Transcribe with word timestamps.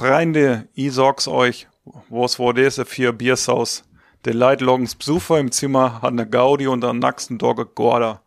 Freunde, 0.00 0.66
ich 0.72 0.94
sag's 0.94 1.28
euch, 1.28 1.68
was 2.08 2.38
war 2.38 2.54
das 2.54 2.80
für 2.86 3.12
Biersaus? 3.12 3.84
Die 4.24 4.30
Leute 4.30 4.64
lagen's 4.64 4.94
Besucher 4.94 5.38
im 5.38 5.52
Zimmer, 5.52 6.00
hat 6.00 6.14
ne 6.14 6.26
Gaudi 6.26 6.68
und 6.68 6.82
am 6.86 7.00
nächsten 7.00 7.38
Tag 7.38 7.74
Gorda. 7.74 8.22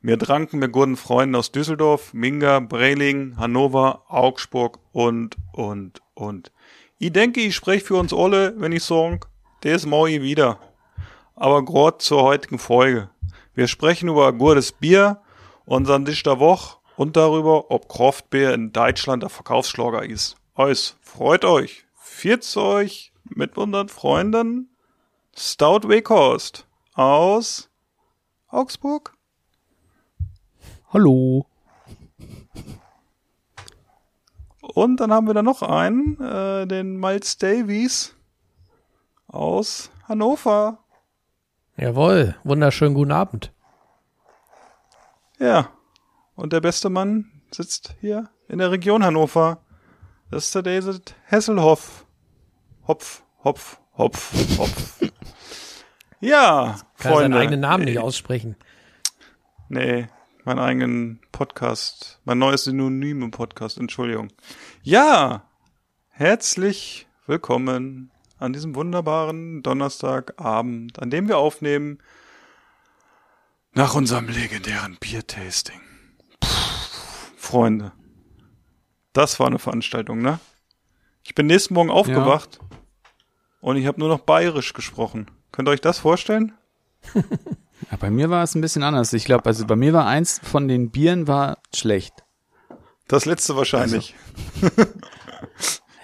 Wir 0.00 0.18
tranken 0.18 0.58
mit 0.58 0.72
guten 0.72 0.96
Freunden 0.96 1.34
aus 1.34 1.52
Düsseldorf, 1.52 2.14
Minga, 2.14 2.60
Breling, 2.60 3.36
Hannover, 3.36 4.04
Augsburg 4.08 4.78
und, 4.92 5.36
und, 5.52 6.00
und. 6.14 6.50
Ich 6.98 7.12
denke, 7.12 7.42
ich 7.42 7.54
spreche 7.54 7.84
für 7.84 7.96
uns 7.96 8.14
alle, 8.14 8.54
wenn 8.58 8.72
ich 8.72 8.84
sage, 8.84 9.20
das 9.60 9.84
mag 9.84 10.08
ich 10.08 10.22
wieder. 10.22 10.58
Aber 11.36 11.62
grad 11.62 12.00
zur 12.00 12.22
heutigen 12.22 12.58
Folge. 12.58 13.10
Wir 13.52 13.68
sprechen 13.68 14.08
über 14.08 14.32
gutes 14.32 14.72
Bier, 14.72 15.20
unseren 15.66 16.06
Tisch 16.06 16.22
der 16.22 16.40
Woche 16.40 16.78
und 16.96 17.18
darüber, 17.18 17.70
ob 17.70 17.86
Kraftbier 17.86 18.54
in 18.54 18.72
Deutschland 18.72 19.22
der 19.22 19.28
Verkaufsschlager 19.28 20.06
ist. 20.06 20.38
Eus, 20.58 20.96
freut 21.08 21.44
euch. 21.44 21.86
Viert's 21.96 22.56
euch 22.56 23.12
mit 23.24 23.56
unseren 23.56 23.88
Freunden 23.88 24.76
Stout 25.36 25.88
Weghorst 25.88 26.66
aus 26.94 27.70
Augsburg. 28.48 29.14
Hallo. 30.92 31.46
Und 34.60 35.00
dann 35.00 35.12
haben 35.12 35.26
wir 35.26 35.34
da 35.34 35.42
noch 35.42 35.62
einen, 35.62 36.20
äh, 36.20 36.66
den 36.66 36.96
Miles 36.96 37.38
Davies 37.38 38.14
aus 39.26 39.90
Hannover. 40.08 40.78
Jawohl, 41.76 42.36
wunderschönen 42.44 42.94
guten 42.94 43.12
Abend. 43.12 43.52
Ja. 45.38 45.70
Und 46.34 46.52
der 46.52 46.60
beste 46.60 46.90
Mann 46.90 47.30
sitzt 47.50 47.96
hier 48.00 48.30
in 48.48 48.58
der 48.58 48.70
Region 48.70 49.04
Hannover. 49.04 49.62
Das 50.30 50.44
ist 50.46 50.54
der 50.54 50.62
David 50.62 51.14
Hesselhoff. 51.24 52.06
Hopf, 52.86 53.22
Hopf, 53.44 53.78
Hopf, 53.96 54.32
Hopf. 54.58 55.00
ja, 56.20 56.78
Kann 56.98 57.12
er 57.12 57.18
seinen 57.18 57.32
Freunde. 57.32 57.38
eigenen 57.38 57.60
Namen 57.60 57.84
nicht 57.84 57.98
aussprechen. 57.98 58.56
Nee, 59.68 60.08
meinen 60.44 60.58
eigenen 60.58 61.20
Podcast. 61.32 62.20
Mein 62.24 62.38
neues 62.38 62.64
Synonym 62.64 63.22
im 63.22 63.30
Podcast, 63.30 63.78
Entschuldigung. 63.78 64.28
Ja, 64.82 65.44
herzlich 66.08 67.06
willkommen 67.26 68.10
an 68.38 68.52
diesem 68.52 68.74
wunderbaren 68.74 69.62
Donnerstagabend, 69.62 70.98
an 71.00 71.10
dem 71.10 71.28
wir 71.28 71.38
aufnehmen 71.38 71.98
nach 73.72 73.94
unserem 73.94 74.28
legendären 74.28 74.96
Biertasting. 74.98 75.80
Freunde, 77.36 77.92
das 79.18 79.38
war 79.40 79.48
eine 79.48 79.58
Veranstaltung, 79.58 80.20
ne? 80.22 80.38
Ich 81.24 81.34
bin 81.34 81.46
nächsten 81.46 81.74
Morgen 81.74 81.90
aufgewacht 81.90 82.58
und 83.60 83.76
ich 83.76 83.86
habe 83.86 83.98
nur 84.00 84.08
noch 84.08 84.20
bayerisch 84.20 84.72
gesprochen. 84.72 85.30
Könnt 85.52 85.68
ihr 85.68 85.72
euch 85.72 85.80
das 85.80 85.98
vorstellen? 85.98 86.52
Ja, 87.92 87.96
bei 87.96 88.10
mir 88.10 88.28
war 88.28 88.42
es 88.42 88.56
ein 88.56 88.60
bisschen 88.60 88.82
anders. 88.82 89.12
Ich 89.12 89.24
glaube, 89.24 89.46
also 89.46 89.64
bei 89.64 89.76
mir 89.76 89.92
war 89.92 90.04
eins 90.04 90.40
von 90.42 90.66
den 90.66 90.90
Bieren 90.90 91.28
war 91.28 91.58
schlecht. 91.72 92.24
Das 93.06 93.24
letzte 93.24 93.54
wahrscheinlich. 93.56 94.16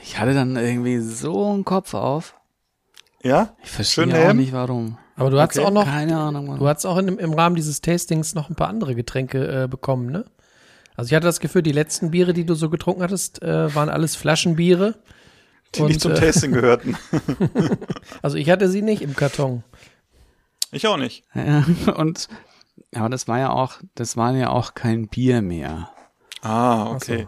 Ich 0.02 0.18
hatte 0.18 0.34
dann 0.34 0.56
irgendwie 0.56 1.00
so 1.00 1.50
einen 1.50 1.64
Kopf 1.64 1.94
auf. 1.94 2.36
ja? 3.22 3.56
Ich 3.64 3.70
verstehe 3.70 4.04
Schön 4.04 4.14
auch 4.14 4.32
nicht 4.34 4.52
warum. 4.52 4.98
Aber 5.16 5.30
du 5.30 5.40
hattest 5.40 5.58
Okay. 5.58 5.66
auch 5.68 5.72
noch, 5.72 5.84
Keine 5.84 6.16
Ahnung. 6.18 6.46
Mann. 6.46 6.58
du 6.60 6.68
hattest 6.68 6.86
auch 6.86 6.96
in, 6.98 7.08
im 7.18 7.32
Rahmen 7.32 7.56
dieses 7.56 7.80
Tastings 7.80 8.34
noch 8.34 8.50
ein 8.50 8.54
paar 8.54 8.68
andere 8.68 8.94
Getränke 8.94 9.64
äh, 9.64 9.66
bekommen, 9.68 10.06
ne? 10.12 10.24
Also 10.96 11.08
ich 11.08 11.14
hatte 11.14 11.26
das 11.26 11.40
Gefühl, 11.40 11.62
die 11.62 11.72
letzten 11.72 12.10
Biere, 12.10 12.32
die 12.32 12.44
du 12.46 12.54
so 12.54 12.70
getrunken 12.70 13.02
hattest, 13.02 13.42
äh, 13.42 13.74
waren 13.74 13.88
alles 13.88 14.16
Flaschenbiere. 14.16 14.96
Die 15.74 15.82
nicht 15.82 16.00
zum 16.00 16.12
äh, 16.12 16.14
Tasting 16.14 16.52
gehörten. 16.52 16.96
Also 18.22 18.36
ich 18.36 18.48
hatte 18.48 18.68
sie 18.68 18.80
nicht 18.80 19.02
im 19.02 19.16
Karton. 19.16 19.64
Ich 20.70 20.86
auch 20.86 20.96
nicht. 20.96 21.24
Ja, 21.34 21.64
und 21.96 22.28
aber 22.94 23.08
das 23.08 23.28
war 23.28 23.38
ja 23.38 23.50
auch, 23.50 23.80
das 23.94 24.16
war 24.16 24.34
ja 24.34 24.50
auch 24.50 24.74
kein 24.74 25.08
Bier 25.08 25.42
mehr. 25.42 25.90
Ah, 26.42 26.90
okay. 26.90 27.26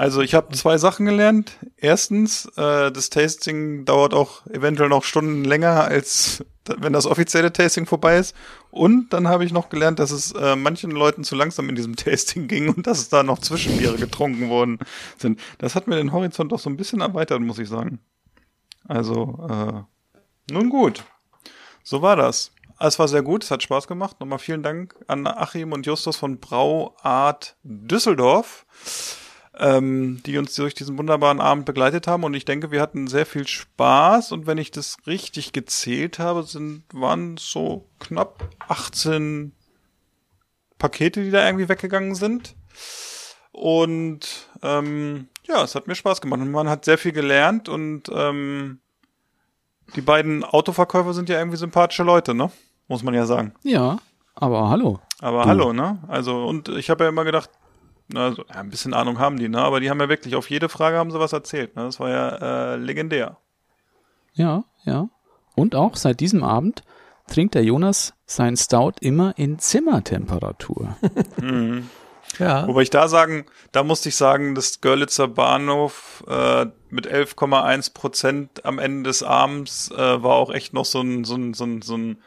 Also 0.00 0.22
ich 0.22 0.32
habe 0.32 0.56
zwei 0.56 0.78
Sachen 0.78 1.04
gelernt. 1.04 1.58
Erstens, 1.76 2.46
äh, 2.56 2.90
das 2.90 3.10
Tasting 3.10 3.84
dauert 3.84 4.14
auch 4.14 4.46
eventuell 4.46 4.88
noch 4.88 5.04
Stunden 5.04 5.44
länger, 5.44 5.84
als 5.84 6.42
wenn 6.78 6.94
das 6.94 7.04
offizielle 7.04 7.52
Tasting 7.52 7.84
vorbei 7.84 8.16
ist. 8.16 8.34
Und 8.70 9.12
dann 9.12 9.28
habe 9.28 9.44
ich 9.44 9.52
noch 9.52 9.68
gelernt, 9.68 9.98
dass 9.98 10.10
es 10.10 10.32
äh, 10.32 10.56
manchen 10.56 10.90
Leuten 10.90 11.22
zu 11.22 11.34
langsam 11.34 11.68
in 11.68 11.74
diesem 11.74 11.96
Tasting 11.96 12.48
ging 12.48 12.70
und 12.74 12.86
dass 12.86 12.98
es 12.98 13.10
da 13.10 13.22
noch 13.22 13.40
Zwischenbiere 13.40 13.96
getrunken 13.96 14.48
worden 14.48 14.78
sind. 15.18 15.38
Das 15.58 15.74
hat 15.74 15.86
mir 15.86 15.96
den 15.96 16.12
Horizont 16.12 16.50
doch 16.50 16.60
so 16.60 16.70
ein 16.70 16.78
bisschen 16.78 17.02
erweitert, 17.02 17.42
muss 17.42 17.58
ich 17.58 17.68
sagen. 17.68 18.00
Also, 18.88 19.38
äh, 19.50 20.50
nun 20.50 20.70
gut. 20.70 21.04
So 21.82 22.00
war 22.00 22.16
das. 22.16 22.52
Es 22.78 22.98
war 22.98 23.06
sehr 23.06 23.20
gut, 23.20 23.44
es 23.44 23.50
hat 23.50 23.62
Spaß 23.62 23.86
gemacht. 23.86 24.18
Nochmal 24.18 24.38
vielen 24.38 24.62
Dank 24.62 24.94
an 25.08 25.26
Achim 25.26 25.72
und 25.72 25.84
Justus 25.84 26.16
von 26.16 26.38
Brauart 26.40 27.56
Düsseldorf, 27.64 28.64
ähm, 29.58 30.22
die 30.24 30.38
uns 30.38 30.54
durch 30.54 30.74
diesen 30.74 30.96
wunderbaren 30.98 31.40
Abend 31.40 31.66
begleitet 31.66 32.06
haben. 32.06 32.24
Und 32.24 32.34
ich 32.34 32.44
denke, 32.44 32.70
wir 32.70 32.80
hatten 32.80 33.06
sehr 33.08 33.26
viel 33.26 33.46
Spaß. 33.46 34.32
Und 34.32 34.46
wenn 34.46 34.58
ich 34.58 34.70
das 34.70 34.96
richtig 35.06 35.52
gezählt 35.52 36.18
habe, 36.18 36.42
sind, 36.44 36.84
waren 36.92 37.36
so 37.36 37.86
knapp 37.98 38.48
18 38.68 39.52
Pakete, 40.78 41.22
die 41.22 41.30
da 41.30 41.44
irgendwie 41.46 41.68
weggegangen 41.68 42.14
sind. 42.14 42.54
Und 43.52 44.48
ähm, 44.62 45.28
ja, 45.46 45.62
es 45.62 45.74
hat 45.74 45.86
mir 45.88 45.94
Spaß 45.94 46.20
gemacht. 46.20 46.40
Und 46.40 46.50
man 46.52 46.68
hat 46.68 46.84
sehr 46.84 46.98
viel 46.98 47.12
gelernt 47.12 47.68
und 47.68 48.04
ähm, 48.14 48.78
die 49.96 50.00
beiden 50.00 50.44
Autoverkäufer 50.44 51.12
sind 51.12 51.28
ja 51.28 51.38
irgendwie 51.38 51.56
sympathische 51.58 52.04
Leute, 52.04 52.32
ne? 52.32 52.50
Muss 52.86 53.02
man 53.02 53.12
ja 53.14 53.26
sagen. 53.26 53.52
Ja, 53.64 53.98
aber 54.36 54.70
hallo. 54.70 55.00
Aber 55.20 55.42
Du. 55.42 55.48
hallo, 55.48 55.72
ne? 55.72 55.98
Also, 56.08 56.46
und 56.46 56.68
ich 56.68 56.88
habe 56.90 57.04
ja 57.04 57.10
immer 57.10 57.24
gedacht, 57.24 57.50
na, 58.12 58.32
so, 58.32 58.44
ja, 58.48 58.56
ein 58.56 58.70
bisschen 58.70 58.94
Ahnung 58.94 59.18
haben 59.18 59.38
die, 59.38 59.48
ne? 59.48 59.60
Aber 59.60 59.80
die 59.80 59.90
haben 59.90 60.00
ja 60.00 60.08
wirklich 60.08 60.36
auf 60.36 60.50
jede 60.50 60.68
Frage 60.68 60.98
haben 60.98 61.10
sie 61.10 61.20
was 61.20 61.32
erzählt, 61.32 61.76
ne? 61.76 61.84
Das 61.84 62.00
war 62.00 62.10
ja 62.10 62.74
äh, 62.74 62.76
legendär. 62.76 63.36
Ja, 64.34 64.64
ja. 64.84 65.08
Und 65.54 65.74
auch 65.74 65.96
seit 65.96 66.20
diesem 66.20 66.42
Abend 66.42 66.82
trinkt 67.26 67.54
der 67.54 67.64
Jonas 67.64 68.14
sein 68.26 68.56
Stout 68.56 68.94
immer 69.00 69.34
in 69.36 69.58
Zimmertemperatur. 69.58 70.96
Ja. 72.38 72.66
Wobei 72.68 72.82
ich 72.82 72.90
da 72.90 73.08
sagen, 73.08 73.44
da 73.72 73.82
musste 73.82 74.08
ich 74.08 74.16
sagen, 74.16 74.54
das 74.54 74.80
Görlitzer 74.80 75.28
Bahnhof 75.28 76.24
äh, 76.28 76.66
mit 76.88 77.10
11,1 77.10 77.92
Prozent 77.92 78.64
am 78.64 78.78
Ende 78.78 79.08
des 79.08 79.22
Abends 79.22 79.90
äh, 79.90 80.22
war 80.22 80.36
auch 80.36 80.50
echt 80.50 80.72
noch 80.72 80.84
so 80.84 81.00
ein, 81.00 81.24
so 81.24 81.34
ein, 81.34 81.54
so 81.54 81.64
ein, 81.64 81.82
so 81.82 81.96
ein 81.96 82.18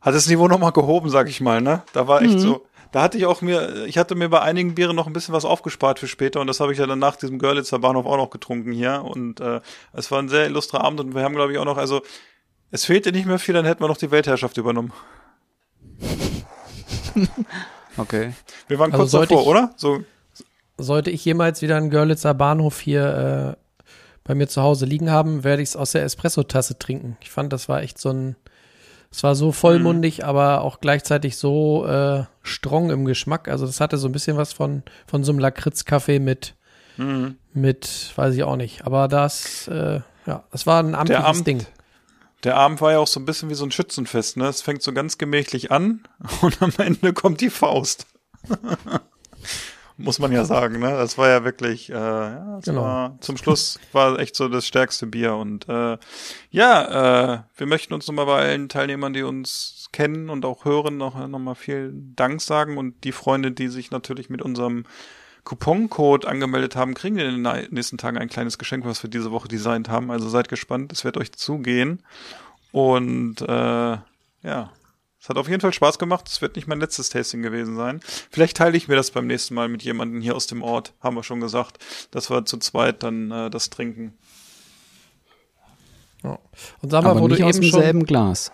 hat 0.00 0.14
das 0.14 0.28
Niveau 0.28 0.48
nochmal 0.48 0.72
gehoben, 0.72 1.08
sag 1.08 1.28
ich 1.30 1.40
mal, 1.40 1.62
ne? 1.62 1.82
Da 1.94 2.06
war 2.06 2.20
echt 2.20 2.38
so, 2.38 2.66
da 2.94 3.02
hatte 3.02 3.18
ich 3.18 3.26
auch 3.26 3.42
mir, 3.42 3.86
ich 3.86 3.98
hatte 3.98 4.14
mir 4.14 4.28
bei 4.28 4.40
einigen 4.40 4.76
Bieren 4.76 4.94
noch 4.94 5.08
ein 5.08 5.12
bisschen 5.12 5.34
was 5.34 5.44
aufgespart 5.44 5.98
für 5.98 6.06
später 6.06 6.40
und 6.40 6.46
das 6.46 6.60
habe 6.60 6.72
ich 6.72 6.78
ja 6.78 6.86
dann 6.86 7.00
nach 7.00 7.16
diesem 7.16 7.40
Görlitzer 7.40 7.80
Bahnhof 7.80 8.06
auch 8.06 8.16
noch 8.16 8.30
getrunken 8.30 8.70
hier 8.70 9.02
und 9.04 9.40
äh, 9.40 9.60
es 9.92 10.12
war 10.12 10.20
ein 10.20 10.28
sehr 10.28 10.46
illustrer 10.46 10.84
Abend 10.84 11.00
und 11.00 11.12
wir 11.12 11.22
haben, 11.24 11.34
glaube 11.34 11.50
ich, 11.52 11.58
auch 11.58 11.64
noch, 11.64 11.76
also 11.76 12.02
es 12.70 12.84
fehlte 12.84 13.10
nicht 13.10 13.26
mehr 13.26 13.40
viel, 13.40 13.52
dann 13.52 13.64
hätten 13.64 13.82
wir 13.82 13.88
noch 13.88 13.96
die 13.96 14.12
Weltherrschaft 14.12 14.56
übernommen. 14.58 14.92
Okay. 17.96 18.32
Wir 18.66 18.78
waren 18.80 18.92
Also 18.92 19.18
kurz 19.18 19.28
davor, 19.28 19.42
ich- 19.42 19.46
oder? 19.48 19.70
So, 19.76 20.02
Sollte 20.78 21.10
ich 21.12 21.24
jemals 21.24 21.62
wieder 21.62 21.76
einen 21.76 21.90
Görlitzer 21.90 22.34
Bahnhof 22.34 22.80
hier 22.80 23.56
äh, 23.56 23.84
bei 24.24 24.34
mir 24.34 24.48
zu 24.48 24.62
Hause 24.62 24.86
liegen 24.86 25.10
haben, 25.10 25.44
werde 25.44 25.62
ich 25.62 25.68
es 25.68 25.76
aus 25.76 25.92
der 25.92 26.02
Espresso-Tasse 26.02 26.78
trinken. 26.78 27.16
Ich 27.20 27.30
fand, 27.30 27.52
das 27.52 27.68
war 27.68 27.82
echt 27.82 27.98
so 27.98 28.10
ein, 28.10 28.34
es 29.14 29.22
war 29.22 29.36
so 29.36 29.52
vollmundig, 29.52 30.24
aber 30.24 30.62
auch 30.62 30.80
gleichzeitig 30.80 31.36
so 31.36 31.86
äh, 31.86 32.24
strong 32.42 32.90
im 32.90 33.04
Geschmack. 33.04 33.46
Also 33.46 33.64
das 33.64 33.80
hatte 33.80 33.96
so 33.96 34.08
ein 34.08 34.12
bisschen 34.12 34.36
was 34.36 34.52
von, 34.52 34.82
von 35.06 35.22
so 35.22 35.30
einem 35.30 35.38
Lakritz-Kaffee 35.38 36.18
mit, 36.18 36.56
mit, 37.52 38.12
weiß 38.16 38.34
ich 38.34 38.42
auch 38.42 38.56
nicht. 38.56 38.84
Aber 38.84 39.06
das, 39.06 39.68
äh, 39.68 40.00
ja, 40.26 40.42
das 40.50 40.66
war 40.66 40.82
ein 40.82 40.96
amtliches 40.96 41.24
Abend- 41.24 41.46
Ding. 41.46 41.66
Der 42.42 42.56
Abend 42.56 42.80
war 42.80 42.90
ja 42.90 42.98
auch 42.98 43.06
so 43.06 43.20
ein 43.20 43.24
bisschen 43.24 43.48
wie 43.50 43.54
so 43.54 43.64
ein 43.64 43.70
Schützenfest, 43.70 44.36
ne? 44.36 44.48
Es 44.48 44.62
fängt 44.62 44.82
so 44.82 44.92
ganz 44.92 45.16
gemächlich 45.16 45.70
an 45.70 46.00
und 46.42 46.60
am 46.60 46.72
Ende 46.78 47.12
kommt 47.12 47.40
die 47.40 47.50
Faust. 47.50 48.06
muss 49.96 50.18
man 50.18 50.32
ja 50.32 50.44
sagen, 50.44 50.80
ne? 50.80 50.90
Das 50.90 51.18
war 51.18 51.28
ja 51.28 51.44
wirklich, 51.44 51.90
äh, 51.90 51.94
ja, 51.94 52.60
Genau. 52.64 52.82
war, 52.82 53.18
zum 53.20 53.36
Schluss 53.36 53.78
war 53.92 54.18
echt 54.18 54.34
so 54.34 54.48
das 54.48 54.66
stärkste 54.66 55.06
Bier 55.06 55.34
und 55.36 55.68
äh, 55.68 55.98
ja, 56.50 57.34
äh, 57.34 57.42
wir 57.56 57.66
möchten 57.66 57.94
uns 57.94 58.06
nochmal 58.06 58.26
bei 58.26 58.40
allen 58.40 58.68
Teilnehmern, 58.68 59.12
die 59.12 59.22
uns 59.22 59.88
kennen 59.92 60.30
und 60.30 60.44
auch 60.44 60.64
hören, 60.64 60.96
noch 60.96 61.28
nochmal 61.28 61.54
vielen 61.54 62.14
Dank 62.16 62.40
sagen 62.40 62.76
und 62.78 63.04
die 63.04 63.12
Freunde, 63.12 63.52
die 63.52 63.68
sich 63.68 63.90
natürlich 63.92 64.28
mit 64.28 64.42
unserem 64.42 64.84
Couponcode 65.44 66.24
angemeldet 66.26 66.74
haben, 66.74 66.94
kriegen 66.94 67.18
in 67.18 67.44
den 67.44 67.68
nächsten 67.70 67.98
Tagen 67.98 68.18
ein 68.18 68.28
kleines 68.28 68.58
Geschenk, 68.58 68.84
was 68.86 69.02
wir 69.02 69.10
diese 69.10 69.30
Woche 69.30 69.46
designt 69.46 69.88
haben. 69.88 70.10
Also 70.10 70.28
seid 70.28 70.48
gespannt, 70.48 70.90
es 70.92 71.04
wird 71.04 71.16
euch 71.16 71.32
zugehen. 71.32 72.02
Und 72.72 73.42
äh, 73.42 73.98
ja, 74.42 74.72
es 75.24 75.28
hat 75.30 75.38
auf 75.38 75.48
jeden 75.48 75.62
Fall 75.62 75.72
Spaß 75.72 75.98
gemacht. 75.98 76.28
Es 76.28 76.42
wird 76.42 76.54
nicht 76.54 76.68
mein 76.68 76.80
letztes 76.80 77.08
Tasting 77.08 77.40
gewesen 77.40 77.76
sein. 77.76 78.00
Vielleicht 78.30 78.58
teile 78.58 78.76
ich 78.76 78.88
mir 78.88 78.96
das 78.96 79.10
beim 79.10 79.26
nächsten 79.26 79.54
Mal 79.54 79.68
mit 79.70 79.82
jemandem 79.82 80.20
hier 80.20 80.36
aus 80.36 80.46
dem 80.46 80.62
Ort, 80.62 80.92
haben 81.00 81.16
wir 81.16 81.22
schon 81.22 81.40
gesagt, 81.40 81.78
dass 82.10 82.28
wir 82.28 82.44
zu 82.44 82.58
zweit 82.58 83.02
dann 83.02 83.30
äh, 83.30 83.48
das 83.48 83.70
trinken. 83.70 84.18
Ja. 86.22 86.38
Und 86.82 86.90
sag 86.90 87.04
mal, 87.04 87.12
Aber 87.12 87.22
wo 87.22 87.28
du, 87.28 87.36
nicht 87.36 87.44
aus 87.44 87.56
eben 87.56 87.64
schon, 87.64 87.80
demselben 87.80 88.04
Glas. 88.04 88.52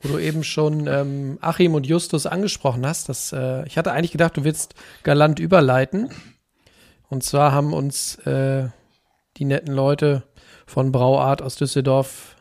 wo 0.00 0.08
du 0.08 0.18
eben 0.18 0.42
schon 0.42 0.86
ähm, 0.86 1.36
Achim 1.42 1.74
und 1.74 1.86
Justus 1.86 2.24
angesprochen 2.24 2.86
hast, 2.86 3.10
dass, 3.10 3.34
äh, 3.34 3.66
ich 3.66 3.76
hatte 3.76 3.92
eigentlich 3.92 4.12
gedacht, 4.12 4.38
du 4.38 4.44
willst 4.44 4.74
galant 5.02 5.38
überleiten. 5.38 6.08
Und 7.10 7.24
zwar 7.24 7.52
haben 7.52 7.74
uns 7.74 8.16
äh, 8.24 8.70
die 9.36 9.44
netten 9.44 9.74
Leute 9.74 10.22
von 10.64 10.92
Brauart 10.92 11.42
aus 11.42 11.56
Düsseldorf 11.56 12.31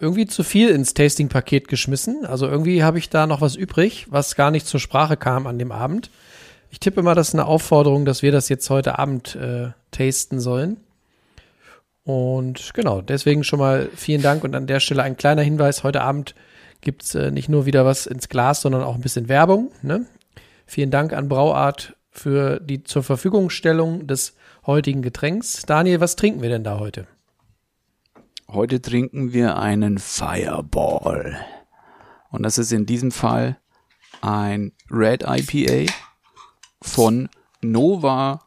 irgendwie 0.00 0.26
zu 0.26 0.42
viel 0.42 0.68
ins 0.68 0.94
Tasting-Paket 0.94 1.68
geschmissen. 1.68 2.24
Also 2.26 2.46
irgendwie 2.46 2.82
habe 2.82 2.98
ich 2.98 3.10
da 3.10 3.26
noch 3.26 3.40
was 3.40 3.56
übrig, 3.56 4.06
was 4.10 4.36
gar 4.36 4.50
nicht 4.50 4.66
zur 4.66 4.80
Sprache 4.80 5.16
kam 5.16 5.46
an 5.46 5.58
dem 5.58 5.72
Abend. 5.72 6.10
Ich 6.70 6.80
tippe 6.80 7.02
mal, 7.02 7.14
das 7.14 7.28
ist 7.28 7.34
eine 7.34 7.46
Aufforderung, 7.46 8.04
dass 8.04 8.22
wir 8.22 8.32
das 8.32 8.48
jetzt 8.48 8.68
heute 8.70 8.98
Abend 8.98 9.36
äh, 9.36 9.70
tasten 9.90 10.40
sollen. 10.40 10.78
Und 12.04 12.72
genau, 12.74 13.00
deswegen 13.02 13.44
schon 13.44 13.58
mal 13.58 13.90
vielen 13.94 14.22
Dank 14.22 14.44
und 14.44 14.54
an 14.54 14.66
der 14.66 14.80
Stelle 14.80 15.02
ein 15.02 15.16
kleiner 15.16 15.42
Hinweis. 15.42 15.84
Heute 15.84 16.00
Abend 16.02 16.34
gibt's 16.80 17.14
äh, 17.14 17.30
nicht 17.30 17.48
nur 17.48 17.66
wieder 17.66 17.84
was 17.84 18.06
ins 18.06 18.28
Glas, 18.28 18.62
sondern 18.62 18.82
auch 18.82 18.94
ein 18.94 19.00
bisschen 19.00 19.28
Werbung. 19.28 19.70
Ne? 19.82 20.06
Vielen 20.66 20.90
Dank 20.90 21.12
an 21.12 21.28
Brauart 21.28 21.96
für 22.10 22.60
die 22.60 22.82
zur 22.82 23.02
Verfügungstellung 23.02 24.06
des 24.06 24.34
heutigen 24.66 25.02
Getränks. 25.02 25.62
Daniel, 25.66 26.00
was 26.00 26.16
trinken 26.16 26.42
wir 26.42 26.48
denn 26.48 26.64
da 26.64 26.78
heute? 26.78 27.06
Heute 28.50 28.80
trinken 28.80 29.34
wir 29.34 29.58
einen 29.58 29.98
Fireball. 29.98 31.38
Und 32.30 32.42
das 32.42 32.56
ist 32.56 32.72
in 32.72 32.86
diesem 32.86 33.10
Fall 33.10 33.60
ein 34.22 34.72
Red 34.90 35.22
IPA 35.22 35.92
von 36.80 37.28
Nova, 37.60 38.42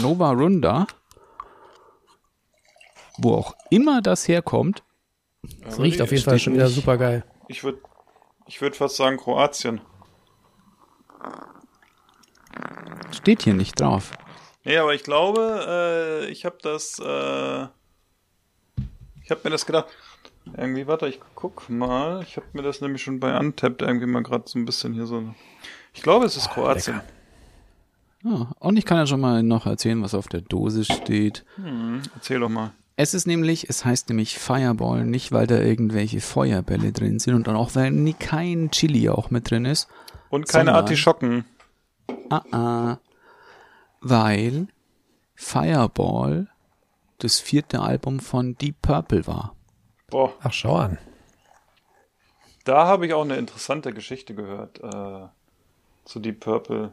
Nova 0.00 0.32
Runda. 0.32 0.88
Wo 3.18 3.34
auch 3.34 3.54
immer 3.70 4.02
das 4.02 4.26
herkommt. 4.26 4.82
Es 5.64 5.78
riecht 5.78 6.02
auf 6.02 6.10
jeden 6.10 6.24
Fall 6.24 6.40
schon 6.40 6.54
wieder 6.54 6.68
super 6.68 6.98
geil. 6.98 7.24
Ich 7.46 7.62
würde 7.62 7.78
ich 8.46 8.60
würd 8.60 8.74
fast 8.74 8.96
sagen 8.96 9.16
Kroatien. 9.16 9.80
Steht 13.12 13.42
hier 13.42 13.54
nicht 13.54 13.80
drauf. 13.80 14.10
Nee, 14.64 14.78
aber 14.78 14.94
ich 14.94 15.04
glaube, 15.04 16.24
äh, 16.26 16.30
ich 16.30 16.44
habe 16.44 16.58
das, 16.60 16.98
äh, 16.98 17.66
ich 19.26 19.30
habe 19.30 19.40
mir 19.44 19.50
das 19.50 19.66
gedacht. 19.66 19.86
Irgendwie, 20.56 20.86
warte, 20.86 21.08
ich 21.08 21.20
guck 21.34 21.68
mal. 21.68 22.22
Ich 22.22 22.36
habe 22.36 22.46
mir 22.52 22.62
das 22.62 22.80
nämlich 22.80 23.02
schon 23.02 23.18
bei 23.20 23.36
Untapped 23.38 23.82
irgendwie 23.82 24.06
mal 24.06 24.22
gerade 24.22 24.44
so 24.46 24.58
ein 24.58 24.64
bisschen 24.64 24.94
hier 24.94 25.06
so. 25.06 25.34
Ich 25.92 26.02
glaube, 26.02 26.24
es 26.24 26.36
ist 26.36 26.48
Kroatien. 26.50 27.00
Ah, 28.24 28.46
und 28.60 28.76
ich 28.76 28.84
kann 28.84 28.96
ja 28.98 29.06
schon 29.06 29.20
mal 29.20 29.42
noch 29.42 29.66
erzählen, 29.66 30.00
was 30.02 30.14
auf 30.14 30.28
der 30.28 30.40
Dose 30.40 30.84
steht. 30.84 31.44
Hm, 31.56 32.02
erzähl 32.14 32.40
doch 32.40 32.48
mal. 32.48 32.72
Es 32.96 33.12
ist 33.12 33.26
nämlich, 33.26 33.68
es 33.68 33.84
heißt 33.84 34.08
nämlich 34.08 34.38
Fireball, 34.38 35.04
nicht 35.04 35.30
weil 35.32 35.46
da 35.46 35.58
irgendwelche 35.60 36.20
Feuerbälle 36.20 36.92
drin 36.92 37.18
sind 37.18 37.34
und 37.34 37.46
dann 37.46 37.56
auch 37.56 37.74
weil 37.74 37.90
nie 37.90 38.14
kein 38.14 38.70
Chili 38.70 39.08
auch 39.10 39.30
mit 39.30 39.50
drin 39.50 39.64
ist. 39.64 39.88
Und 40.30 40.48
keine 40.48 40.66
Sondern- 40.66 40.76
Artischocken. 40.76 41.44
Ah, 42.30 42.42
ah. 42.52 42.98
Weil 44.00 44.68
Fireball 45.34 46.48
das 47.18 47.38
vierte 47.40 47.80
Album 47.80 48.20
von 48.20 48.56
Deep 48.56 48.80
Purple 48.82 49.26
war. 49.26 49.54
Boah, 50.08 50.34
Ach, 50.40 50.52
schau 50.52 50.76
an. 50.76 50.98
da 52.64 52.86
habe 52.86 53.06
ich 53.06 53.14
auch 53.14 53.22
eine 53.24 53.36
interessante 53.36 53.92
Geschichte 53.92 54.34
gehört 54.34 54.80
äh, 54.82 55.28
zu 56.04 56.20
Deep 56.20 56.40
Purple. 56.40 56.92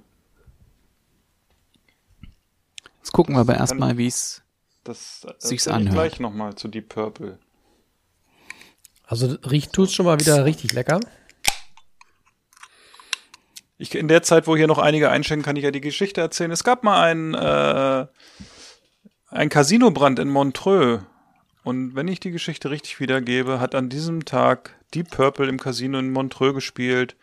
Jetzt 2.99 3.11
gucken 3.11 3.35
wir 3.35 3.41
aber 3.41 3.55
erstmal, 3.55 3.97
wie 3.97 4.07
es. 4.07 4.41
Das 4.83 5.25
äh, 5.25 5.33
Sich's 5.37 5.67
erzähl 5.67 5.81
ich 5.83 5.87
anhört. 5.89 5.93
gleich 5.93 6.19
nochmal 6.19 6.55
zu 6.55 6.67
Deep 6.67 6.89
Purple. 6.89 7.37
Also 9.05 9.27
riecht 9.49 9.73
tut's 9.73 9.93
schon 9.93 10.05
mal 10.05 10.19
wieder 10.19 10.45
richtig 10.45 10.73
lecker. 10.73 10.99
Ich, 13.77 13.93
in 13.95 14.07
der 14.07 14.23
Zeit, 14.23 14.47
wo 14.47 14.55
hier 14.55 14.67
noch 14.67 14.77
einige 14.77 15.09
einschenken, 15.09 15.43
kann 15.43 15.55
ich 15.57 15.63
ja 15.63 15.71
die 15.71 15.81
Geschichte 15.81 16.21
erzählen. 16.21 16.51
Es 16.51 16.63
gab 16.63 16.83
mal 16.83 17.03
einen, 17.03 17.33
äh, 17.33 18.07
ein 19.33 19.49
Casinobrand 19.49 20.19
in 20.19 20.29
Montreux. 20.29 21.01
Und 21.63 21.95
wenn 21.95 22.07
ich 22.07 22.19
die 22.19 22.31
Geschichte 22.31 22.69
richtig 22.69 22.99
wiedergebe, 22.99 23.59
hat 23.59 23.73
an 23.73 23.89
diesem 23.89 24.25
Tag 24.25 24.75
Deep 24.93 25.09
Purple 25.09 25.47
im 25.47 25.59
Casino 25.59 25.97
in 25.97 26.11
Montreux 26.11 26.53
gespielt. 26.53 27.15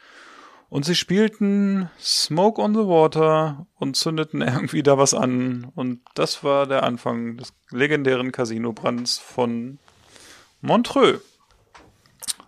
Und 0.69 0.85
sie 0.85 0.95
spielten 0.95 1.91
Smoke 2.01 2.61
on 2.61 2.75
the 2.75 2.81
Water 2.81 3.67
und 3.77 3.97
zündeten 3.97 4.41
irgendwie 4.41 4.83
da 4.83 4.99
was 4.99 5.15
an. 5.15 5.71
Und 5.75 6.01
das 6.15 6.43
war 6.43 6.67
der 6.67 6.83
Anfang 6.83 7.37
des 7.37 7.53
legendären 7.71 8.33
Casinobrands 8.33 9.19
von 9.19 9.79
Montreux. 10.61 11.21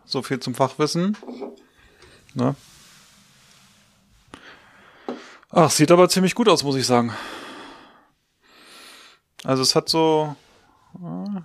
So 0.05 0.23
viel 0.23 0.41
zum 0.41 0.55
Fachwissen. 0.55 1.17
Ne? 2.35 2.55
Ach, 5.51 5.71
sieht 5.71 5.91
aber 5.91 6.09
ziemlich 6.09 6.35
gut 6.35 6.49
aus, 6.49 6.65
muss 6.65 6.77
ich 6.77 6.87
sagen. 6.87 7.13
Also 9.45 9.63
es 9.63 9.75
hat 9.75 9.89
so, 9.89 10.37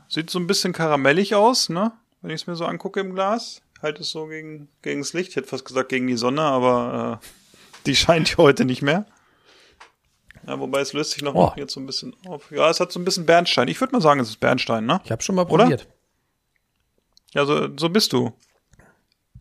sieht 0.09 0.29
so 0.29 0.39
ein 0.39 0.47
bisschen 0.47 0.73
karamellig 0.73 1.35
aus, 1.35 1.69
ne? 1.69 1.91
Wenn 2.21 2.31
ich 2.31 2.41
es 2.41 2.47
mir 2.47 2.55
so 2.55 2.65
angucke 2.65 2.99
im 2.99 3.13
Glas. 3.13 3.61
Halt 3.81 3.99
es 3.99 4.09
so 4.09 4.25
gegen, 4.27 4.69
gegen 4.81 5.01
das 5.01 5.13
Licht. 5.13 5.29
Ich 5.29 5.35
hätte 5.35 5.47
fast 5.47 5.65
gesagt 5.65 5.89
gegen 5.89 6.07
die 6.07 6.17
Sonne, 6.17 6.41
aber 6.41 7.19
äh, 7.21 7.27
die 7.85 7.95
scheint 7.95 8.29
ja 8.31 8.37
heute 8.37 8.65
nicht 8.65 8.81
mehr. 8.81 9.05
Ja, 10.47 10.59
wobei 10.59 10.79
es 10.79 10.93
löst 10.93 11.11
sich 11.11 11.21
noch 11.23 11.35
Oh. 11.35 11.51
jetzt 11.57 11.73
so 11.73 11.79
ein 11.79 11.85
bisschen 11.85 12.15
auf. 12.25 12.51
Ja, 12.51 12.69
es 12.69 12.79
hat 12.79 12.91
so 12.91 12.99
ein 12.99 13.05
bisschen 13.05 13.25
Bernstein. 13.25 13.67
Ich 13.67 13.79
würde 13.81 13.93
mal 13.93 14.01
sagen, 14.01 14.19
es 14.19 14.29
ist 14.29 14.39
Bernstein, 14.39 14.85
ne? 14.85 15.01
Ich 15.03 15.11
habe 15.11 15.21
schon 15.21 15.35
mal 15.35 15.45
Oder? 15.45 15.63
probiert. 15.65 15.87
Ja, 17.33 17.45
so, 17.45 17.67
so 17.77 17.89
bist 17.89 18.13
du. 18.13 18.31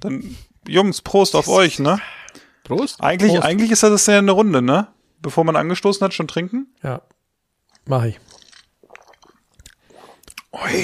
Dann, 0.00 0.36
Jungs, 0.66 1.00
Prost 1.00 1.34
auf 1.36 1.48
euch, 1.48 1.78
ne? 1.78 2.00
Prost. 2.64 3.00
Eigentlich, 3.00 3.32
Prost. 3.34 3.44
eigentlich 3.44 3.70
ist 3.70 3.82
das 3.84 4.06
ja 4.06 4.18
eine 4.18 4.32
Runde, 4.32 4.60
ne? 4.60 4.88
Bevor 5.20 5.44
man 5.44 5.56
angestoßen 5.56 6.04
hat, 6.04 6.12
schon 6.12 6.28
trinken. 6.28 6.66
Ja. 6.82 7.02
Mache 7.86 8.08
ich. 8.08 8.20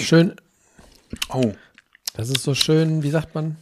Schön. 0.01 0.37
Oh. 1.29 1.53
Das 2.15 2.29
ist 2.29 2.43
so 2.43 2.55
schön, 2.55 3.03
wie 3.03 3.11
sagt 3.11 3.35
man? 3.35 3.57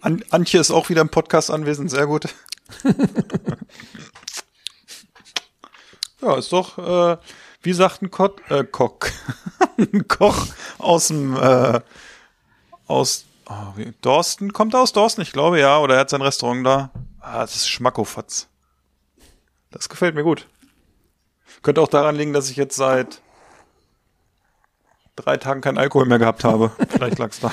An 0.00 0.24
Antje 0.30 0.60
ist 0.60 0.70
auch 0.70 0.88
wieder 0.88 1.02
im 1.02 1.10
Podcast 1.10 1.50
anwesend, 1.50 1.90
sehr 1.90 2.06
gut. 2.06 2.34
ja, 6.22 6.36
ist 6.36 6.52
doch, 6.52 6.78
äh, 6.78 7.18
wie 7.62 7.72
sagt 7.72 8.02
ein 8.02 8.10
Kot 8.10 8.40
äh, 8.50 8.64
Kock? 8.64 9.10
ein 9.78 10.08
Koch 10.08 10.46
aus 10.78 11.08
dem, 11.08 11.36
äh, 11.36 11.80
aus, 12.86 13.26
oh, 13.46 13.72
wie, 13.76 13.92
Dorsten, 14.00 14.52
kommt 14.52 14.74
er 14.74 14.80
aus 14.80 14.92
Dorsten? 14.92 15.20
Ich 15.22 15.32
glaube 15.32 15.60
ja, 15.60 15.78
oder 15.78 15.94
er 15.94 16.00
hat 16.00 16.10
sein 16.10 16.22
Restaurant 16.22 16.66
da. 16.66 16.90
Ah, 17.20 17.40
das 17.40 17.56
ist 17.56 17.68
Schmackofatz. 17.68 18.48
Das 19.70 19.88
gefällt 19.88 20.14
mir 20.14 20.22
gut. 20.22 20.46
Könnte 21.62 21.82
auch 21.82 21.88
daran 21.88 22.16
liegen, 22.16 22.32
dass 22.32 22.48
ich 22.50 22.56
jetzt 22.56 22.76
seit 22.76 23.20
drei 25.18 25.36
Tagen 25.36 25.60
keinen 25.60 25.78
Alkohol 25.78 26.06
mehr 26.06 26.18
gehabt 26.18 26.44
habe. 26.44 26.70
Vielleicht 26.88 27.18
lag's 27.18 27.40
da. 27.40 27.50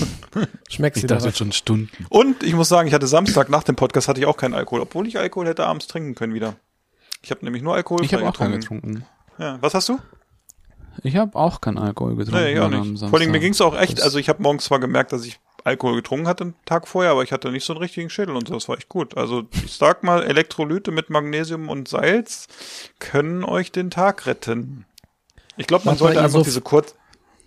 Schmeckt 0.68 0.96
Ich 0.96 1.06
dachte 1.06 1.32
schon 1.32 1.52
Stunden. 1.52 1.90
Und 2.08 2.42
ich 2.42 2.54
muss 2.54 2.68
sagen, 2.68 2.88
ich 2.88 2.94
hatte 2.94 3.06
Samstag 3.06 3.48
nach 3.48 3.64
dem 3.64 3.76
Podcast 3.76 4.08
hatte 4.08 4.20
ich 4.20 4.26
auch 4.26 4.36
keinen 4.36 4.54
Alkohol, 4.54 4.80
obwohl 4.80 5.06
ich 5.06 5.18
Alkohol 5.18 5.46
hätte 5.46 5.66
abends 5.66 5.86
trinken 5.86 6.14
können 6.14 6.34
wieder. 6.34 6.56
Ich 7.22 7.30
habe 7.30 7.44
nämlich 7.44 7.62
nur 7.62 7.74
Alkohol 7.74 8.04
Ich 8.04 8.14
habe 8.14 8.28
auch 8.28 8.36
keinen 8.36 8.60
getrunken. 8.60 9.04
Ja, 9.38 9.58
was 9.60 9.74
hast 9.74 9.88
du? 9.88 9.98
Ich 11.02 11.16
habe 11.16 11.36
auch 11.36 11.60
keinen 11.60 11.78
Alkohol 11.78 12.16
getrunken. 12.16 12.44
Nee, 12.44 12.54
ja 12.54 12.64
am 12.66 12.92
nicht. 12.92 13.08
Vor 13.08 13.18
allem 13.18 13.30
mir 13.30 13.40
ging's 13.40 13.60
auch 13.60 13.78
echt, 13.78 14.02
also 14.02 14.18
ich 14.18 14.28
habe 14.28 14.42
morgens 14.42 14.64
zwar 14.64 14.80
gemerkt, 14.80 15.12
dass 15.12 15.24
ich 15.24 15.38
Alkohol 15.64 15.96
getrunken 15.96 16.26
hatte 16.26 16.44
einen 16.44 16.54
Tag 16.64 16.88
vorher, 16.88 17.12
aber 17.12 17.22
ich 17.22 17.32
hatte 17.32 17.50
nicht 17.50 17.64
so 17.64 17.72
einen 17.72 17.82
richtigen 17.82 18.10
Schädel 18.10 18.34
und 18.34 18.48
so, 18.48 18.54
das 18.54 18.68
war 18.68 18.76
echt 18.76 18.88
gut. 18.88 19.16
Also 19.16 19.44
ich 19.64 19.74
sag 19.74 20.02
mal, 20.02 20.22
Elektrolyte 20.22 20.90
mit 20.90 21.10
Magnesium 21.10 21.68
und 21.68 21.88
Salz 21.88 22.48
können 22.98 23.44
euch 23.44 23.70
den 23.70 23.90
Tag 23.90 24.26
retten. 24.26 24.86
Ich 25.58 25.66
glaube, 25.66 25.84
man 25.84 25.94
mal 25.94 25.98
sollte 25.98 26.20
einfach 26.20 26.38
Suff- 26.38 26.44
diese 26.46 26.60
kurz 26.62 26.94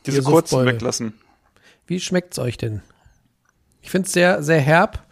diese 0.06 0.22
kurzen 0.24 0.65
weglassen. 0.65 1.13
Wie 1.88 2.00
schmeckt's 2.00 2.38
euch 2.39 2.58
denn? 2.58 2.82
Ich 3.82 3.89
finde 3.89 4.06
es 4.08 4.13
sehr, 4.13 4.44
sehr 4.44 4.60
herb 4.62 5.03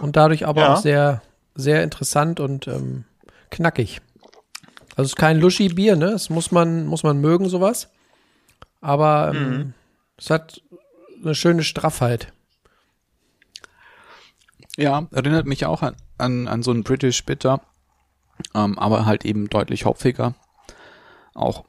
und 0.00 0.16
dadurch 0.16 0.46
aber 0.46 0.60
Ja. 0.62 0.74
auch 0.74 0.80
sehr, 0.80 1.22
sehr 1.54 1.82
interessant 1.82 2.38
und 2.40 2.68
ähm, 2.68 3.04
knackig. 3.50 4.00
Also 4.90 5.02
es 5.02 5.08
ist 5.10 5.16
kein 5.16 5.38
Luschi-Bier, 5.40 5.96
ne? 5.96 6.10
Das 6.10 6.30
muss 6.30 6.50
man, 6.52 6.86
muss 6.86 7.02
man 7.02 7.20
mögen, 7.20 7.48
sowas. 7.48 7.88
Aber 8.80 9.32
ähm, 9.34 9.50
Mhm. 9.58 9.74
es 10.16 10.30
hat 10.30 10.60
eine 11.22 11.34
schöne 11.34 11.62
Straffheit. 11.64 12.32
Ja, 14.76 15.06
erinnert 15.10 15.46
mich 15.46 15.66
auch 15.66 15.82
an, 15.82 15.96
an, 16.18 16.46
an 16.48 16.62
so 16.62 16.70
einen 16.70 16.84
British 16.84 17.24
Bitter, 17.24 17.60
ähm, 18.54 18.78
aber 18.78 19.06
halt 19.06 19.24
eben 19.24 19.48
deutlich 19.50 19.84
hopfiger. 19.84 20.34
Auch 21.34 21.64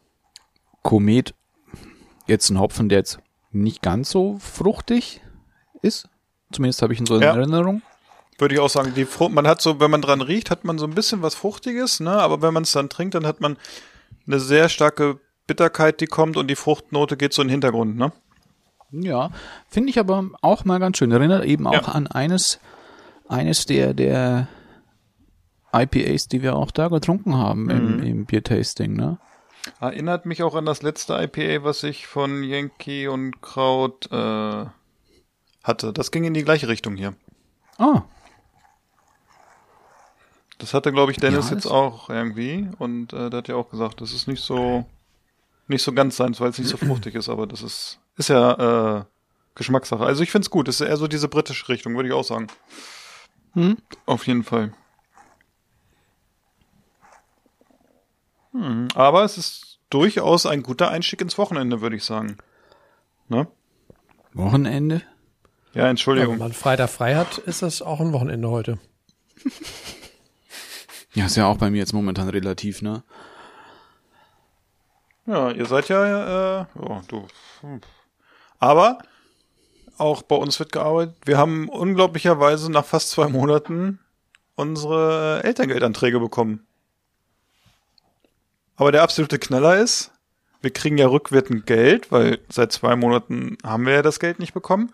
Komet, 0.89 1.35
jetzt 2.25 2.49
ein 2.49 2.59
Hopfen, 2.59 2.89
der 2.89 2.97
jetzt 2.97 3.19
nicht 3.51 3.83
ganz 3.83 4.09
so 4.09 4.37
fruchtig 4.39 5.21
ist. 5.83 6.09
Zumindest 6.51 6.81
habe 6.81 6.93
ich 6.93 6.99
ihn 6.99 7.05
so 7.05 7.15
in 7.17 7.21
Ja. 7.21 7.35
Erinnerung. 7.35 7.83
Würde 8.39 8.55
ich 8.55 8.59
auch 8.59 8.71
sagen, 8.71 8.93
die 8.95 9.05
Frucht, 9.05 9.31
man 9.31 9.45
hat 9.45 9.61
so, 9.61 9.79
wenn 9.79 9.91
man 9.91 10.01
dran 10.01 10.21
riecht, 10.21 10.49
hat 10.49 10.63
man 10.65 10.79
so 10.79 10.85
ein 10.87 10.95
bisschen 10.95 11.21
was 11.21 11.35
Fruchtiges, 11.35 11.99
ne? 11.99 12.09
Aber 12.13 12.41
wenn 12.41 12.55
man 12.55 12.63
es 12.63 12.71
dann 12.71 12.89
trinkt, 12.89 13.13
dann 13.13 13.27
hat 13.27 13.39
man 13.39 13.57
eine 14.25 14.39
sehr 14.39 14.67
starke 14.67 15.19
Bitterkeit, 15.45 16.01
die 16.01 16.07
kommt 16.07 16.37
und 16.37 16.47
die 16.47 16.55
Fruchtnote 16.55 17.17
geht 17.17 17.33
so 17.33 17.43
in 17.43 17.49
den 17.49 17.51
Hintergrund, 17.51 17.95
ne? 17.95 18.11
Ja, 18.91 19.29
finde 19.67 19.91
ich 19.91 19.99
aber 19.99 20.27
auch 20.41 20.65
mal 20.65 20.79
ganz 20.79 20.97
schön. 20.97 21.11
Erinnert 21.11 21.45
eben 21.45 21.67
auch 21.67 21.73
Ja. 21.87 21.93
an 21.93 22.07
eines, 22.07 22.59
eines 23.27 23.67
der, 23.67 23.93
der 23.93 24.47
IPAs, 25.71 26.27
die 26.29 26.41
wir 26.41 26.55
auch 26.55 26.71
da 26.71 26.87
getrunken 26.87 27.35
haben 27.37 27.69
im, 27.69 27.97
Mhm. 27.97 28.03
im 28.03 28.25
Biertasting, 28.25 28.93
ne? 28.93 29.19
Erinnert 29.79 30.25
mich 30.25 30.43
auch 30.43 30.55
an 30.55 30.65
das 30.65 30.81
letzte 30.81 31.13
IPA, 31.21 31.63
was 31.63 31.83
ich 31.83 32.07
von 32.07 32.43
Yankee 32.43 33.07
und 33.07 33.41
Kraut 33.41 34.11
äh, 34.11 34.65
hatte. 35.63 35.93
Das 35.93 36.11
ging 36.11 36.23
in 36.23 36.33
die 36.33 36.43
gleiche 36.43 36.67
Richtung 36.67 36.95
hier. 36.95 37.13
Ah, 37.77 38.03
Das 40.57 40.73
hatte, 40.73 40.91
glaube 40.91 41.11
ich, 41.11 41.17
Dennis 41.17 41.49
Ja, 41.49 41.55
jetzt 41.55 41.67
auch 41.67 42.09
irgendwie. 42.09 42.67
Und 42.77 43.13
äh, 43.13 43.29
der 43.29 43.37
hat 43.37 43.47
ja 43.47 43.55
auch 43.55 43.69
gesagt, 43.69 44.01
das 44.01 44.11
ist 44.13 44.27
nicht 44.27 44.43
so 44.43 44.85
nicht 45.69 45.83
so 45.83 45.93
ganz 45.93 46.17
seins, 46.17 46.41
weil 46.41 46.49
es 46.49 46.57
nicht 46.57 46.67
so 46.67 46.77
fruchtig 46.77 47.15
ist, 47.15 47.29
aber 47.29 47.45
das 47.45 47.61
ist, 47.61 47.99
ist 48.17 48.29
ja 48.29 48.97
äh, 48.99 49.03
Geschmackssache. 49.55 50.03
Also 50.03 50.23
ich 50.23 50.31
find's 50.31 50.49
gut. 50.49 50.67
Das 50.67 50.81
ist 50.81 50.87
eher 50.87 50.97
so 50.97 51.07
diese 51.07 51.27
britische 51.29 51.69
Richtung, 51.69 51.95
würde 51.95 52.09
ich 52.09 52.13
auch 52.15 52.23
sagen. 52.23 52.47
Hm. 53.53 53.77
Auf 54.05 54.25
jeden 54.27 54.43
Fall. 54.43 54.73
Hm, 58.59 58.89
aber 58.93 59.23
es 59.23 59.37
ist 59.37 59.79
durchaus 59.89 60.45
ein 60.45 60.63
guter 60.63 60.89
Einstieg 60.89 61.21
ins 61.21 61.37
Wochenende, 61.37 61.81
würde 61.81 61.95
ich 61.95 62.03
sagen. 62.03 62.37
Ne? 63.29 63.47
Wochenende. 64.33 65.01
Ja, 65.73 65.83
Ja, 65.83 65.89
Entschuldigung. 65.89 66.33
wenn 66.33 66.39
man 66.39 66.53
Freitag 66.53 66.89
frei 66.89 67.15
hat, 67.15 67.37
ist 67.37 67.61
das 67.61 67.81
auch 67.81 67.99
ein 68.01 68.11
Wochenende 68.11 68.49
heute. 68.49 68.79
Ja, 71.13 71.25
ist 71.25 71.37
ja 71.37 71.47
auch 71.47 71.57
bei 71.57 71.69
mir 71.69 71.77
jetzt 71.77 71.93
momentan 71.93 72.29
relativ, 72.29 72.81
ne? 72.81 73.03
Ja, 75.25 75.51
ihr 75.51 75.65
seid 75.65 75.89
ja, 75.89 76.61
äh, 76.61 76.65
ja, 76.75 77.01
du. 77.07 77.27
Aber 78.59 78.99
auch 79.97 80.21
bei 80.23 80.35
uns 80.35 80.59
wird 80.59 80.71
gearbeitet. 80.71 81.15
Wir 81.25 81.37
haben 81.37 81.69
unglaublicherweise 81.69 82.71
nach 82.71 82.85
fast 82.85 83.09
zwei 83.11 83.27
Monaten 83.27 83.99
unsere 84.55 85.43
Elterngeldanträge 85.43 86.19
bekommen. 86.19 86.65
Aber 88.79 88.93
der 88.93 89.03
absolute 89.03 89.39
Knaller 89.39 89.77
ist, 89.77 90.11
wir 90.61 90.71
kriegen 90.71 90.97
ja 90.97 91.07
rückwirkend 91.07 91.65
Geld, 91.65 92.13
weil 92.13 92.39
seit 92.47 92.71
zwei 92.71 92.95
Monaten 92.95 93.57
haben 93.61 93.85
wir 93.85 93.93
ja 93.93 94.01
das 94.01 94.21
Geld 94.21 94.39
nicht 94.39 94.53
bekommen. 94.53 94.93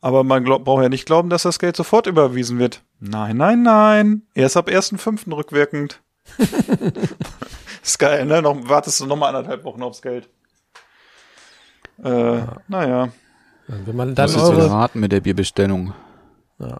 Aber 0.00 0.22
man 0.22 0.44
glaub, 0.44 0.64
braucht 0.64 0.84
ja 0.84 0.88
nicht 0.88 1.04
glauben, 1.04 1.30
dass 1.30 1.42
das 1.42 1.58
Geld 1.58 1.76
sofort 1.76 2.06
überwiesen 2.06 2.60
wird. 2.60 2.82
Nein, 3.00 3.36
nein, 3.36 3.62
nein. 3.62 4.22
Erst 4.34 4.56
ab 4.56 4.68
1.5. 4.68 5.34
rückwirkend. 5.34 6.00
ist 7.82 7.98
geil, 7.98 8.24
ne? 8.24 8.40
Noch, 8.40 8.68
wartest 8.68 9.00
du 9.00 9.06
noch 9.06 9.16
mal 9.16 9.34
anderthalb 9.34 9.64
Wochen 9.64 9.82
aufs 9.82 10.00
Geld. 10.00 10.28
Äh, 12.04 12.42
naja. 12.68 13.08
Wenn 13.66 13.96
man 13.96 14.14
Das 14.14 14.32
dann 14.32 14.42
ist 14.42 14.48
wieder 14.48 14.62
eure, 14.62 14.70
raten 14.70 15.00
mit 15.00 15.10
der 15.10 15.20
Bierbestellung. 15.20 15.92
genau, 16.58 16.78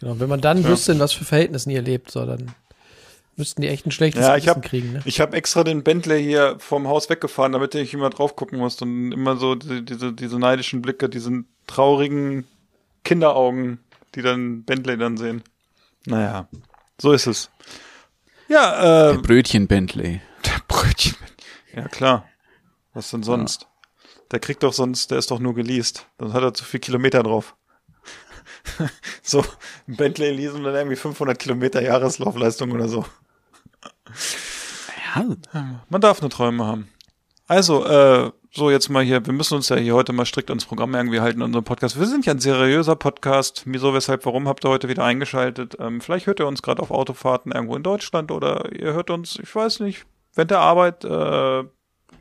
wenn 0.00 0.28
man 0.28 0.40
dann 0.40 0.64
wüsste, 0.64 0.92
in 0.92 0.98
was 0.98 1.12
für 1.12 1.24
Verhältnissen 1.24 1.70
ihr 1.70 1.82
lebt, 1.82 2.10
so, 2.10 2.26
dann 2.26 2.52
müssten 3.36 3.62
die 3.62 3.68
echt 3.68 3.86
ein 3.86 3.90
schlechtes 3.90 4.22
Ja, 4.22 4.36
ich 4.36 4.48
hab, 4.48 4.62
kriegen, 4.62 4.92
ne? 4.94 5.02
ich 5.04 5.20
hab 5.20 5.34
extra 5.34 5.64
den 5.64 5.82
Bentley 5.82 6.22
hier 6.22 6.56
vom 6.58 6.88
Haus 6.88 7.08
weggefahren, 7.10 7.52
damit 7.52 7.74
ich 7.74 7.94
immer 7.94 8.10
drauf 8.10 8.36
gucken 8.36 8.58
muss 8.58 8.80
und 8.82 9.12
immer 9.12 9.36
so 9.36 9.54
diese, 9.54 9.82
diese, 9.82 10.12
diese 10.12 10.38
neidischen 10.38 10.82
Blicke, 10.82 11.08
diesen 11.08 11.46
traurigen 11.66 12.46
Kinderaugen, 13.04 13.78
die 14.14 14.22
dann 14.22 14.64
Bentley 14.64 14.96
dann 14.96 15.16
sehen. 15.16 15.42
Naja, 16.06 16.48
so 17.00 17.12
ist 17.12 17.26
es. 17.26 17.50
Ja, 18.48 19.08
äh, 19.10 19.12
Der 19.14 19.22
Brötchen 19.22 19.66
Bentley. 19.66 20.20
Der 20.44 20.60
Brötchen. 20.68 21.16
Ja, 21.74 21.88
klar. 21.88 22.28
Was 22.92 23.10
denn 23.10 23.22
sonst? 23.22 23.66
Der 24.30 24.38
kriegt 24.38 24.62
doch 24.62 24.72
sonst, 24.72 25.10
der 25.10 25.18
ist 25.18 25.30
doch 25.30 25.38
nur 25.38 25.54
geleast. 25.54 26.06
Dann 26.18 26.32
hat 26.32 26.42
er 26.42 26.54
zu 26.54 26.64
viel 26.64 26.80
Kilometer 26.80 27.22
drauf. 27.22 27.56
so, 29.22 29.44
ein 29.88 29.96
Bentley 29.96 30.30
leasen 30.30 30.58
und 30.58 30.64
dann 30.64 30.74
irgendwie 30.74 30.96
500 30.96 31.38
Kilometer 31.38 31.82
Jahreslaufleistung 31.82 32.72
oder 32.72 32.88
so. 32.88 33.04
Ja, 35.16 35.82
Man 35.88 36.00
darf 36.00 36.20
nur 36.20 36.30
Träume 36.30 36.64
haben. 36.64 36.88
Also, 37.46 37.84
äh, 37.86 38.30
so 38.52 38.70
jetzt 38.70 38.88
mal 38.88 39.02
hier, 39.02 39.24
wir 39.26 39.32
müssen 39.32 39.54
uns 39.54 39.68
ja 39.68 39.76
hier 39.76 39.94
heute 39.94 40.12
mal 40.12 40.24
strikt 40.26 40.48
ans 40.48 40.64
Programm 40.64 40.94
irgendwie 40.94 41.20
halten, 41.20 41.42
unseren 41.42 41.64
Podcast. 41.64 41.98
Wir 41.98 42.06
sind 42.06 42.24
ja 42.24 42.32
ein 42.32 42.38
seriöser 42.38 42.96
Podcast. 42.96 43.62
Wieso, 43.66 43.92
weshalb, 43.94 44.24
warum 44.26 44.48
habt 44.48 44.64
ihr 44.64 44.70
heute 44.70 44.88
wieder 44.88 45.04
eingeschaltet? 45.04 45.76
Ähm, 45.80 46.00
vielleicht 46.00 46.26
hört 46.26 46.40
ihr 46.40 46.46
uns 46.46 46.62
gerade 46.62 46.80
auf 46.80 46.90
Autofahrten 46.90 47.52
irgendwo 47.52 47.76
in 47.76 47.82
Deutschland 47.82 48.30
oder 48.30 48.72
ihr 48.72 48.92
hört 48.92 49.10
uns, 49.10 49.38
ich 49.42 49.54
weiß 49.54 49.80
nicht, 49.80 50.06
während 50.34 50.52
der 50.52 50.60
Arbeit, 50.60 51.04
äh, 51.04 51.64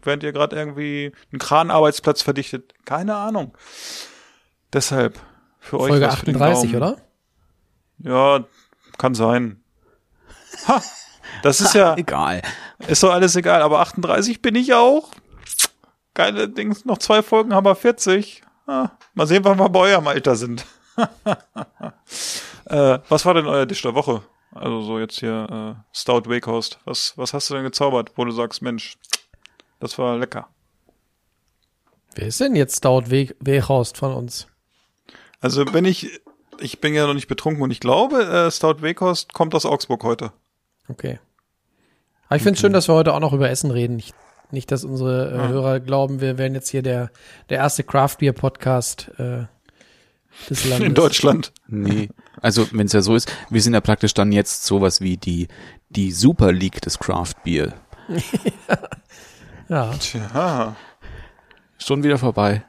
während 0.04 0.24
ihr 0.24 0.32
gerade 0.34 0.56
irgendwie 0.56 1.12
einen 1.32 1.40
Kranarbeitsplatz 1.40 2.22
verdichtet. 2.24 2.74
Keine 2.86 3.16
Ahnung. 3.16 3.56
Deshalb, 4.74 5.20
für 5.60 5.80
euch 5.80 5.90
Folge 5.90 6.12
für 6.12 6.26
den 6.26 6.36
38, 6.42 6.72
Daumen. 6.72 6.84
oder? 6.84 6.98
Ja, 8.00 8.44
kann 8.98 9.14
sein. 9.16 9.64
Ha, 10.68 10.82
das 11.42 11.62
ist 11.62 11.74
ja, 11.74 11.96
egal. 11.98 12.42
ist 12.88 13.04
doch 13.04 13.12
alles 13.12 13.36
egal, 13.36 13.62
aber 13.62 13.80
38 13.80 14.42
bin 14.42 14.56
ich 14.56 14.74
auch. 14.74 15.10
Geile 16.14 16.48
Dings, 16.48 16.86
noch 16.86 17.00
zwei 17.00 17.24
Folgen 17.24 17.54
haben 17.54 17.66
wir 17.66 17.76
40. 17.76 18.44
Ah, 18.68 18.90
mal 19.14 19.28
sehen, 19.28 19.44
wann 19.44 19.60
wir 19.60 19.70
bei 19.70 19.80
eurem 19.80 20.08
Alter 20.08 20.36
sind. 20.36 20.66
äh, 22.66 23.00
was 23.10 23.26
war 23.26 23.34
denn 23.34 23.48
euer 23.48 23.66
Dish 23.66 23.82
der 23.82 23.96
Woche? 23.96 24.22
Also 24.52 24.82
so 24.82 25.00
jetzt 25.00 25.20
hier 25.20 25.76
äh, 25.80 25.84
Stout 25.92 26.30
Wakehost. 26.30 26.80
Was, 26.86 27.18
was 27.18 27.34
hast 27.34 27.50
du 27.50 27.56
denn 27.56 27.64
gezaubert, 27.64 28.12
wo 28.16 28.26
du 28.26 28.32
sagst, 28.32 28.62
Mensch, 28.62 28.98
das 29.80 29.98
war 29.98 30.18
lecker. 30.18 30.48
Wer 32.16 32.28
ist 32.28 32.40
denn 32.40 32.56
jetzt 32.56 32.78
Stout 32.78 33.10
Weg 33.10 33.36
Weghorst 33.40 33.98
von 33.98 34.14
uns? 34.14 34.48
Also 35.42 35.66
wenn 35.74 35.86
ich, 35.86 36.22
ich 36.60 36.80
bin 36.80 36.94
ja 36.94 37.08
noch 37.08 37.16
nicht 37.16 37.28
betrunken 37.28 37.64
und 37.64 37.72
ich 37.72 37.80
glaube, 37.80 38.24
äh, 38.24 38.52
Stout 38.52 38.82
Wakehost 38.82 39.34
kommt 39.34 39.56
aus 39.56 39.66
Augsburg 39.66 40.04
heute. 40.04 40.32
Okay. 40.88 41.20
Aber 42.28 42.36
ich 42.36 42.44
finde 42.44 42.56
es 42.56 42.62
schön, 42.62 42.74
dass 42.74 42.88
wir 42.88 42.96
heute 42.96 43.14
auch 43.14 43.20
noch 43.20 43.34
über 43.34 43.50
Essen 43.50 43.72
reden. 43.72 44.00
Ich, 44.00 44.14
nicht, 44.52 44.72
dass 44.72 44.84
unsere 44.84 45.32
äh, 45.32 45.38
Ja. 45.38 45.48
Hörer 45.50 45.80
glauben, 45.80 46.22
wir 46.22 46.38
wären 46.38 46.54
jetzt 46.54 46.70
hier 46.70 46.82
der, 46.82 47.12
der 47.50 47.60
erste 47.60 47.84
Craft 47.84 48.18
Beer 48.20 48.34
Podcast 48.34 49.12
äh, 49.18 49.46
des 50.50 50.66
Landes. 50.66 50.88
In 50.88 50.94
Deutschland. 50.94 51.54
Nee. 51.68 52.10
Also, 52.42 52.68
wenn 52.72 52.88
es 52.88 52.94
ja 52.94 53.02
so 53.02 53.16
ist, 53.16 53.32
wir 53.50 53.62
sind 53.62 53.74
ja 53.74 53.82
praktisch 53.82 54.14
dann 54.14 54.32
jetzt 54.32 54.66
sowas 54.66 55.00
wie 55.02 55.18
die, 55.18 55.48
die 55.90 56.12
Super 56.12 56.52
League 56.52 56.82
des 56.82 57.00
Craft 57.00 57.36
Beer. 57.44 57.74
Ja. 59.70 59.92
Tja. 59.94 60.76
Schon 61.78 62.04
wieder 62.04 62.18
vorbei. 62.18 62.64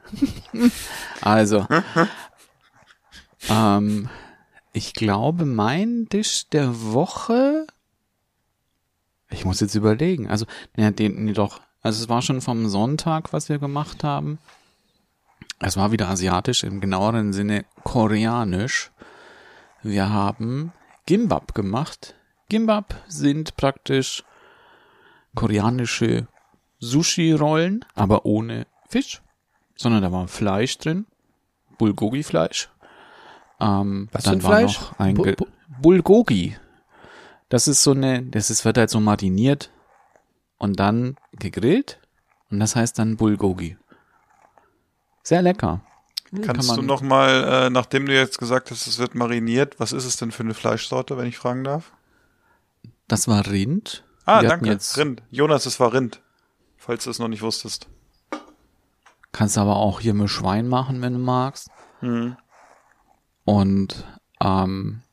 also, 1.21 1.67
ähm, 3.49 4.09
ich 4.73 4.93
glaube, 4.93 5.45
mein 5.45 6.07
Tisch 6.09 6.49
der 6.49 6.93
Woche. 6.93 7.64
Ich 9.35 9.45
muss 9.45 9.59
jetzt 9.59 9.75
überlegen. 9.75 10.27
Also, 10.29 10.45
ja, 10.77 10.91
den, 10.91 11.25
nee, 11.25 11.33
doch. 11.33 11.59
Also, 11.81 12.01
es 12.03 12.09
war 12.09 12.21
schon 12.21 12.41
vom 12.41 12.67
Sonntag, 12.67 13.31
was 13.33 13.49
wir 13.49 13.59
gemacht 13.59 14.03
haben. 14.03 14.39
Es 15.59 15.77
war 15.77 15.91
wieder 15.91 16.09
asiatisch, 16.09 16.63
im 16.63 16.81
genaueren 16.81 17.31
Sinne 17.33 17.65
koreanisch. 17.83 18.91
Wir 19.83 20.09
haben 20.09 20.71
Gimbap 21.05 21.53
gemacht. 21.53 22.15
Gimbap 22.49 22.95
sind 23.07 23.55
praktisch 23.55 24.23
koreanische 25.35 26.27
Sushi-Rollen, 26.79 27.85
aber 27.95 28.25
ohne 28.25 28.67
Fisch, 28.89 29.21
sondern 29.75 30.01
da 30.01 30.11
war 30.11 30.27
Fleisch 30.27 30.77
drin, 30.77 31.05
Bulgogi-Fleisch. 31.77 32.69
Ähm, 33.59 34.09
Was 34.11 34.23
dann 34.23 34.43
war 34.43 34.51
Fleisch? 34.57 34.79
noch 34.79 34.99
ein 34.99 35.15
Bu- 35.15 35.31
bu- 35.35 35.47
Bulgogi. 35.81 36.57
Das 37.55 37.69
ist 37.69 37.83
so 37.83 37.91
eine, 37.91 38.21
das 38.21 38.49
ist, 38.49 38.65
wird 38.65 38.77
halt 38.77 38.89
so 38.89 38.99
mariniert 38.99 39.71
und 40.57 40.77
dann 40.77 41.15
gegrillt 41.31 42.01
und 42.51 42.59
das 42.59 42.75
heißt 42.75 42.99
dann 42.99 43.15
Bulgogi. 43.15 43.77
Sehr 45.23 45.41
lecker. 45.41 45.79
Kannst 46.31 46.47
kann 46.47 46.57
du 46.57 46.65
man- 46.81 46.85
noch 46.85 47.01
mal, 47.01 47.67
äh, 47.67 47.69
nachdem 47.69 48.07
du 48.07 48.13
jetzt 48.13 48.39
gesagt 48.39 48.71
hast, 48.71 48.87
es 48.87 48.99
wird 48.99 49.15
mariniert, 49.15 49.79
was 49.79 49.93
ist 49.93 50.03
es 50.03 50.17
denn 50.17 50.33
für 50.33 50.43
eine 50.43 50.53
Fleischsorte, 50.53 51.17
wenn 51.17 51.27
ich 51.27 51.37
fragen 51.37 51.63
darf? 51.63 51.93
Das 53.07 53.29
war 53.29 53.47
Rind. 53.47 54.03
Ah, 54.25 54.41
Wir 54.41 54.49
danke. 54.49 54.67
Jetzt, 54.67 54.97
Rind. 54.97 55.23
Jonas, 55.31 55.65
es 55.65 55.79
war 55.79 55.93
Rind. 55.93 56.21
Falls 56.75 57.05
du 57.05 57.09
es 57.09 57.19
noch 57.19 57.29
nicht 57.29 57.41
wusstest. 57.41 57.87
Kannst 59.31 59.57
aber 59.57 59.77
auch 59.77 60.01
hier 60.01 60.13
mit 60.13 60.29
Schwein 60.29 60.67
machen, 60.67 61.01
wenn 61.01 61.13
du 61.13 61.19
magst. 61.19 61.69
Hm. 62.01 62.35
Und 63.45 64.05
ähm, 64.41 65.03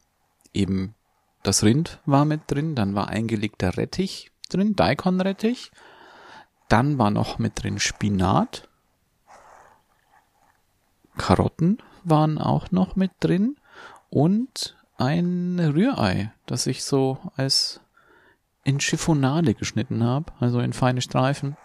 eben 0.53 0.97
das 1.43 1.63
Rind 1.63 2.01
war 2.07 2.25
mit 2.25 2.43
drin, 2.47 2.75
dann 2.75 2.95
war 2.95 3.09
eingelegter 3.09 3.77
Rettich 3.77 4.33
drin, 4.49 4.77
Daikon-Rettich. 4.77 5.73
Dann 6.69 6.99
war 6.99 7.11
noch 7.11 7.39
mit 7.39 7.63
drin 7.63 7.79
Spinat. 7.79 8.69
Karotten 11.19 11.79
waren 12.05 12.39
auch 12.39 12.71
noch 12.71 12.97
mit 12.97 13.13
drin. 13.21 13.57
Und 14.09 14.77
ein 14.97 15.59
Rührei, 15.59 16.33
das 16.47 16.67
ich 16.67 16.85
so 16.85 17.19
als 17.37 17.81
in 18.65 18.79
Chiffonade 18.79 19.55
geschnitten 19.55 20.05
habe, 20.05 20.33
also 20.39 20.61
in 20.61 20.73
feine 20.73 21.03
Streifen. 21.03 21.57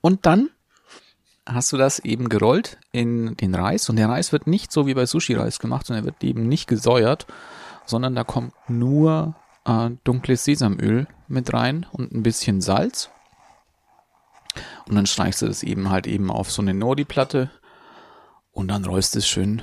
Und 0.00 0.26
dann 0.26 0.50
hast 1.46 1.72
du 1.72 1.76
das 1.76 1.98
eben 1.98 2.28
gerollt 2.28 2.78
in 2.92 3.36
den 3.36 3.54
Reis 3.54 3.88
und 3.88 3.96
der 3.96 4.08
Reis 4.08 4.32
wird 4.32 4.46
nicht 4.46 4.72
so 4.72 4.86
wie 4.86 4.94
bei 4.94 5.06
Sushi-Reis 5.06 5.58
gemacht, 5.58 5.86
sondern 5.86 6.04
er 6.04 6.06
wird 6.06 6.24
eben 6.24 6.48
nicht 6.48 6.66
gesäuert, 6.66 7.26
sondern 7.86 8.14
da 8.14 8.24
kommt 8.24 8.54
nur 8.68 9.34
äh, 9.66 9.90
dunkles 10.04 10.44
Sesamöl 10.44 11.06
mit 11.28 11.52
rein 11.52 11.86
und 11.92 12.12
ein 12.12 12.22
bisschen 12.22 12.60
Salz. 12.60 13.10
Und 14.88 14.94
dann 14.94 15.06
streichst 15.06 15.42
du 15.42 15.46
das 15.46 15.62
eben 15.62 15.90
halt 15.90 16.06
eben 16.06 16.30
auf 16.30 16.50
so 16.50 16.62
eine 16.62 16.74
Nori-Platte 16.74 17.50
und 18.52 18.68
dann 18.68 18.84
rollst 18.84 19.14
du 19.14 19.18
es 19.18 19.28
schön 19.28 19.62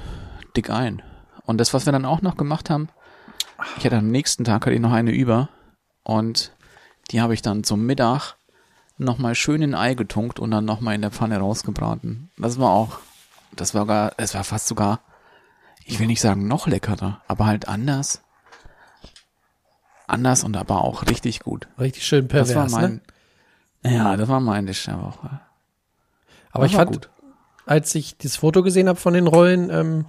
dick 0.55 0.69
ein. 0.69 1.01
Und 1.45 1.57
das, 1.57 1.73
was 1.73 1.85
wir 1.85 1.93
dann 1.93 2.05
auch 2.05 2.21
noch 2.21 2.37
gemacht 2.37 2.69
haben, 2.69 2.89
ich 3.77 3.85
hatte 3.85 3.97
am 3.97 4.09
nächsten 4.09 4.43
Tag 4.43 4.65
hatte 4.65 4.75
ich 4.75 4.81
noch 4.81 4.91
eine 4.91 5.11
über 5.11 5.49
und 6.03 6.51
die 7.11 7.21
habe 7.21 7.33
ich 7.33 7.41
dann 7.41 7.63
zum 7.63 7.85
Mittag 7.85 8.35
nochmal 8.97 9.35
schön 9.35 9.61
in 9.61 9.75
Ei 9.75 9.93
getunkt 9.93 10.39
und 10.39 10.51
dann 10.51 10.65
nochmal 10.65 10.95
in 10.95 11.01
der 11.01 11.11
Pfanne 11.11 11.37
rausgebraten. 11.37 12.29
Das 12.37 12.59
war 12.59 12.71
auch, 12.71 12.99
das 13.55 13.73
war 13.73 13.85
gar, 13.85 14.13
es 14.17 14.33
war 14.33 14.43
fast 14.43 14.67
sogar, 14.67 15.01
ich 15.85 15.99
will 15.99 16.07
nicht 16.07 16.21
sagen 16.21 16.47
noch 16.47 16.67
leckerer, 16.67 17.21
aber 17.27 17.45
halt 17.45 17.67
anders. 17.67 18.21
Anders 20.07 20.43
und 20.43 20.57
aber 20.57 20.83
auch 20.83 21.07
richtig 21.07 21.39
gut. 21.39 21.67
Richtig 21.79 22.05
schön 22.05 22.27
pervers, 22.27 22.49
das 22.49 22.73
war 22.73 22.81
ne? 22.81 23.01
mein, 23.83 23.93
ja, 23.93 24.17
das 24.17 24.27
war 24.27 24.39
mein 24.39 24.65
Dish 24.67 24.85
der 24.85 25.01
Woche. 25.01 25.39
Aber 26.51 26.65
Das 26.65 26.71
ich 26.71 26.77
fand, 26.77 27.09
als 27.65 27.95
ich 27.95 28.17
das 28.17 28.35
Foto 28.35 28.63
gesehen 28.63 28.89
habe 28.89 28.99
von 28.99 29.13
den 29.13 29.27
Rollen, 29.27 29.69
ähm, 29.69 30.05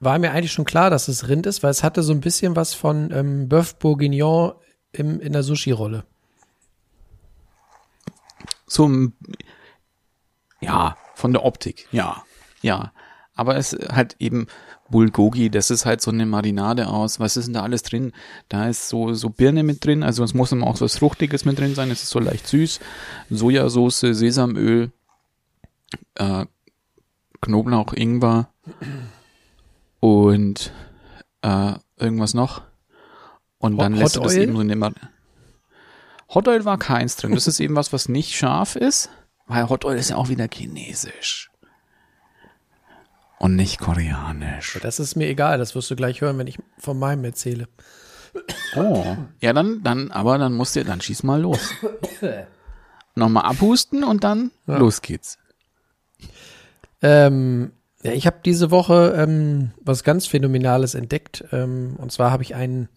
war 0.00 0.18
mir 0.18 0.32
eigentlich 0.32 0.52
schon 0.52 0.64
klar, 0.64 0.90
dass 0.90 1.08
es 1.08 1.28
Rind 1.28 1.46
ist, 1.46 1.62
weil 1.62 1.70
es 1.70 1.84
hatte 1.84 2.02
so 2.02 2.12
ein 2.12 2.20
bisschen 2.20 2.56
was 2.56 2.74
von 2.74 3.10
ähm, 3.12 3.48
Bœuf 3.48 3.76
Bourguignon 3.78 4.54
im, 4.92 5.20
in 5.20 5.32
der 5.32 5.42
Sushi-Rolle. 5.42 6.04
So, 8.72 8.86
ein- 8.88 9.14
ja, 10.60 10.96
von 11.14 11.32
der 11.32 11.44
Optik, 11.44 11.88
ja, 11.90 12.22
ja. 12.62 12.92
Aber 13.34 13.56
es 13.56 13.72
halt 13.72 14.16
eben 14.18 14.46
Bulgogi, 14.90 15.50
das 15.50 15.70
ist 15.70 15.86
halt 15.86 16.00
so 16.02 16.10
eine 16.10 16.26
Marinade 16.26 16.88
aus. 16.88 17.18
Was 17.20 17.36
ist 17.36 17.46
denn 17.46 17.54
da 17.54 17.62
alles 17.62 17.82
drin? 17.82 18.12
Da 18.48 18.68
ist 18.68 18.88
so, 18.88 19.14
so 19.14 19.30
Birne 19.30 19.62
mit 19.62 19.84
drin, 19.84 20.02
also 20.02 20.22
es 20.22 20.34
muss 20.34 20.52
immer 20.52 20.66
auch 20.66 20.80
was 20.80 20.98
Fruchtiges 20.98 21.44
mit 21.44 21.58
drin 21.58 21.74
sein. 21.74 21.90
Es 21.90 22.02
ist 22.02 22.10
so 22.10 22.18
leicht 22.20 22.46
süß. 22.46 22.80
Sojasauce, 23.30 24.00
Sesamöl, 24.00 24.92
äh, 26.16 26.44
Knoblauch, 27.40 27.92
Ingwer 27.94 28.50
und 30.00 30.72
äh, 31.42 31.72
irgendwas 31.96 32.34
noch. 32.34 32.62
Und 33.58 33.78
dann 33.78 33.94
Hot 33.94 34.00
lässt 34.00 34.16
du 34.16 34.20
das 34.20 34.34
Oil? 34.34 34.42
eben 34.42 34.54
so 34.54 34.60
in 34.60 34.68
dem 34.68 34.82
Hot 36.34 36.46
Oil 36.46 36.64
war 36.64 36.78
keins 36.78 37.16
drin. 37.16 37.34
Das 37.34 37.46
ist 37.46 37.60
eben 37.60 37.76
was, 37.76 37.92
was 37.92 38.08
nicht 38.08 38.36
scharf 38.36 38.76
ist, 38.76 39.10
weil 39.46 39.68
Hot 39.68 39.84
Oil 39.84 39.98
ist 39.98 40.10
ja 40.10 40.16
auch 40.16 40.28
wieder 40.28 40.48
chinesisch. 40.52 41.50
Und 43.38 43.56
nicht 43.56 43.80
koreanisch. 43.80 44.78
Das 44.82 45.00
ist 45.00 45.16
mir 45.16 45.26
egal, 45.26 45.58
das 45.58 45.74
wirst 45.74 45.90
du 45.90 45.96
gleich 45.96 46.20
hören, 46.20 46.38
wenn 46.38 46.46
ich 46.46 46.58
von 46.78 46.98
meinem 46.98 47.24
erzähle. 47.24 47.68
Oh. 48.76 49.16
Ja, 49.40 49.52
dann, 49.52 49.82
dann, 49.82 50.10
aber 50.10 50.38
dann 50.38 50.54
musst 50.54 50.76
du, 50.76 50.84
dann 50.84 51.00
schieß 51.00 51.22
mal 51.22 51.40
los. 51.40 51.74
Nochmal 53.14 53.44
abhusten 53.44 54.04
und 54.04 54.22
dann 54.22 54.50
los 54.66 55.02
geht's. 55.02 55.38
Ähm, 57.02 57.72
ja, 58.02 58.12
ich 58.12 58.26
habe 58.26 58.40
diese 58.44 58.70
Woche 58.70 59.14
ähm, 59.16 59.72
was 59.80 60.04
ganz 60.04 60.26
Phänomenales 60.26 60.94
entdeckt. 60.94 61.44
Ähm, 61.50 61.96
und 61.98 62.12
zwar 62.12 62.30
habe 62.30 62.42
ich 62.42 62.54
einen, 62.54 62.88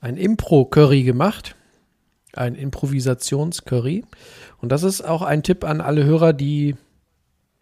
ein 0.00 0.16
Impro-Curry 0.16 1.02
gemacht. 1.02 1.56
Ein 2.34 2.54
Improvisations-Curry. 2.54 4.04
Und 4.60 4.70
das 4.72 4.82
ist 4.82 5.02
auch 5.02 5.22
ein 5.22 5.42
Tipp 5.42 5.64
an 5.64 5.80
alle 5.80 6.04
Hörer, 6.04 6.32
die, 6.32 6.76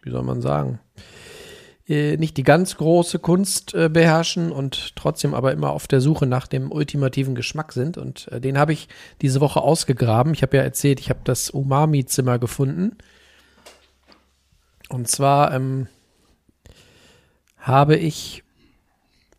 wie 0.01 0.11
soll 0.11 0.23
man 0.23 0.41
sagen, 0.41 0.79
äh, 1.91 2.15
nicht 2.15 2.37
die 2.37 2.43
ganz 2.43 2.77
große 2.77 3.19
Kunst 3.19 3.73
äh, 3.73 3.89
beherrschen 3.89 4.51
und 4.51 4.95
trotzdem 4.95 5.33
aber 5.33 5.51
immer 5.51 5.71
auf 5.71 5.87
der 5.87 5.99
Suche 5.99 6.25
nach 6.25 6.47
dem 6.47 6.71
ultimativen 6.71 7.35
Geschmack 7.35 7.73
sind. 7.73 7.97
Und 7.97 8.29
äh, 8.31 8.39
den 8.39 8.57
habe 8.57 8.71
ich 8.71 8.87
diese 9.21 9.41
Woche 9.41 9.61
ausgegraben. 9.61 10.33
Ich 10.33 10.41
habe 10.41 10.57
ja 10.57 10.63
erzählt, 10.63 11.01
ich 11.01 11.09
habe 11.09 11.19
das 11.25 11.49
Umami-Zimmer 11.49 12.39
gefunden. 12.39 12.97
Und 14.87 15.09
zwar 15.09 15.53
ähm, 15.53 15.87
habe 17.57 17.97
ich 17.97 18.43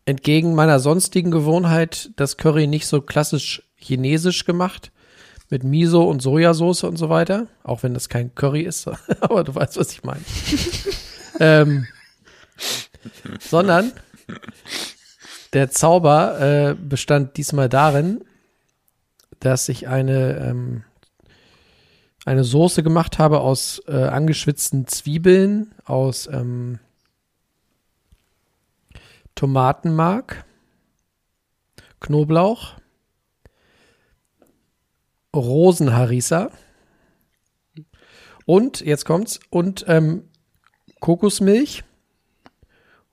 entgegen 0.05 0.53
meiner 0.53 0.79
sonstigen 0.79 1.31
Gewohnheit 1.31 2.11
das 2.17 2.37
Curry 2.37 2.67
nicht 2.67 2.87
so 2.87 3.01
klassisch 3.01 3.63
chinesisch 3.75 4.45
gemacht 4.45 4.91
mit 5.53 5.63
Miso 5.63 6.01
und 6.03 6.19
Sojasauce 6.19 6.83
und 6.83 6.97
so 6.97 7.09
weiter, 7.09 7.45
auch 7.61 7.83
wenn 7.83 7.93
das 7.93 8.09
kein 8.09 8.33
Curry 8.33 8.61
ist, 8.61 8.87
aber 9.21 9.43
du 9.43 9.53
weißt, 9.53 9.77
was 9.77 9.91
ich 9.91 10.03
meine. 10.03 10.23
ähm, 11.39 11.85
sondern 13.39 13.91
der 15.53 15.69
Zauber 15.69 16.39
äh, 16.41 16.73
bestand 16.73 17.37
diesmal 17.37 17.69
darin, 17.69 18.25
dass 19.39 19.69
ich 19.69 19.87
eine 19.87 20.37
ähm, 20.37 20.83
eine 22.25 22.43
Soße 22.43 22.81
gemacht 22.81 23.19
habe 23.19 23.41
aus 23.41 23.79
äh, 23.87 23.91
angeschwitzten 23.91 24.87
Zwiebeln, 24.87 25.75
aus 25.85 26.25
ähm, 26.25 26.79
Tomatenmark, 29.35 30.45
Knoblauch, 31.99 32.73
Rosenharissa 35.33 36.51
und, 38.45 38.81
jetzt 38.81 39.05
kommt's, 39.05 39.39
und 39.49 39.85
ähm, 39.87 40.29
Kokosmilch 40.99 41.83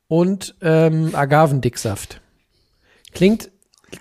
und 0.08 0.54
ähm, 0.60 1.14
Agavendicksaft. 1.14 2.20
Klingt 3.12 3.50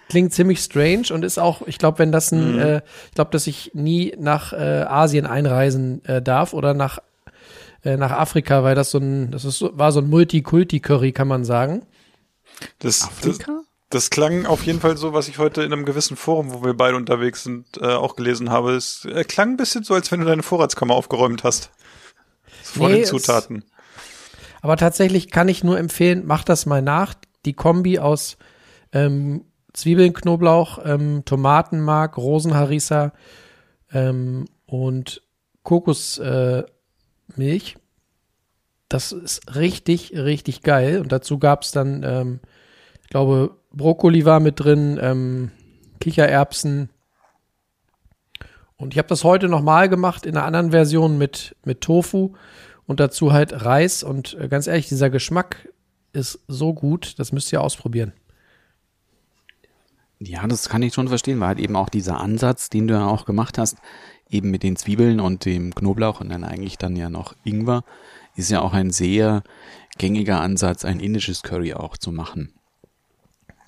klingt 0.08 0.34
ziemlich 0.34 0.60
strange 0.60 1.08
und 1.12 1.26
ist 1.26 1.40
auch, 1.40 1.64
ich 1.66 1.80
glaube, 1.80 2.00
wenn 2.00 2.12
das 2.12 2.32
ein, 2.32 2.60
äh, 2.60 2.82
ich 3.08 3.16
glaube, 3.16 3.32
dass 3.32 3.48
ich 3.48 3.72
nie 3.74 4.14
nach 4.20 4.54
äh, 4.54 4.84
Asien 4.88 5.26
einreisen 5.26 6.06
äh, 6.06 6.22
darf 6.22 6.54
oder 6.54 6.74
nach 6.74 7.00
äh, 7.84 7.98
nach 7.98 8.12
Afrika, 8.12 8.64
weil 8.64 8.76
das 8.76 8.92
so 8.92 9.00
ein, 9.00 9.32
das 9.32 9.46
ist 9.46 9.60
so, 9.60 9.78
war 9.78 9.92
so 9.92 10.02
ein 10.02 10.10
Multikulti-Curry, 10.10 11.12
kann 11.12 11.28
man 11.28 11.46
sagen. 11.46 11.86
Das, 12.80 13.00
das, 13.00 13.04
Afrika? 13.08 13.62
das 13.62 13.69
klang 14.12 14.46
auf 14.46 14.64
jeden 14.66 14.80
Fall 14.80 14.98
so, 14.98 15.14
was 15.14 15.28
ich 15.28 15.40
heute 15.40 15.64
in 15.64 15.74
einem 15.74 15.86
gewissen 15.86 16.16
Forum, 16.16 16.54
wo 16.54 16.64
wir 16.64 16.76
beide 16.76 16.96
unterwegs 16.96 17.44
sind, 17.44 17.66
äh, 17.82 17.86
auch 17.86 18.16
gelesen 18.16 18.50
habe. 18.52 18.74
Es 18.76 19.06
äh, 19.06 19.24
klang 19.24 19.52
ein 19.52 19.58
bisschen 19.58 19.84
so, 19.84 19.94
als 19.96 20.12
wenn 20.12 20.20
du 20.20 20.26
deine 20.28 20.44
Vorratskammer 20.44 20.94
aufgeräumt 20.94 21.44
hast. 21.44 21.72
Von 22.64 22.88
Nee, 22.92 22.98
den 22.98 23.04
es- 23.04 23.10
Zutaten. 23.10 23.66
Aber 24.62 24.76
tatsächlich 24.78 25.32
kann 25.32 25.48
ich 25.48 25.64
nur 25.64 25.80
empfehlen, 25.80 26.24
mach 26.26 26.44
das 26.44 26.66
mal 26.66 26.82
nach. 26.82 27.14
Die 27.46 27.54
Kombi 27.54 27.98
aus 28.00 28.38
ähm, 28.92 29.46
Zwiebeln, 29.74 30.14
Knoblauch, 30.14 30.80
ähm, 30.84 31.24
Tomatenmark, 31.26 32.18
Rosenharissa 32.18 33.14
ähm, 33.94 34.46
und 34.66 35.22
Kokosmilch. 35.64 36.66
Äh, 37.38 37.80
das 38.90 39.12
ist 39.14 39.56
richtig, 39.56 40.12
richtig 40.14 40.62
geil. 40.64 41.00
Und 41.00 41.12
dazu 41.12 41.40
gab's 41.40 41.72
dann, 41.72 42.04
ähm, 42.04 42.40
ich 43.04 43.10
glaube, 43.10 43.56
Brokkoli 43.72 44.26
war 44.26 44.40
mit 44.40 44.60
drin, 44.60 45.00
ähm, 45.02 45.52
Kichererbsen. 46.00 46.90
Und 48.78 48.94
ich 48.94 48.98
habe 48.98 49.10
das 49.10 49.24
heute 49.24 49.50
nochmal 49.50 49.90
gemacht 49.90 50.26
in 50.26 50.38
einer 50.38 50.46
anderen 50.46 50.72
Version 50.72 51.18
mit, 51.18 51.56
mit 51.66 51.82
Tofu 51.82 52.34
und 52.86 53.00
dazu 53.00 53.34
halt 53.34 53.66
Reis. 53.66 54.04
Und 54.04 54.38
äh, 54.40 54.48
ganz 54.48 54.68
ehrlich, 54.68 54.88
dieser 54.88 55.10
Geschmack 55.10 55.70
ist 56.14 56.40
so 56.48 56.74
gut, 56.74 57.20
das 57.20 57.32
müsst 57.32 57.52
ihr 57.52 57.62
ausprobieren. 57.62 58.14
Ja, 60.20 60.46
das 60.48 60.68
kann 60.68 60.82
ich 60.82 60.94
schon 60.94 61.08
verstehen, 61.08 61.40
weil 61.40 61.50
halt 61.50 61.60
eben 61.60 61.76
auch 61.76 61.90
dieser 61.90 62.20
Ansatz, 62.20 62.70
den 62.70 62.88
du 62.88 62.96
ja 62.96 63.08
auch 63.08 63.26
gemacht 63.26 63.58
hast, 63.58 63.78
eben 64.30 64.52
mit 64.52 64.64
den 64.64 64.76
Zwiebeln 64.76 65.20
und 65.20 65.46
dem 65.46 65.74
Knoblauch 65.74 66.20
und 66.20 66.30
dann 66.30 66.44
eigentlich 66.44 66.78
dann 66.78 66.96
ja 66.96 67.10
noch 67.10 67.36
Ingwer, 67.44 67.84
ist 68.36 68.52
ja 68.52 68.62
auch 68.62 68.74
ein 68.74 68.92
sehr 68.92 69.44
gängiger 69.98 70.42
Ansatz, 70.42 70.84
ein 70.84 71.00
indisches 71.00 71.42
Curry 71.42 71.74
auch 71.74 71.98
zu 71.98 72.12
machen. 72.12 72.54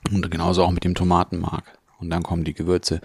Und 0.10 0.30
genauso 0.32 0.64
auch 0.64 0.72
mit 0.72 0.84
dem 0.84 0.96
Tomatenmark. 0.96 1.78
Und 2.00 2.10
dann 2.10 2.24
kommen 2.24 2.44
die 2.44 2.54
Gewürze. 2.54 3.02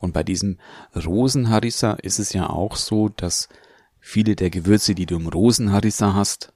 Und 0.00 0.12
bei 0.12 0.24
diesem 0.24 0.58
Rosenharissa 0.94 1.92
ist 1.92 2.18
es 2.18 2.32
ja 2.32 2.50
auch 2.50 2.76
so, 2.76 3.08
dass 3.08 3.48
viele 4.00 4.34
der 4.34 4.50
Gewürze, 4.50 4.94
die 4.94 5.06
du 5.06 5.16
im 5.16 5.28
Rosenharissa 5.28 6.14
hast, 6.14 6.52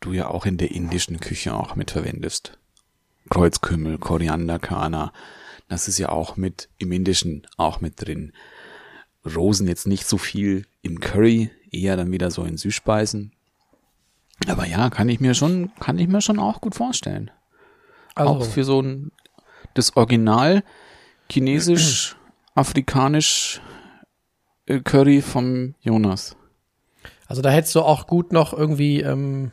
du 0.00 0.12
ja 0.12 0.28
auch 0.28 0.46
in 0.46 0.56
der 0.56 0.70
indischen 0.70 1.20
Küche 1.20 1.54
auch 1.54 1.76
mitverwendest. 1.76 2.58
Kreuzkümmel, 3.28 3.98
Korianderkörner, 3.98 5.12
das 5.68 5.88
ist 5.88 5.98
ja 5.98 6.10
auch 6.10 6.36
mit 6.36 6.68
im 6.78 6.92
Indischen 6.92 7.46
auch 7.56 7.80
mit 7.80 8.06
drin. 8.06 8.32
Rosen 9.24 9.66
jetzt 9.66 9.86
nicht 9.86 10.06
so 10.06 10.18
viel 10.18 10.66
in 10.82 11.00
Curry, 11.00 11.50
eher 11.70 11.96
dann 11.96 12.12
wieder 12.12 12.30
so 12.30 12.44
in 12.44 12.56
Süßspeisen. 12.56 13.32
Aber 14.46 14.66
ja, 14.66 14.90
kann 14.90 15.08
ich 15.08 15.18
mir 15.18 15.34
schon, 15.34 15.72
kann 15.80 15.98
ich 15.98 16.08
mir 16.08 16.20
schon 16.20 16.38
auch 16.38 16.60
gut 16.60 16.74
vorstellen. 16.74 17.30
Also, 18.14 18.32
Auch 18.32 18.44
für 18.44 18.64
so 18.64 18.80
ein, 18.80 19.10
das 19.78 19.96
Original 19.96 20.62
chinesisch, 21.30 22.16
afrikanisch 22.54 23.60
äh, 24.66 24.80
Curry 24.80 25.22
vom 25.22 25.74
Jonas. 25.80 26.36
also 27.26 27.42
da 27.42 27.50
hättest 27.50 27.74
du 27.74 27.82
auch 27.82 28.06
gut 28.06 28.32
noch 28.32 28.52
irgendwie 28.52 29.00
ähm, 29.00 29.52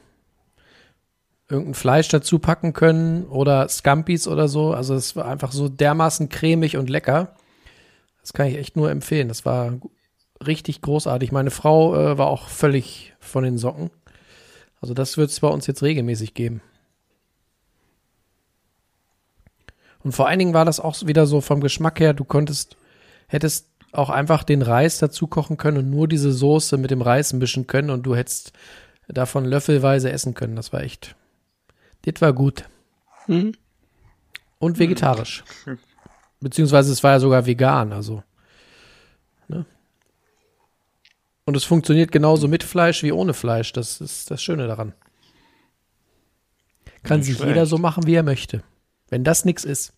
irgendein 1.50 1.74
Fleisch 1.76 2.08
dazu 2.08 2.40
packen 2.40 2.74
können 2.74 3.26
oder 3.26 3.68
Scampis 3.70 4.28
oder 4.28 4.48
so. 4.48 4.74
Also 4.74 4.96
es 4.96 5.16
war 5.16 5.26
einfach 5.26 5.52
so 5.52 5.70
dermaßen 5.70 6.30
cremig 6.30 6.78
und 6.78 6.90
lecker. 6.90 7.36
Das 8.22 8.34
kann 8.34 8.48
ich 8.48 8.58
echt 8.58 8.76
nur 8.76 8.90
empfehlen. 8.90 9.28
Das 9.28 9.46
war 9.46 9.74
richtig 10.46 10.82
großartig. 10.82 11.32
Meine 11.32 11.52
Frau 11.52 11.96
äh, 11.96 12.18
war 12.18 12.28
auch 12.28 12.48
völlig 12.48 13.14
von 13.20 13.44
den 13.44 13.58
Socken. 13.58 13.92
Also 14.82 14.94
das 14.94 15.18
wird 15.18 15.30
es 15.30 15.40
bei 15.40 15.48
uns 15.48 15.68
jetzt 15.68 15.84
regelmäßig 15.84 16.34
geben. 16.34 16.62
Und 20.04 20.12
vor 20.12 20.28
allen 20.28 20.40
Dingen 20.40 20.54
war 20.54 20.66
das 20.66 20.80
auch 20.80 21.06
wieder 21.06 21.26
so 21.26 21.42
vom 21.42 21.62
Geschmack 21.62 22.00
her, 22.00 22.14
du 22.14 22.26
konntest, 22.26 22.76
hättest 23.28 23.68
auch 23.92 24.10
einfach 24.10 24.44
den 24.44 24.62
Reis 24.62 24.98
dazu 24.98 25.28
kochen 25.28 25.58
können 25.58 25.78
und 25.78 25.90
nur 25.90 26.08
diese 26.08 26.32
Soße 26.32 26.78
mit 26.78 26.92
dem 26.92 27.02
Reis 27.02 27.32
mischen 27.34 27.68
können 27.68 27.90
und 27.90 28.04
du 28.04 28.16
hättest 28.16 28.54
davon 29.08 29.46
löffelweise 29.46 30.12
essen 30.12 30.34
können. 30.34 30.56
Das 30.56 30.74
war 30.74 30.82
echt, 30.82 31.16
das 32.04 32.22
war 32.22 32.34
gut. 32.34 32.66
Und 34.60 34.80
vegetarisch. 34.80 35.44
Beziehungsweise 36.40 36.92
es 36.92 37.04
war 37.04 37.12
ja 37.12 37.20
sogar 37.20 37.46
vegan, 37.46 37.94
also. 37.94 38.24
Ne? 39.48 39.66
Und 41.46 41.56
es 41.56 41.64
funktioniert 41.64 42.12
genauso 42.12 42.48
mit 42.48 42.64
Fleisch 42.64 43.04
wie 43.04 43.12
ohne 43.12 43.34
Fleisch. 43.34 43.72
Das 43.74 44.02
ist 44.02 44.32
das 44.32 44.42
Schöne 44.42 44.68
daran. 44.68 44.94
Kann 47.04 47.20
Nicht 47.20 47.28
sich 47.28 47.36
schlecht. 47.38 47.50
jeder 47.50 47.66
so 47.66 47.78
machen, 47.78 48.06
wie 48.08 48.16
er 48.16 48.24
möchte. 48.24 48.64
Wenn 49.14 49.24
das 49.24 49.46
nix 49.46 49.64
ist. 49.64 49.94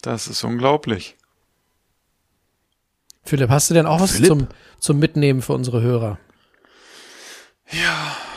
Das 0.00 0.28
ist 0.28 0.44
unglaublich. 0.44 1.16
Philipp, 3.24 3.50
hast 3.50 3.68
du 3.68 3.74
denn 3.74 3.84
auch 3.84 3.98
was 3.98 4.12
Philipp? 4.12 4.28
zum, 4.28 4.46
zum 4.78 5.00
Mitnehmen 5.00 5.42
für 5.42 5.52
unsere 5.54 5.82
Hörer? 5.82 6.20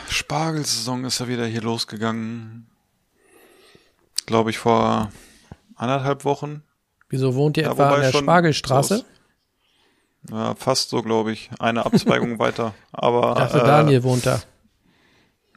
Spargelsaison 0.08 1.04
ist 1.04 1.20
ja 1.20 1.28
wieder 1.28 1.46
hier 1.46 1.62
losgegangen. 1.62 2.66
Glaube 4.26 4.50
ich 4.50 4.58
vor 4.58 5.12
anderthalb 5.76 6.24
Wochen. 6.24 6.64
Wieso 7.08 7.36
wohnt 7.36 7.56
ihr 7.58 7.62
Ja, 7.62 7.72
etwa 7.74 7.94
an 7.94 8.00
der 8.00 8.12
Spargelstraße? 8.12 9.04
Ja, 10.32 10.56
fast 10.56 10.90
so, 10.90 11.00
glaube 11.02 11.30
ich. 11.30 11.48
Eine 11.60 11.86
Abzweigung 11.86 12.38
weiter. 12.40 12.74
Aber 12.90 13.34
Ich 13.34 13.38
dachte, 13.38 13.60
äh, 13.60 13.66
Daniel 13.66 14.02
wohnt 14.02 14.26
da. 14.26 14.42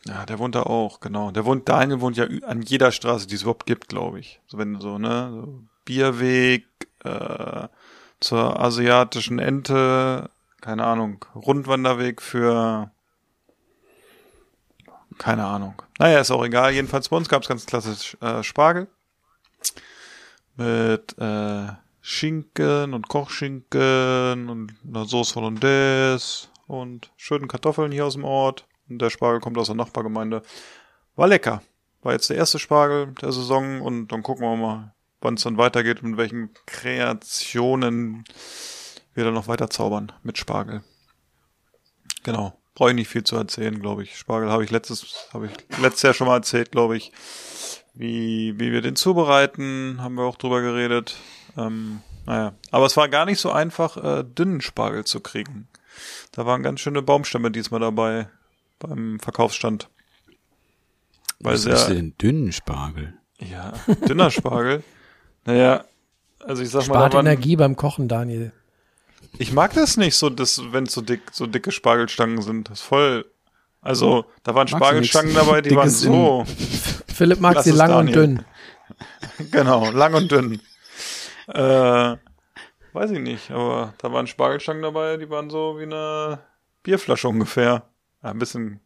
Ja, 0.10 0.26
der 0.26 0.39
wohnt 0.39 0.56
da 0.56 0.63
auch, 0.63 1.00
genau. 1.02 1.30
Der 1.30 1.45
wohnt, 1.45 1.69
Daniel 1.69 2.02
wohnt 2.02 2.17
ja 2.17 2.26
an 2.48 2.63
jeder 2.63 2.91
Straße, 2.91 3.28
die 3.28 3.36
es 3.36 3.43
überhaupt 3.43 3.67
gibt, 3.67 3.89
glaube 3.89 4.19
ich. 4.19 4.41
So 4.48 4.58
wenn 4.58 4.80
so, 4.82 4.98
ne, 4.98 5.30
so 5.32 5.63
Bierweg, 5.86 6.65
äh, 7.04 7.67
zur 8.19 8.60
asiatischen 8.60 9.39
Ente, 9.39 10.30
keine 10.62 10.86
Ahnung, 10.86 11.24
Rundwanderweg 11.36 12.22
für 12.22 12.91
keine 15.17 15.45
Ahnung. 15.45 15.82
Naja, 16.00 16.19
ist 16.19 16.32
auch 16.32 16.43
egal. 16.43 16.74
Jedenfalls 16.74 17.10
bei 17.10 17.17
uns 17.17 17.30
gab 17.30 17.41
es 17.43 17.50
ganz 17.50 17.65
klassisch 17.65 18.17
äh, 18.22 18.41
Spargel 18.41 18.88
mit 20.56 21.17
äh, 21.17 21.67
Schinken 22.02 22.93
und 22.93 23.08
Kochschinken 23.10 24.50
und 24.50 24.74
einer 24.88 25.06
Sauce 25.06 25.36
Hollandaise 25.36 26.48
und 26.67 27.12
schönen 27.17 27.48
Kartoffeln 27.48 27.91
hier 27.91 28.06
aus 28.06 28.13
dem 28.13 28.24
Ort. 28.24 28.65
Und 28.89 28.99
der 28.99 29.10
Spargel 29.10 29.39
kommt 29.39 29.58
aus 29.58 29.67
der 29.67 29.75
Nachbargemeinde. 29.75 30.41
War 31.15 31.28
lecker. 31.28 31.62
War 32.02 32.13
jetzt 32.13 32.30
der 32.30 32.38
erste 32.38 32.60
Spargel 32.60 33.13
der 33.21 33.32
Saison 33.32 33.82
und 33.82 34.08
dann 34.08 34.23
gucken 34.23 34.43
wir 34.43 34.56
mal, 34.56 34.93
wann 35.21 35.34
es 35.34 35.43
dann 35.43 35.58
weitergeht 35.58 36.02
und 36.02 36.12
mit 36.12 36.17
welchen 36.17 36.49
Kreationen 36.65 38.23
wir 39.13 39.25
dann 39.25 39.34
noch 39.34 39.47
weiter 39.47 39.69
zaubern 39.69 40.12
mit 40.23 40.38
Spargel. 40.38 40.82
Genau. 42.23 42.58
Brauche 42.75 42.91
ich 42.91 42.95
nicht 42.95 43.10
viel 43.10 43.25
zu 43.25 43.36
erzählen, 43.36 43.78
glaube 43.80 44.04
ich. 44.04 44.17
Spargel 44.17 44.49
habe 44.49 44.63
ich 44.63 44.71
letztes, 44.71 45.28
habe 45.34 45.47
ich 45.47 45.80
letztes 45.80 46.04
Jahr 46.04 46.13
schon 46.13 46.28
mal 46.28 46.38
erzählt, 46.38 46.71
glaube 46.71 46.95
ich. 46.95 47.12
Wie, 47.93 48.58
wie 48.58 48.71
wir 48.71 48.82
den 48.82 48.95
zubereiten, 48.95 49.97
haben 49.99 50.15
wir 50.15 50.23
auch 50.23 50.38
drüber 50.38 50.62
geredet. 50.62 51.17
Ähm, 51.58 52.02
naja. 52.25 52.54
Aber 52.71 52.86
es 52.86 52.95
war 52.95 53.10
gar 53.10 53.25
nicht 53.25 53.39
so 53.39 53.52
einfach, 53.52 53.97
äh, 53.97 54.23
dünnen 54.23 54.62
Spargel 54.62 55.04
zu 55.04 55.19
kriegen. 55.19 55.67
Da 56.32 56.45
waren 56.45 56.63
ganz 56.63 56.80
schöne 56.80 57.02
Baumstämme 57.02 57.52
diesmal 57.52 57.82
dabei 57.82 58.30
beim 58.79 59.19
Verkaufsstand. 59.19 59.89
Weil 61.39 61.53
Was 61.53 61.65
ist 61.65 61.85
sehr, 61.85 61.95
denn 61.95 62.15
dünnen 62.19 62.51
Spargel? 62.51 63.13
ja, 63.39 63.73
dünner 64.07 64.31
Spargel. 64.31 64.83
Naja, 65.45 65.85
also 66.41 66.61
ich 66.61 66.69
sag 66.69 66.81
mal, 66.81 66.95
Spart 66.95 67.13
da 67.13 67.17
waren, 67.17 67.25
Energie 67.25 67.55
beim 67.55 67.75
Kochen, 67.77 68.07
Daniel. 68.07 68.51
ich 69.39 69.53
mag 69.53 69.73
das 69.73 69.95
nicht 69.95 70.15
so, 70.15 70.29
dass, 70.29 70.61
wenn 70.71 70.83
es 70.83 70.91
so 70.91 71.01
dick, 71.01 71.21
so 71.31 71.47
dicke 71.47 71.71
Spargelstangen 71.71 72.41
sind. 72.41 72.69
Das 72.69 72.81
ist 72.81 72.85
voll, 72.85 73.25
also, 73.81 74.25
da 74.43 74.53
waren 74.53 74.67
Magst 74.69 74.75
Spargelstangen 74.75 75.33
dabei, 75.33 75.61
die 75.61 75.75
waren 75.75 75.89
so, 75.89 76.45
Philipp 77.07 77.39
mag 77.39 77.61
sie 77.63 77.71
lang 77.71 77.93
und 77.93 78.13
Daniel. 78.13 78.35
dünn. 78.35 78.45
genau, 79.51 79.89
lang 79.91 80.13
und 80.13 80.29
dünn. 80.31 80.61
Äh, 81.47 82.17
weiß 82.93 83.11
ich 83.11 83.19
nicht, 83.19 83.49
aber 83.49 83.93
da 83.99 84.11
waren 84.11 84.27
Spargelstangen 84.27 84.83
dabei, 84.83 85.17
die 85.17 85.29
waren 85.29 85.49
so 85.49 85.79
wie 85.79 85.83
eine 85.83 86.39
Bierflasche 86.83 87.29
ungefähr. 87.29 87.83
Ja, 88.23 88.32
ein 88.32 88.39
bisschen 88.39 88.79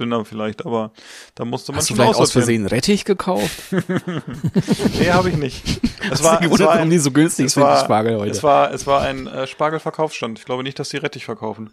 dünner 0.00 0.24
vielleicht, 0.24 0.64
aber 0.66 0.92
da 1.34 1.44
musste 1.44 1.72
man 1.72 1.78
Hast 1.78 1.90
du 1.90 1.94
schon 1.94 2.04
vielleicht 2.04 2.18
aus. 2.18 2.32
Versehen 2.32 2.66
Rettich 2.66 3.04
gekauft? 3.04 3.50
Nee, 4.98 5.10
habe 5.10 5.28
ich 5.30 5.36
nicht. 5.36 5.62
Es 6.10 6.22
war, 6.24 6.40
du 6.40 6.52
es 6.52 6.58
war 6.58 6.74
warum 6.74 6.90
die 6.90 6.98
so 6.98 7.12
günstig 7.12 7.46
es 7.46 7.56
war, 7.56 7.78
Spargel 7.84 8.18
heute? 8.18 8.30
Es 8.32 8.42
war, 8.42 8.72
es 8.72 8.86
war 8.88 9.02
ein 9.02 9.28
äh, 9.28 9.46
Spargelverkaufsstand. 9.46 10.40
Ich 10.40 10.44
glaube 10.44 10.64
nicht, 10.64 10.78
dass 10.78 10.88
die 10.88 10.96
Rettich 10.96 11.24
verkaufen. 11.24 11.70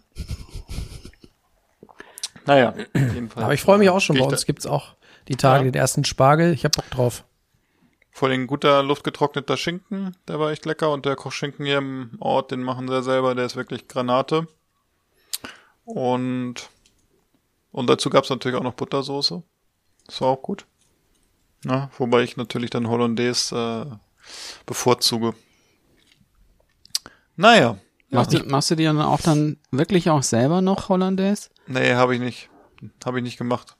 Naja, 2.46 2.74
jedenfalls. 2.94 3.44
Aber 3.44 3.54
ich 3.54 3.60
freue 3.60 3.78
mich 3.78 3.90
auch 3.90 4.00
schon. 4.00 4.16
Bei 4.16 4.24
uns 4.24 4.46
gibt's 4.46 4.66
auch 4.66 4.94
die 5.28 5.36
Tage 5.36 5.64
Ja. 5.66 5.70
den 5.72 5.78
ersten 5.78 6.04
Spargel. 6.04 6.52
Ich 6.54 6.64
hab 6.64 6.72
Bock 6.76 6.88
drauf. 6.90 7.24
Vor 8.12 8.28
allem 8.28 8.46
guter 8.46 8.82
luftgetrockneter 8.82 9.56
Schinken, 9.56 10.16
der 10.28 10.38
war 10.40 10.50
echt 10.52 10.64
lecker 10.64 10.92
und 10.92 11.06
der 11.06 11.16
Kochschinken 11.16 11.66
hier 11.66 11.78
im 11.78 12.12
Ort, 12.20 12.50
den 12.50 12.62
machen 12.62 12.88
sie 12.88 13.02
selber, 13.02 13.34
der 13.34 13.46
ist 13.46 13.56
wirklich 13.56 13.88
Granate. 13.88 14.46
Und 15.84 16.70
und 17.72 17.88
dazu 17.88 18.10
gab's 18.10 18.30
natürlich 18.30 18.58
auch 18.58 18.62
noch 18.62 18.74
Buttersoße. 18.74 19.42
Das 20.06 20.20
war 20.20 20.28
auch 20.28 20.42
gut. 20.42 20.66
Na, 21.64 21.90
wobei 21.98 22.22
ich 22.22 22.36
natürlich 22.36 22.70
dann 22.70 22.88
Hollandaise 22.88 23.54
äh, 23.54 23.96
bevorzuge. 24.66 25.34
Naja, 27.36 27.78
Machst, 28.10 28.32
du, 28.32 28.44
machst 28.44 28.70
du 28.70 28.74
dir 28.74 28.92
dann 28.92 29.00
auch 29.00 29.20
dann 29.20 29.56
wirklich 29.70 30.10
auch 30.10 30.22
selber 30.22 30.60
noch 30.60 30.88
Hollandaise? 30.88 31.48
nee, 31.68 31.94
habe 31.94 32.14
ich 32.14 32.20
nicht. 32.20 32.50
Habe 33.04 33.18
ich 33.18 33.22
nicht 33.24 33.38
gemacht. 33.38 33.76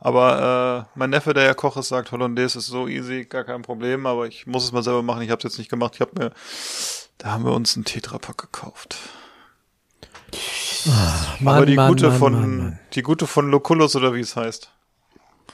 Aber 0.00 0.86
äh, 0.94 0.98
mein 0.98 1.10
Neffe, 1.10 1.32
der 1.34 1.44
ja 1.44 1.54
Koch 1.54 1.76
ist, 1.76 1.88
sagt, 1.88 2.12
Hollandaise 2.12 2.58
ist 2.58 2.66
so 2.66 2.88
easy, 2.88 3.24
gar 3.24 3.44
kein 3.44 3.62
Problem, 3.62 4.06
aber 4.06 4.26
ich 4.26 4.46
muss 4.46 4.64
es 4.64 4.72
mal 4.72 4.82
selber 4.82 5.02
machen. 5.02 5.22
Ich 5.22 5.30
habe 5.30 5.38
es 5.38 5.44
jetzt 5.44 5.58
nicht 5.58 5.70
gemacht. 5.70 5.94
Ich 5.94 6.00
habe 6.00 6.12
mir, 6.18 6.32
da 7.18 7.32
haben 7.32 7.44
wir 7.44 7.52
uns 7.52 7.76
einen 7.76 7.84
Tetrapack 7.84 8.38
gekauft. 8.38 8.96
Mann, 11.40 11.56
aber 11.56 11.66
die 11.66 11.74
Mann, 11.74 11.88
gute 11.88 12.08
Mann, 12.08 12.18
von 12.18 12.32
Mann, 12.32 12.58
Mann. 12.58 12.78
die 12.94 13.02
gute 13.02 13.26
von 13.26 13.50
Loculus 13.50 13.96
oder 13.96 14.14
wie 14.14 14.20
es 14.20 14.36
heißt. 14.36 14.70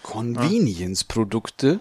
Convenience-Produkte? 0.02 1.80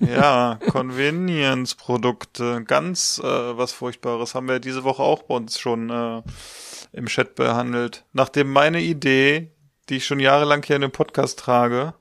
Ja, 0.00 0.58
Convenience-Produkte, 0.70 2.62
ganz 2.64 3.20
äh, 3.22 3.56
was 3.56 3.72
Furchtbares 3.72 4.34
haben 4.34 4.48
wir 4.48 4.60
diese 4.60 4.84
Woche 4.84 5.02
auch 5.02 5.22
bei 5.22 5.34
uns 5.34 5.58
schon 5.58 5.90
äh, 5.90 6.22
im 6.92 7.06
Chat 7.06 7.34
behandelt. 7.34 8.04
Nachdem 8.12 8.52
meine 8.52 8.80
Idee, 8.80 9.50
die 9.88 9.96
ich 9.96 10.06
schon 10.06 10.20
jahrelang 10.20 10.62
hier 10.62 10.76
in 10.76 10.82
dem 10.82 10.92
Podcast 10.92 11.38
trage, 11.38 11.94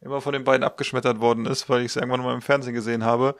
immer 0.00 0.20
von 0.20 0.32
den 0.32 0.44
beiden 0.44 0.64
abgeschmettert 0.64 1.20
worden 1.20 1.46
ist, 1.46 1.68
weil 1.68 1.80
ich 1.80 1.88
es 1.88 1.96
irgendwann 1.96 2.22
mal 2.22 2.34
im 2.34 2.42
Fernsehen 2.42 2.74
gesehen 2.74 3.04
habe, 3.04 3.36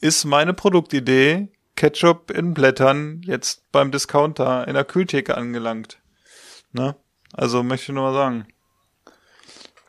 ist 0.00 0.24
meine 0.24 0.54
Produktidee 0.54 1.48
Ketchup 1.80 2.30
in 2.30 2.52
Blättern 2.52 3.22
jetzt 3.24 3.62
beim 3.72 3.90
Discounter 3.90 4.68
in 4.68 4.74
der 4.74 4.84
Kühltheke 4.84 5.34
angelangt. 5.34 5.98
Ne? 6.72 6.94
Also 7.32 7.62
möchte 7.62 7.84
ich 7.84 7.94
nur 7.94 8.04
mal 8.04 8.12
sagen. 8.12 8.46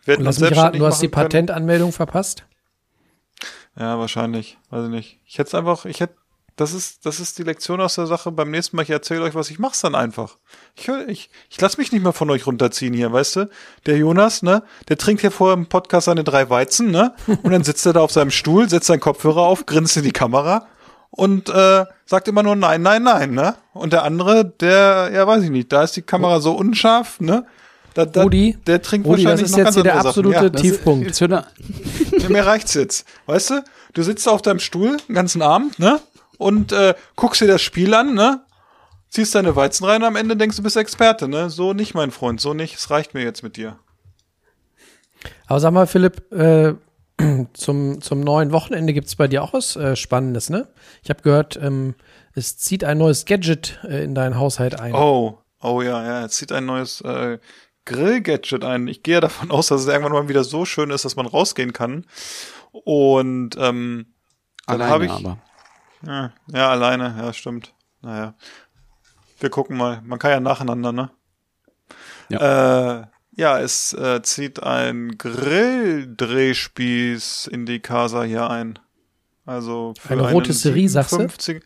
Wir 0.05 0.17
Und 0.17 0.23
lass 0.23 0.39
mich 0.39 0.55
raten, 0.55 0.79
du 0.79 0.85
hast 0.85 1.01
die 1.01 1.09
können. 1.09 1.25
Patentanmeldung 1.25 1.91
verpasst? 1.91 2.45
Ja, 3.77 3.99
wahrscheinlich. 3.99 4.57
Weiß 4.69 4.85
ich 4.85 4.89
nicht. 4.89 5.19
Ich 5.25 5.37
hätte 5.37 5.49
es 5.49 5.53
einfach, 5.53 5.83
ich 5.83 5.99
hätte, 5.99 6.15
das 6.55 6.73
ist, 6.73 7.05
das 7.05 7.19
ist 7.19 7.37
die 7.39 7.43
Lektion 7.43 7.81
aus 7.81 7.95
der 7.95 8.07
Sache. 8.07 8.31
Beim 8.31 8.51
nächsten 8.51 8.77
Mal, 8.77 8.83
ich 8.83 8.89
erzähle 8.89 9.23
euch 9.23 9.35
was, 9.35 9.49
ich 9.49 9.59
mach's 9.59 9.81
dann 9.81 9.93
einfach. 9.93 10.37
Ich, 10.75 10.87
ich, 10.87 11.29
ich 11.49 11.59
lass 11.59 11.77
mich 11.77 11.91
nicht 11.91 12.03
mehr 12.03 12.13
von 12.13 12.29
euch 12.29 12.47
runterziehen 12.47 12.93
hier, 12.93 13.11
weißt 13.11 13.35
du? 13.35 13.49
Der 13.85 13.97
Jonas, 13.97 14.43
ne, 14.43 14.63
der 14.87 14.97
trinkt 14.97 15.19
hier 15.19 15.31
vor 15.31 15.53
dem 15.53 15.67
Podcast 15.67 16.05
seine 16.05 16.23
drei 16.23 16.49
Weizen, 16.49 16.89
ne? 16.89 17.13
Und 17.27 17.51
dann 17.51 17.65
sitzt 17.65 17.85
er 17.85 17.91
da 17.91 17.99
auf 17.99 18.13
seinem 18.13 18.31
Stuhl, 18.31 18.69
setzt 18.69 18.87
seinen 18.87 19.01
Kopfhörer 19.01 19.41
auf, 19.41 19.65
grinst 19.65 19.97
in 19.97 20.03
die 20.03 20.13
Kamera 20.13 20.67
und 21.11 21.49
äh, 21.49 21.85
sagt 22.05 22.27
immer 22.27 22.41
nur 22.43 22.55
nein, 22.55 22.81
nein, 22.81 23.03
nein, 23.03 23.31
ne? 23.31 23.55
Und 23.73 23.93
der 23.93 24.03
andere, 24.03 24.45
der, 24.45 25.11
ja, 25.13 25.27
weiß 25.27 25.43
ich 25.43 25.49
nicht, 25.49 25.71
da 25.71 25.83
ist 25.83 25.95
die 25.95 26.01
Kamera 26.01 26.39
so 26.39 26.53
unscharf, 26.53 27.19
ne? 27.19 27.45
Da, 27.93 28.05
da, 28.05 28.23
Rudi, 28.23 28.57
der 28.65 28.81
trinkt 28.81 29.05
Rudi, 29.05 29.23
das 29.23 29.31
wahrscheinlich 29.31 29.45
ist 29.45 29.57
noch 29.57 29.65
jetzt 29.65 29.73
hier 29.73 29.83
der 29.83 30.05
absolute 30.05 30.35
Ja. 30.45 30.49
Das- 30.49 30.61
Tiefpunkt. 30.61 31.21
Er, 31.21 31.45
Ja, 32.19 32.29
mir 32.29 32.45
reicht's 32.45 32.73
jetzt. 32.73 33.05
Weißt 33.25 33.49
du? 33.49 33.63
Du 33.93 34.03
sitzt 34.03 34.27
auf 34.29 34.41
deinem 34.41 34.59
Stuhl 34.59 34.95
den 35.09 35.15
ganzen 35.15 35.41
Abend, 35.41 35.77
ne? 35.77 35.99
Und 36.37 36.71
äh, 36.71 36.93
guckst 37.17 37.41
dir 37.41 37.47
das 37.47 37.61
Spiel 37.61 37.93
an, 37.93 38.13
ne? 38.13 38.41
Ziehst 39.09 39.35
deine 39.35 39.53
Weizen 39.57 39.83
rein 39.83 40.01
und 40.01 40.07
am 40.07 40.15
Ende 40.15 40.37
denkst 40.37 40.55
du 40.55 40.63
bist 40.63 40.77
Experte, 40.77 41.27
ne? 41.27 41.49
So 41.49 41.73
nicht, 41.73 41.93
mein 41.93 42.11
Freund, 42.11 42.39
so 42.39 42.53
nicht. 42.53 42.75
Es 42.77 42.89
reicht 42.89 43.13
mir 43.13 43.23
jetzt 43.23 43.43
mit 43.43 43.57
dir. 43.57 43.77
Aber 45.47 45.59
sag 45.59 45.71
mal, 45.73 45.85
Philipp, 45.85 46.31
äh, 46.31 46.73
zum, 47.53 48.01
zum 48.01 48.21
neuen 48.21 48.51
Wochenende 48.51 48.93
gibt's 48.93 49.15
bei 49.15 49.27
dir 49.27 49.43
auch 49.43 49.53
was 49.53 49.75
äh, 49.75 49.95
Spannendes, 49.95 50.49
ne? 50.49 50.67
Ich 51.03 51.09
habe 51.09 51.21
gehört, 51.21 51.57
ähm, 51.61 51.95
es 52.33 52.57
zieht 52.57 52.83
ein 52.83 52.97
neues 52.97 53.25
Gadget 53.25 53.79
äh, 53.83 54.03
in 54.03 54.15
deinen 54.15 54.37
Haushalt 54.37 54.79
ein. 54.79 54.93
Oh, 54.93 55.39
oh 55.61 55.81
ja, 55.81 56.03
ja, 56.03 56.21
jetzt 56.23 56.37
zieht 56.37 56.51
ein 56.51 56.65
neues 56.65 57.01
äh, 57.01 57.39
Grill-Gadget 57.85 58.63
ein. 58.63 58.87
Ich 58.87 59.03
gehe 59.03 59.19
davon 59.19 59.51
aus, 59.51 59.67
dass 59.67 59.81
es 59.81 59.87
irgendwann 59.87 60.13
mal 60.13 60.29
wieder 60.29 60.43
so 60.43 60.65
schön 60.65 60.91
ist, 60.91 61.05
dass 61.05 61.15
man 61.15 61.25
rausgehen 61.25 61.73
kann. 61.73 62.05
Und 62.71 63.55
ähm, 63.57 64.13
dann 64.67 64.83
habe 64.83 65.05
alleine 65.05 65.05
ich. 65.05 65.11
aber. 65.11 65.37
Ja, 66.05 66.31
ja, 66.47 66.69
alleine, 66.69 67.15
ja, 67.17 67.33
stimmt. 67.33 67.73
Naja. 68.01 68.35
Wir 69.39 69.49
gucken 69.49 69.77
mal. 69.77 70.01
Man 70.03 70.19
kann 70.19 70.31
ja 70.31 70.39
nacheinander, 70.39 70.91
ne? 70.91 71.11
Ja, 72.29 73.01
äh, 73.01 73.05
ja 73.35 73.59
es 73.59 73.91
äh, 73.93 74.21
zieht 74.23 74.63
ein 74.63 75.17
Grilldrehspieß 75.17 77.49
in 77.51 77.65
die 77.65 77.79
Casa 77.79 78.23
hier 78.23 78.49
ein. 78.49 78.79
Also 79.45 79.93
für 79.99 80.13
Eine 80.13 80.31
Rotisserie, 80.31 80.87
sagst 80.87 81.13
du? 81.13 81.17
57 81.17 81.63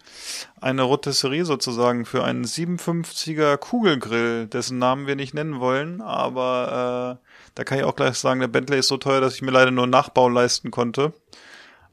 Eine 0.62 0.84
Rotisserie 0.84 1.44
sozusagen 1.44 2.06
für 2.06 2.24
einen 2.24 2.46
57er 2.46 3.58
Kugelgrill, 3.58 4.48
dessen 4.48 4.80
Namen 4.80 5.08
wir 5.08 5.18
nicht 5.18 5.34
nennen 5.34 5.60
wollen, 5.60 6.02
aber 6.02 7.20
äh, 7.22 7.26
da 7.54 7.64
kann 7.64 7.78
ich 7.78 7.84
auch 7.84 7.96
gleich 7.96 8.18
sagen, 8.18 8.40
der 8.40 8.48
Bentley 8.48 8.80
ist 8.80 8.88
so 8.88 8.98
teuer, 8.98 9.20
dass 9.20 9.36
ich 9.36 9.42
mir 9.42 9.52
leider 9.52 9.72
nur 9.72 9.88
Nachbau 9.88 10.30
leisten 10.30 10.72
konnte. 10.72 11.14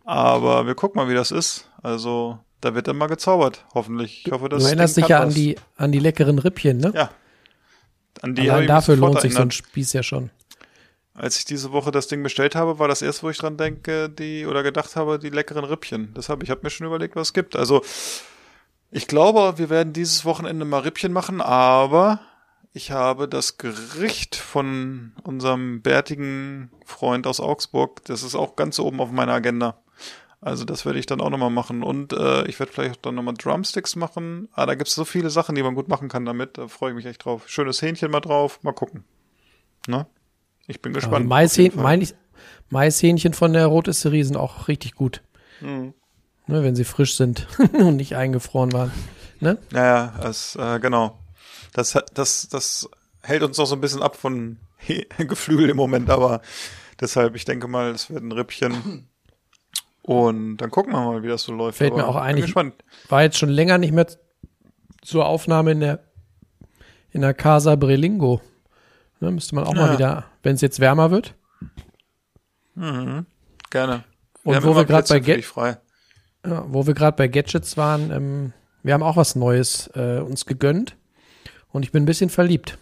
Aber 0.04 0.66
wir 0.66 0.74
gucken 0.74 1.02
mal, 1.02 1.08
wie 1.08 1.14
das 1.14 1.30
ist. 1.30 1.68
Also, 1.82 2.38
da 2.60 2.74
wird 2.74 2.88
dann 2.88 2.96
mal 2.96 3.08
gezaubert, 3.08 3.64
hoffentlich. 3.74 4.24
Ich 4.26 4.32
hoffe, 4.32 4.48
dass 4.48 4.62
du 4.62 4.68
erinnerst 4.68 4.96
dich 4.96 5.08
ja 5.08 5.20
an 5.20 5.34
die, 5.34 5.56
an 5.76 5.92
die 5.92 5.98
leckeren 5.98 6.38
Rippchen, 6.38 6.78
ne? 6.78 6.92
Ja. 6.94 7.10
An 8.22 8.34
die 8.34 8.42
habe 8.42 8.52
Allein 8.52 8.68
dafür 8.68 8.96
lohnt 8.96 9.20
sich 9.20 9.32
so 9.32 9.38
ein 9.38 9.50
erinnert. 9.50 9.54
Spieß 9.54 9.92
ja 9.92 10.02
schon. 10.02 10.30
Als 11.14 11.38
ich 11.38 11.44
diese 11.44 11.72
Woche 11.72 11.90
das 11.90 12.06
Ding 12.06 12.22
bestellt 12.22 12.54
habe, 12.54 12.78
war 12.78 12.88
das 12.88 13.02
erst, 13.02 13.22
wo 13.22 13.28
ich 13.28 13.36
dran 13.36 13.58
denke, 13.58 14.08
die 14.08 14.46
oder 14.46 14.62
gedacht 14.62 14.96
habe, 14.96 15.18
die 15.18 15.28
leckeren 15.28 15.64
Rippchen. 15.64 16.14
Deshalb, 16.16 16.42
ich 16.42 16.48
habe 16.48 16.60
mir 16.62 16.70
schon 16.70 16.86
überlegt, 16.86 17.16
was 17.16 17.28
es 17.28 17.32
gibt. 17.34 17.54
Also, 17.54 17.82
ich 18.90 19.08
glaube, 19.08 19.58
wir 19.58 19.68
werden 19.68 19.92
dieses 19.92 20.24
Wochenende 20.24 20.64
mal 20.64 20.80
Rippchen 20.80 21.12
machen, 21.12 21.42
aber 21.42 22.20
ich 22.72 22.92
habe 22.92 23.28
das 23.28 23.58
Gericht 23.58 24.36
von 24.36 25.12
unserem 25.22 25.82
bärtigen 25.82 26.70
Freund 26.86 27.26
aus 27.26 27.40
Augsburg, 27.40 28.02
das 28.04 28.22
ist 28.22 28.34
auch 28.34 28.56
ganz 28.56 28.78
oben 28.78 29.00
auf 29.00 29.10
meiner 29.10 29.32
Agenda. 29.32 29.81
Also 30.44 30.64
das 30.64 30.84
werde 30.84 30.98
ich 30.98 31.06
dann 31.06 31.20
auch 31.20 31.30
nochmal 31.30 31.50
machen. 31.50 31.84
Und 31.84 32.12
äh, 32.12 32.44
ich 32.46 32.58
werde 32.58 32.72
vielleicht 32.72 33.06
dann 33.06 33.14
nochmal 33.14 33.34
Drumsticks 33.34 33.94
machen. 33.94 34.48
Ah, 34.52 34.66
da 34.66 34.74
gibt's 34.74 34.94
so 34.94 35.04
viele 35.04 35.30
Sachen, 35.30 35.54
die 35.54 35.62
man 35.62 35.76
gut 35.76 35.86
machen 35.86 36.08
kann 36.08 36.24
damit. 36.24 36.58
Da 36.58 36.66
freue 36.66 36.90
ich 36.90 36.96
mich 36.96 37.06
echt 37.06 37.24
drauf. 37.24 37.48
Schönes 37.48 37.80
Hähnchen 37.80 38.10
mal 38.10 38.20
drauf. 38.20 38.58
Mal 38.62 38.72
gucken. 38.72 39.04
Ne? 39.86 40.04
Ich 40.66 40.82
bin 40.82 40.92
gespannt. 40.92 41.28
Maishähnchen, 41.28 41.80
mein 41.80 42.00
ich, 42.00 42.14
Maishähnchen 42.70 43.34
von 43.34 43.52
der 43.52 43.66
Rotisserie 43.66 44.24
sind 44.24 44.36
auch 44.36 44.66
richtig 44.66 44.96
gut. 44.96 45.22
Mhm. 45.60 45.94
Ne, 46.48 46.64
wenn 46.64 46.74
sie 46.74 46.84
frisch 46.84 47.16
sind 47.16 47.46
und 47.72 47.96
nicht 47.96 48.16
eingefroren 48.16 48.72
waren. 48.72 48.90
Ne? 49.38 49.58
Ja, 49.72 49.84
ja, 49.84 50.14
das, 50.20 50.56
äh, 50.56 50.80
genau. 50.80 51.20
Das, 51.72 51.96
das, 52.14 52.48
das 52.48 52.90
hält 53.22 53.44
uns 53.44 53.58
noch 53.58 53.66
so 53.66 53.76
ein 53.76 53.80
bisschen 53.80 54.02
ab 54.02 54.16
von 54.16 54.58
Geflügel 55.18 55.70
im 55.70 55.76
Moment, 55.76 56.10
aber 56.10 56.42
deshalb, 57.00 57.36
ich 57.36 57.44
denke 57.44 57.68
mal, 57.68 57.92
es 57.92 58.10
wird 58.10 58.24
ein 58.24 58.32
Rippchen. 58.32 59.08
Und 60.02 60.56
dann 60.58 60.70
gucken 60.70 60.92
wir 60.92 61.00
mal, 61.00 61.22
wie 61.22 61.28
das 61.28 61.44
so 61.44 61.52
läuft. 61.52 61.78
Fällt 61.78 61.94
mir 61.94 62.06
auch 62.06 62.14
bin 62.14 62.22
eigentlich- 62.22 62.46
gespannt. 62.46 62.74
War 63.08 63.22
jetzt 63.22 63.38
schon 63.38 63.48
länger 63.50 63.78
nicht 63.78 63.92
mehr 63.92 64.06
zur 65.00 65.26
Aufnahme 65.26 65.72
in 65.72 65.80
der, 65.80 66.00
in 67.10 67.20
der 67.20 67.34
Casa 67.34 67.76
Brelingo. 67.76 68.40
Ne, 69.20 69.30
müsste 69.30 69.54
man 69.54 69.64
auch 69.64 69.74
mal 69.74 69.86
Ja. 69.88 69.92
wieder, 69.92 70.24
wenn 70.42 70.54
es 70.56 70.60
jetzt 70.60 70.80
wärmer 70.80 71.10
wird. 71.12 71.34
Gerne. 72.74 73.24
Und 74.44 74.56
haben 74.56 74.64
wo 74.64 74.74
wir 74.74 74.84
grad 74.84 75.08
bei 75.08 75.20
dich 75.20 75.46
frei. 75.46 75.78
Ja, 76.44 76.64
wo 76.68 76.86
wir 76.86 76.94
gerade 76.94 77.16
bei 77.16 77.28
Gadgets 77.28 77.76
waren, 77.76 78.10
ähm, 78.10 78.52
wir 78.82 78.94
haben 78.94 79.02
auch 79.04 79.16
was 79.16 79.36
Neues 79.36 79.88
äh, 79.94 80.18
uns 80.18 80.46
gegönnt. 80.46 80.96
Und 81.70 81.84
ich 81.84 81.92
bin 81.92 82.02
ein 82.02 82.06
bisschen 82.06 82.30
verliebt. 82.30 82.78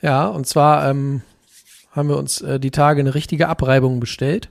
Ja, 0.00 0.26
und 0.28 0.46
zwar 0.46 0.88
ähm, 0.88 1.22
haben 1.94 2.08
wir 2.08 2.16
uns 2.16 2.40
äh, 2.40 2.58
die 2.58 2.70
Tage 2.70 3.00
eine 3.00 3.14
richtige 3.14 3.48
Abreibung 3.48 4.00
bestellt. 4.00 4.50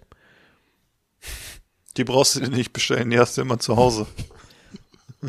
Die 1.97 2.03
brauchst 2.03 2.35
du 2.35 2.39
dir 2.39 2.49
nicht 2.49 2.73
bestellen, 2.73 3.09
die 3.09 3.19
hast 3.19 3.37
du 3.37 3.41
immer 3.41 3.59
zu 3.59 3.77
Hause. 3.77 4.07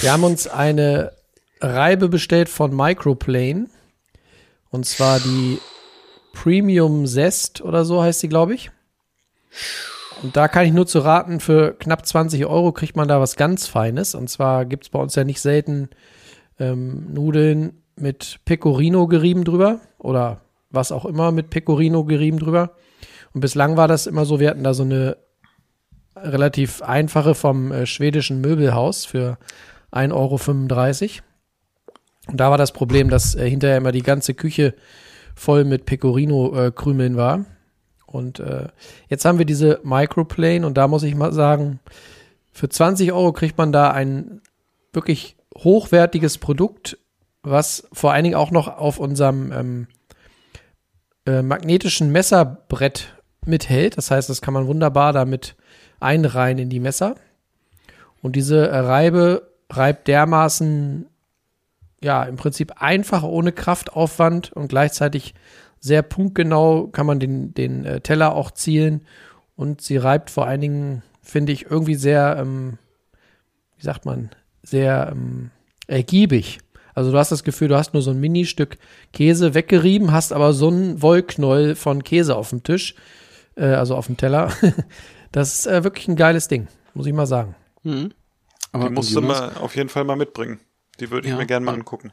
Wir 0.00 0.12
haben 0.12 0.24
uns 0.24 0.46
eine 0.46 1.12
Reibe 1.60 2.08
bestellt 2.08 2.48
von 2.48 2.74
Microplane. 2.74 3.66
Und 4.70 4.86
zwar 4.86 5.20
die 5.20 5.58
Premium 6.32 7.06
Zest 7.06 7.60
oder 7.62 7.84
so 7.84 8.02
heißt 8.02 8.22
die, 8.22 8.28
glaube 8.28 8.54
ich. 8.54 8.70
Und 10.22 10.36
da 10.36 10.48
kann 10.48 10.66
ich 10.66 10.72
nur 10.72 10.86
zu 10.86 11.00
raten, 11.00 11.40
für 11.40 11.74
knapp 11.74 12.06
20 12.06 12.46
Euro 12.46 12.72
kriegt 12.72 12.96
man 12.96 13.08
da 13.08 13.20
was 13.20 13.36
ganz 13.36 13.66
Feines. 13.66 14.14
Und 14.14 14.28
zwar 14.30 14.64
gibt's 14.64 14.88
bei 14.88 14.98
uns 14.98 15.14
ja 15.14 15.24
nicht 15.24 15.40
selten 15.40 15.90
ähm, 16.58 17.12
Nudeln 17.12 17.82
mit 17.96 18.40
Pecorino 18.44 19.06
gerieben 19.06 19.44
drüber 19.44 19.80
oder 19.98 20.40
was 20.70 20.92
auch 20.92 21.04
immer 21.04 21.32
mit 21.32 21.50
Pecorino 21.50 22.04
gerieben 22.04 22.38
drüber. 22.38 22.72
Und 23.32 23.40
bislang 23.40 23.76
war 23.76 23.88
das 23.88 24.06
immer 24.06 24.24
so, 24.24 24.40
wir 24.40 24.50
hatten 24.50 24.64
da 24.64 24.74
so 24.74 24.82
eine 24.82 25.16
relativ 26.16 26.82
einfache 26.82 27.34
vom 27.34 27.72
äh, 27.72 27.86
schwedischen 27.86 28.40
Möbelhaus 28.40 29.04
für 29.04 29.38
1,35 29.92 30.12
Euro. 30.12 31.10
Und 32.28 32.40
da 32.40 32.50
war 32.50 32.58
das 32.58 32.72
Problem, 32.72 33.10
dass 33.10 33.34
äh, 33.34 33.48
hinterher 33.48 33.76
immer 33.76 33.92
die 33.92 34.02
ganze 34.02 34.34
Küche 34.34 34.74
voll 35.34 35.64
mit 35.64 35.84
Pecorino-Krümeln 35.84 37.16
war. 37.16 37.44
Und 38.06 38.40
äh, 38.40 38.68
jetzt 39.08 39.24
haben 39.24 39.38
wir 39.38 39.44
diese 39.44 39.80
Microplane 39.82 40.66
und 40.66 40.76
da 40.78 40.88
muss 40.88 41.02
ich 41.02 41.14
mal 41.14 41.32
sagen, 41.32 41.80
für 42.52 42.68
20 42.68 43.12
Euro 43.12 43.32
kriegt 43.32 43.58
man 43.58 43.72
da 43.72 43.90
ein 43.90 44.40
wirklich 44.92 45.36
hochwertiges 45.56 46.38
Produkt, 46.38 46.96
was 47.42 47.86
vor 47.92 48.12
allen 48.12 48.24
Dingen 48.24 48.36
auch 48.36 48.50
noch 48.50 48.68
auf 48.68 48.98
unserem 48.98 49.52
ähm, 49.52 49.86
äh, 51.26 51.42
magnetischen 51.42 52.10
Messerbrett 52.10 53.14
mithält. 53.44 53.96
Das 53.96 54.10
heißt, 54.10 54.28
das 54.28 54.42
kann 54.42 54.54
man 54.54 54.66
wunderbar 54.66 55.12
damit 55.12 55.56
einreihen 56.00 56.58
in 56.58 56.68
die 56.68 56.80
Messer. 56.80 57.16
Und 58.22 58.36
diese 58.36 58.68
äh, 58.68 58.78
Reibe 58.78 59.50
reibt 59.70 60.08
dermaßen, 60.08 61.06
ja, 62.02 62.24
im 62.24 62.36
Prinzip 62.36 62.80
einfach 62.80 63.22
ohne 63.22 63.52
Kraftaufwand 63.52 64.52
und 64.52 64.68
gleichzeitig 64.68 65.34
sehr 65.80 66.02
punktgenau 66.02 66.88
kann 66.88 67.06
man 67.06 67.20
den, 67.20 67.54
den 67.54 67.84
äh, 67.84 68.00
Teller 68.00 68.34
auch 68.34 68.50
zielen. 68.50 69.06
Und 69.56 69.80
sie 69.80 69.96
reibt 69.96 70.30
vor 70.30 70.46
allen 70.46 70.60
Dingen, 70.60 71.02
finde 71.22 71.52
ich, 71.52 71.70
irgendwie 71.70 71.94
sehr, 71.94 72.36
ähm, 72.38 72.78
wie 73.76 73.84
sagt 73.84 74.04
man, 74.04 74.30
sehr 74.62 75.08
ähm, 75.12 75.50
ergiebig. 75.86 76.58
Also 76.96 77.12
du 77.12 77.18
hast 77.18 77.30
das 77.30 77.44
Gefühl, 77.44 77.68
du 77.68 77.76
hast 77.76 77.92
nur 77.94 78.02
so 78.02 78.10
ein 78.10 78.18
Ministück 78.18 78.78
Käse 79.12 79.54
weggerieben, 79.54 80.12
hast 80.12 80.32
aber 80.32 80.52
so 80.54 80.68
einen 80.68 81.02
Wollknäuel 81.02 81.76
von 81.76 82.02
Käse 82.02 82.34
auf 82.34 82.50
dem 82.50 82.62
Tisch, 82.64 82.94
äh, 83.54 83.66
also 83.66 83.94
auf 83.94 84.06
dem 84.06 84.16
Teller. 84.16 84.50
Das 85.32 85.52
ist 85.58 85.66
äh, 85.66 85.84
wirklich 85.84 86.08
ein 86.08 86.16
geiles 86.16 86.48
Ding, 86.48 86.66
muss 86.94 87.04
ich 87.06 87.12
mal 87.12 87.26
sagen. 87.26 87.54
Mhm. 87.82 88.08
Die 88.08 88.14
Aber 88.72 88.88
musst 88.90 89.14
du 89.14 89.20
mal 89.20 89.52
auf 89.60 89.76
jeden 89.76 89.90
Fall 89.90 90.04
mal 90.04 90.16
mitbringen. 90.16 90.60
Die 90.98 91.10
würde 91.10 91.26
ich 91.26 91.32
Ja. 91.32 91.36
mir 91.38 91.44
gerne 91.46 91.66
mal 91.66 91.72
Ja. 91.72 91.78
angucken. 91.78 92.12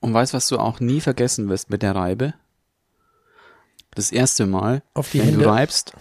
Und 0.00 0.12
weißt, 0.12 0.34
was 0.34 0.48
du 0.48 0.58
auch 0.58 0.78
nie 0.78 1.00
vergessen 1.00 1.48
wirst 1.48 1.70
mit 1.70 1.80
der 1.82 1.94
Reibe? 1.94 2.34
Das 3.94 4.12
erste 4.12 4.44
Mal, 4.44 4.82
Auf 4.92 5.10
die 5.12 5.20
wenn 5.20 5.26
Hände. 5.28 5.44
du 5.44 5.48
reibst 5.50 5.94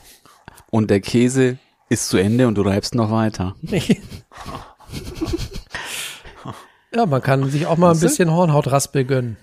und 0.72 0.90
der 0.90 1.00
Käse 1.00 1.58
ist 1.88 2.10
zu 2.10 2.18
Ende 2.18 2.48
und 2.50 2.56
du 2.56 2.64
reibst 2.64 2.96
noch 2.96 3.12
weiter. 3.12 3.56
Ja, 6.94 7.06
man 7.06 7.22
kann 7.22 7.50
sich 7.50 7.66
auch 7.66 7.78
mal 7.78 7.92
ein 7.92 8.00
bisschen 8.00 8.32
Hornhautraspel 8.32 9.06
gönnen. 9.06 9.38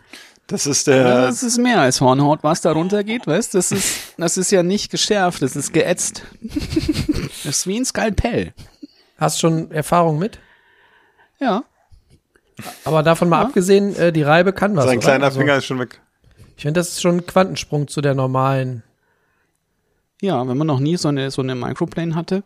Das 0.48 0.66
ist 0.66 0.86
Ja, 0.86 0.94
der, 0.94 1.22
das 1.22 1.42
ist 1.42 1.58
mehr 1.58 1.80
als 1.80 2.00
Hornhaut, 2.00 2.42
was 2.42 2.62
da 2.62 2.72
runtergeht, 2.72 3.26
weißt 3.26 3.54
Das 3.54 3.70
ist, 3.70 4.14
das 4.16 4.38
ist 4.38 4.50
ja 4.50 4.62
nicht 4.62 4.90
geschärft, 4.90 5.42
das 5.42 5.56
ist 5.56 5.72
geätzt. 5.72 6.22
das 6.40 7.44
ist 7.44 7.66
wie 7.66 7.78
ein 7.78 7.84
Skalpell. 7.84 8.54
Hast 9.18 9.40
schon 9.40 9.70
Erfahrung 9.70 10.18
mit? 10.18 10.38
Ja. 11.38 11.64
Aber 12.84 13.02
davon 13.02 13.28
mal 13.28 13.42
abgesehen, 13.42 13.94
äh, 13.96 14.12
die 14.12 14.22
Reibe 14.22 14.52
kann 14.52 14.74
was. 14.74 14.84
sein 14.84 14.98
oder? 14.98 15.06
kleiner 15.06 15.26
Also, 15.26 15.38
Finger 15.38 15.56
ist 15.56 15.66
schon 15.66 15.78
weg. 15.78 16.00
Ich 16.56 16.62
finde, 16.62 16.80
das 16.80 16.88
ist 16.88 17.02
schon 17.02 17.18
ein 17.18 17.26
Quantensprung 17.26 17.86
zu 17.86 18.00
der 18.00 18.14
normalen. 18.14 18.82
Ja, 20.20 20.46
wenn 20.48 20.56
man 20.56 20.66
noch 20.66 20.80
nie 20.80 20.96
so 20.96 21.08
eine, 21.08 21.30
so 21.30 21.42
eine 21.42 21.54
Microplane 21.54 22.14
hatte, 22.14 22.42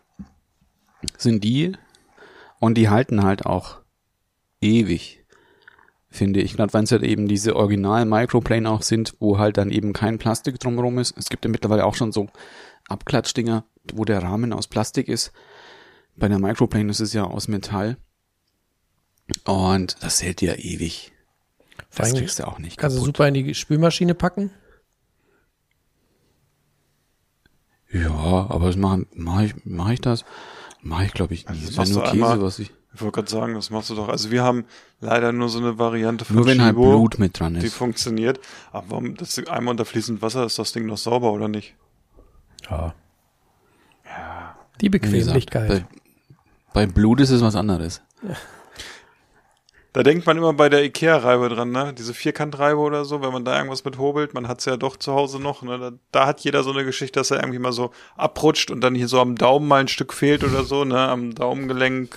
sind 1.16 1.42
die, 1.44 1.72
und 2.58 2.74
die 2.74 2.90
halten 2.90 3.22
halt 3.22 3.46
auch 3.46 3.81
ewig, 4.62 5.24
finde 6.10 6.40
ich. 6.40 6.56
Gerade 6.56 6.72
wenn 6.72 6.84
es 6.84 6.92
halt 6.92 7.02
eben 7.02 7.28
diese 7.28 7.54
original 7.56 8.04
Microplane 8.06 8.70
auch 8.70 8.82
sind, 8.82 9.14
wo 9.20 9.38
halt 9.38 9.56
dann 9.58 9.70
eben 9.70 9.92
kein 9.92 10.18
Plastik 10.18 10.58
drumherum 10.58 10.98
ist. 10.98 11.14
Es 11.18 11.28
gibt 11.28 11.44
ja 11.44 11.50
mittlerweile 11.50 11.84
auch 11.84 11.94
schon 11.94 12.12
so 12.12 12.28
Abklatschdinger, 12.88 13.64
wo 13.92 14.04
der 14.04 14.22
Rahmen 14.22 14.52
aus 14.52 14.68
Plastik 14.68 15.08
ist. 15.08 15.32
Bei 16.16 16.28
der 16.28 16.38
Microplane 16.38 16.90
ist 16.90 17.00
es 17.00 17.12
ja 17.12 17.24
aus 17.24 17.48
Metall. 17.48 17.96
Und 19.44 19.96
das 20.02 20.22
hält 20.22 20.42
ja 20.42 20.54
ewig. 20.54 21.12
Das 21.94 22.12
kriegst 22.14 22.38
du 22.38 22.46
auch 22.46 22.58
nicht 22.58 22.78
Kannst 22.78 22.96
du 22.98 23.02
super 23.02 23.28
in 23.28 23.34
die 23.34 23.54
Spülmaschine 23.54 24.14
packen. 24.14 24.50
Ja, 27.90 28.10
aber 28.48 28.66
das 28.66 28.76
mache 28.76 29.06
mach 29.14 29.42
ich, 29.42 29.54
mach 29.64 29.90
ich 29.90 30.00
das? 30.00 30.24
Mache 30.80 31.04
ich, 31.06 31.12
glaube 31.12 31.34
ich, 31.34 31.46
Also 31.48 31.60
nie. 31.60 31.66
wäre 31.68 31.76
machst 31.76 31.92
nur 31.92 32.02
Käse, 32.04 32.12
einmal- 32.14 32.42
was 32.42 32.58
ich. 32.58 32.72
Ich 32.94 33.00
wollte 33.00 33.14
gerade 33.16 33.30
sagen, 33.30 33.54
das 33.54 33.70
machst 33.70 33.88
du 33.90 33.94
doch. 33.94 34.08
Also 34.08 34.30
wir 34.30 34.42
haben 34.42 34.64
leider 35.00 35.32
nur 35.32 35.48
so 35.48 35.58
eine 35.58 35.78
Variante 35.78 36.24
von 36.24 36.36
Nur 36.36 36.46
wenn 36.46 36.60
halt 36.62 36.74
Chibo, 36.74 36.90
Blut 36.90 37.18
mit 37.18 37.38
dran 37.40 37.54
die 37.54 37.66
ist. 37.66 37.74
funktioniert. 37.74 38.38
Aber 38.70 38.90
warum, 38.90 39.14
das 39.16 39.38
ist 39.38 39.48
einmal 39.48 39.72
unter 39.72 39.84
fließend 39.86 40.20
Wasser, 40.20 40.44
ist 40.44 40.58
das 40.58 40.72
Ding 40.72 40.86
noch 40.86 40.98
sauber 40.98 41.32
oder 41.32 41.48
nicht? 41.48 41.74
Ja. 42.70 42.94
Die 44.80 44.92
Wie 44.92 44.98
gesagt, 44.98 45.12
Bequemlichkeit. 45.12 45.68
Bei, 45.68 46.86
bei 46.86 46.86
Blut 46.86 47.20
ist 47.20 47.30
es 47.30 47.40
was 47.40 47.56
anderes. 47.56 48.02
Da 49.94 50.02
denkt 50.02 50.26
man 50.26 50.38
immer 50.38 50.54
bei 50.54 50.68
der 50.70 50.84
Ikea-Reibe 50.84 51.50
dran, 51.50 51.70
ne? 51.70 51.92
Diese 51.96 52.14
Vierkantreibe 52.14 52.78
oder 52.78 53.04
so, 53.04 53.20
wenn 53.20 53.32
man 53.32 53.44
da 53.44 53.56
irgendwas 53.56 53.84
mit 53.84 53.98
hobelt, 53.98 54.32
man 54.32 54.48
hat's 54.48 54.64
ja 54.64 54.76
doch 54.78 54.96
zu 54.96 55.12
Hause 55.12 55.38
noch, 55.38 55.62
ne? 55.62 55.78
Da, 55.78 55.92
da 56.12 56.26
hat 56.26 56.40
jeder 56.40 56.62
so 56.62 56.72
eine 56.72 56.84
Geschichte, 56.84 57.20
dass 57.20 57.30
er 57.30 57.40
irgendwie 57.40 57.58
mal 57.58 57.72
so 57.72 57.90
abrutscht 58.16 58.70
und 58.70 58.80
dann 58.80 58.94
hier 58.94 59.08
so 59.08 59.20
am 59.20 59.36
Daumen 59.36 59.68
mal 59.68 59.80
ein 59.80 59.88
Stück 59.88 60.14
fehlt 60.14 60.44
oder 60.44 60.64
so, 60.64 60.84
ne? 60.84 60.98
Am 60.98 61.34
Daumengelenk. 61.34 62.16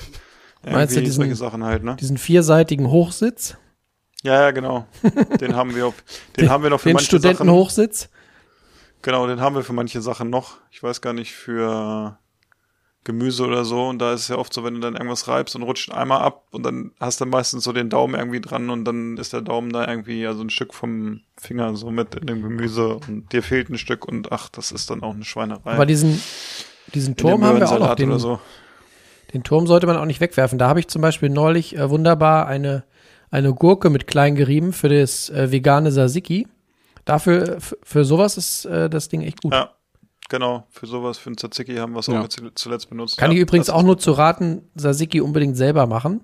Meinst 0.72 0.96
du 0.96 1.02
diesen- 1.02 1.36
Sachen 1.36 1.64
halt, 1.64 1.84
ne? 1.84 1.96
Diesen 2.00 2.18
vierseitigen 2.18 2.90
Hochsitz, 2.90 3.58
Ja, 4.24 4.42
ja, 4.42 4.52
genau. 4.52 4.86
Den 5.40 5.56
haben 5.56 5.76
wir, 5.76 5.88
auf, 5.88 5.96
den 6.38 6.50
haben 6.50 6.64
wir 6.64 6.70
noch 6.72 6.80
für 6.80 6.90
den 6.90 6.94
manche 6.96 7.12
Sachen. 7.20 7.20
Studentenhochsitz. 7.36 8.10
Genau, 9.04 9.28
den 9.28 9.40
haben 9.40 9.56
wir 9.56 9.64
für 9.64 9.74
manche 9.74 10.02
Sachen 10.02 10.30
noch. 10.32 10.58
Ich 10.72 10.82
weiß 10.82 11.02
gar 11.02 11.14
nicht, 11.14 11.34
für 11.34 12.18
Gemüse 13.04 13.46
oder 13.46 13.64
so. 13.64 13.86
Und 13.88 14.00
da 14.00 14.14
ist 14.14 14.22
es 14.22 14.28
ja 14.30 14.38
oft 14.38 14.52
so, 14.52 14.64
wenn 14.64 14.74
du 14.74 14.80
dann 14.80 14.96
irgendwas 14.96 15.28
reibst 15.28 15.56
und 15.56 15.62
rutscht 15.62 15.92
einmal 15.92 16.22
ab 16.22 16.48
und 16.50 16.64
dann 16.64 16.92
hast 17.00 17.22
du 17.22 17.26
meistens 17.28 17.64
so 17.64 17.72
den 17.72 17.90
Daumen 17.92 18.16
irgendwie 18.16 18.42
dran 18.42 18.72
und 18.72 18.84
dann 18.84 19.18
ist 19.18 19.32
der 19.32 19.42
Daumen 19.42 19.72
da 19.72 19.88
irgendwie, 19.88 20.26
also 20.26 20.42
ein 20.42 20.50
Stück 20.50 20.74
vom 20.74 21.22
Finger 21.38 21.76
so 21.76 21.92
mit 21.92 22.16
in 22.16 22.26
dem 22.26 22.42
Gemüse 22.42 22.96
und 23.08 23.32
dir 23.32 23.44
fehlt 23.44 23.70
ein 23.70 23.78
Stück 23.78 24.06
und 24.08 24.32
ach, 24.32 24.50
das 24.50 24.72
ist 24.72 24.90
dann 24.90 25.04
auch 25.04 25.14
eine 25.14 25.24
Schweinerei. 25.24 25.74
Aber 25.74 25.86
diesen, 25.86 26.20
diesen 26.96 27.16
Turm 27.16 27.44
haben 27.44 27.60
wir 27.60 27.70
auch 27.72 27.78
noch. 27.78 27.94
Den, 27.94 28.18
so. 28.18 28.40
Den 29.36 29.44
Turm 29.44 29.68
sollte 29.68 29.86
man 29.86 29.98
auch 29.98 30.06
nicht 30.06 30.22
wegwerfen. 30.22 30.58
Da 30.58 30.68
habe 30.68 30.80
ich 30.80 30.88
zum 30.88 31.02
Beispiel 31.02 31.30
neulich 31.30 31.76
äh, 31.78 31.90
wunderbar 31.90 32.48
eine, 32.48 32.84
eine 33.30 33.54
Gurke 33.54 33.90
mit 33.90 34.08
klein 34.08 34.36
gerieben 34.36 34.74
für 34.74 34.90
das 34.90 35.30
äh, 35.30 35.52
vegane 35.52 35.92
Tzatziki. 35.92 36.48
Dafür, 37.04 37.58
f- 37.58 37.78
für 37.84 38.06
sowas 38.06 38.38
ist 38.38 38.66
äh, 38.66 38.90
das 38.90 39.10
Ding 39.10 39.22
echt 39.22 39.42
gut. 39.44 39.54
Ja, 39.54 39.72
genau. 40.30 40.66
Für 40.72 40.88
sowas, 40.88 41.18
für 41.18 41.30
ein 41.32 41.38
Tzatziki 41.38 41.76
haben 41.76 41.94
wir 41.94 42.00
es 42.00 42.08
Ja. 42.08 42.22
auch 42.22 42.28
zuletzt 42.56 42.90
benutzt. 42.90 43.18
Kann 43.18 43.32
ja, 43.32 43.36
ich 43.36 43.42
übrigens 43.42 43.68
das 43.68 43.76
auch 43.76 43.84
nur 43.84 43.98
zu 43.98 44.12
raten, 44.14 44.64
Tzatziki 44.78 45.22
unbedingt 45.22 45.58
selber 45.58 45.86
machen. 45.86 46.22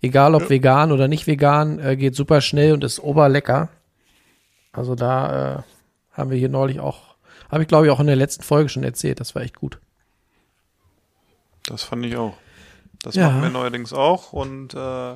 Egal 0.00 0.34
ob 0.34 0.42
Ja. 0.42 0.50
vegan 0.50 0.90
oder 0.90 1.06
nicht 1.06 1.26
vegan, 1.26 1.78
äh, 1.78 1.96
geht 1.96 2.14
super 2.16 2.40
schnell 2.40 2.72
und 2.72 2.82
ist 2.82 2.98
oberlecker. 2.98 3.68
Also 4.72 4.94
da 4.96 5.58
äh, 5.58 5.62
haben 6.12 6.30
wir 6.30 6.38
hier 6.38 6.48
neulich 6.48 6.80
auch, 6.80 7.14
habe 7.50 7.62
ich 7.62 7.68
glaube 7.68 7.86
ich 7.86 7.92
auch 7.92 8.00
in 8.00 8.06
der 8.08 8.16
letzten 8.16 8.42
Folge 8.42 8.68
schon 8.68 8.84
erzählt, 8.84 9.20
das 9.20 9.34
war 9.34 9.42
echt 9.42 9.56
gut. 9.56 9.78
Das 11.66 11.82
fand 11.84 12.04
ich 12.04 12.16
auch. 12.16 12.34
Das 13.04 13.14
Ja. 13.14 13.28
machen 13.28 13.42
wir 13.42 13.50
neuerdings 13.50 13.92
auch 13.92 14.32
und 14.32 14.74
äh, 14.74 15.14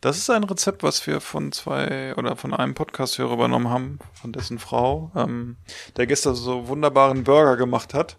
das 0.00 0.16
ist 0.16 0.30
ein 0.30 0.42
Rezept, 0.44 0.82
was 0.82 1.06
wir 1.06 1.20
von 1.20 1.52
zwei 1.52 2.14
oder 2.16 2.34
von 2.36 2.52
einem 2.54 2.74
Podcast-Hörer 2.74 3.34
übernommen 3.34 3.68
haben, 3.68 3.98
von 4.14 4.32
dessen 4.32 4.58
Frau, 4.58 5.12
ähm, 5.14 5.56
der 5.96 6.06
gestern 6.08 6.34
so 6.34 6.66
wunderbaren 6.68 7.22
Burger 7.22 7.56
gemacht 7.56 7.94
hat. 7.94 8.16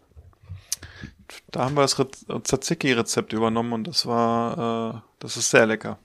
Da 1.51 1.65
haben 1.65 1.75
wir 1.75 1.81
das 1.81 1.97
Re 1.99 2.07
Tzatziki-Rezept 2.43 3.33
übernommen 3.33 3.73
und 3.73 3.85
das 3.87 4.05
war, 4.05 4.95
äh, 4.95 5.01
das 5.19 5.35
ist 5.37 5.49
sehr 5.49 5.65
lecker. 5.65 5.97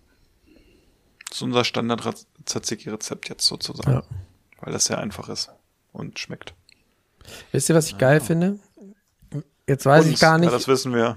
Das 1.28 1.36
ist 1.38 1.42
unser 1.42 1.64
Standard-Tzatziki-Rezept 1.64 3.28
jetzt 3.28 3.44
sozusagen, 3.46 3.92
Ja. 3.92 4.02
weil 4.60 4.72
das 4.72 4.86
sehr 4.86 4.98
einfach 4.98 5.28
ist 5.28 5.50
und 5.92 6.18
schmeckt. 6.18 6.54
Wisst 7.52 7.68
ihr, 7.68 7.74
was 7.74 7.88
ich 7.88 7.98
geil 7.98 8.20
finde? 8.20 8.58
Jetzt 9.66 9.84
weiß 9.84 10.06
ich 10.06 10.12
Uns, 10.12 10.20
gar 10.20 10.38
nicht, 10.38 10.46
Ja, 10.50 10.56
das 10.56 10.66
wissen 10.66 10.94
wir. 10.94 11.16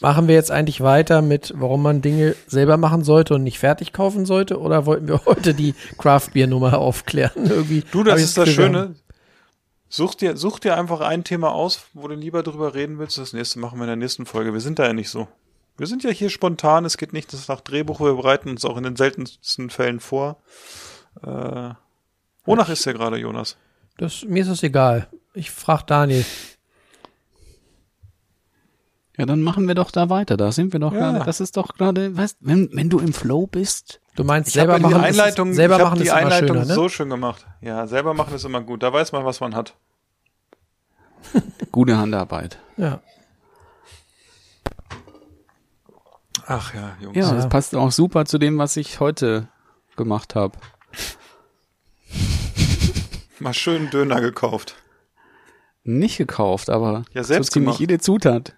Machen 0.00 0.28
wir 0.28 0.34
jetzt 0.34 0.50
eigentlich 0.50 0.80
weiter 0.80 1.22
mit, 1.22 1.52
warum 1.56 1.82
man 1.82 2.02
Dinge 2.02 2.34
selber 2.46 2.76
machen 2.76 3.04
sollte 3.04 3.34
und 3.34 3.42
nicht 3.42 3.58
fertig 3.58 3.92
kaufen 3.92 4.26
sollte? 4.26 4.60
Oder 4.60 4.86
wollten 4.86 5.08
wir 5.08 5.24
heute 5.26 5.54
die 5.54 5.74
Craft-Bier-Nummer 5.98 6.78
aufklären? 6.78 7.32
Irgendwie 7.48 7.84
Du, 7.90 8.02
das 8.02 8.18
ich 8.18 8.24
ist 8.24 8.36
das 8.36 8.46
wir 8.46 8.54
Schöne. 8.54 8.94
Such 9.88 10.16
dir, 10.16 10.36
such 10.36 10.58
dir 10.58 10.76
einfach 10.76 11.00
ein 11.00 11.22
Thema 11.24 11.52
aus, 11.52 11.86
wo 11.94 12.08
du 12.08 12.14
lieber 12.14 12.42
drüber 12.42 12.74
reden 12.74 12.98
willst. 12.98 13.18
Das 13.18 13.32
nächste 13.32 13.60
machen 13.60 13.78
wir 13.78 13.84
in 13.84 13.88
der 13.88 13.96
nächsten 13.96 14.26
Folge. 14.26 14.52
Wir 14.52 14.60
sind 14.60 14.78
da 14.78 14.86
ja 14.86 14.92
nicht 14.92 15.10
so. 15.10 15.28
Wir 15.78 15.86
sind 15.86 16.02
ja 16.04 16.10
hier 16.10 16.30
spontan. 16.30 16.84
Es 16.84 16.96
geht 16.96 17.12
nicht 17.12 17.32
nach 17.48 17.60
Drehbuch. 17.60 18.00
Wir 18.00 18.14
bereiten 18.14 18.48
uns 18.50 18.64
auch 18.64 18.76
in 18.76 18.82
den 18.82 18.96
seltensten 18.96 19.70
Fällen 19.70 20.00
vor. 20.00 20.38
Äh, 21.22 21.70
wonach 22.44 22.68
ist 22.68 22.84
der 22.84 22.94
gerade, 22.94 23.16
Jonas? 23.16 23.56
Das, 23.98 24.24
mir 24.24 24.42
ist 24.42 24.48
es 24.48 24.62
egal. 24.62 25.08
Ich 25.34 25.50
frage 25.50 25.84
Daniel. 25.86 26.24
Ja, 29.18 29.24
dann 29.24 29.40
machen 29.42 29.66
wir 29.66 29.74
doch 29.74 29.90
da 29.90 30.10
weiter. 30.10 30.36
Da 30.36 30.52
sind 30.52 30.72
wir 30.72 30.80
doch 30.80 30.92
Ja. 30.92 31.12
gerade. 31.12 31.24
Das 31.24 31.40
ist 31.40 31.56
doch 31.56 31.74
gerade, 31.74 32.16
weißt, 32.16 32.38
wenn, 32.40 32.68
wenn 32.72 32.90
du 32.90 32.98
im 32.98 33.12
Flow 33.14 33.46
bist. 33.46 34.00
Du 34.14 34.24
meinst 34.24 34.48
Ich 34.48 34.54
selber 34.54 34.78
machen, 34.78 34.94
Einleitung, 35.00 35.50
ist, 35.50 35.56
selber 35.56 35.76
ich 35.76 35.82
machen 35.82 35.96
die 35.98 36.04
ist 36.04 36.08
immer 36.10 36.18
Einleitung 36.18 36.48
schöner, 36.56 36.64
ne? 36.66 36.74
so 36.74 36.88
schön 36.88 37.08
gemacht. 37.10 37.46
Ja, 37.60 37.86
selber 37.86 38.14
machen 38.14 38.34
ist 38.34 38.44
immer 38.44 38.60
gut. 38.62 38.82
Da 38.82 38.92
weiß 38.92 39.12
man, 39.12 39.24
was 39.24 39.40
man 39.40 39.54
hat. 39.54 39.74
Gute 41.72 41.96
Handarbeit. 41.96 42.58
Ja. 42.76 43.00
Ach 46.46 46.74
ja, 46.74 46.96
Jungs. 47.00 47.16
Ja, 47.16 47.28
Ja. 47.28 47.34
das 47.34 47.48
passt 47.48 47.74
auch 47.74 47.90
super 47.90 48.24
zu 48.24 48.38
dem, 48.38 48.58
was 48.58 48.76
ich 48.76 49.00
heute 49.00 49.48
gemacht 49.96 50.34
habe. 50.34 50.58
Mal 53.40 53.54
schön 53.54 53.90
Döner 53.90 54.20
gekauft. 54.20 54.76
Nicht 55.84 56.16
gekauft, 56.18 56.70
aber 56.70 57.04
Ja, 57.12 57.22
selbst 57.24 57.48
so 57.48 57.52
ziemlich 57.54 57.76
gemacht. 57.76 57.80
jede 57.80 57.98
Zutat. 57.98 58.54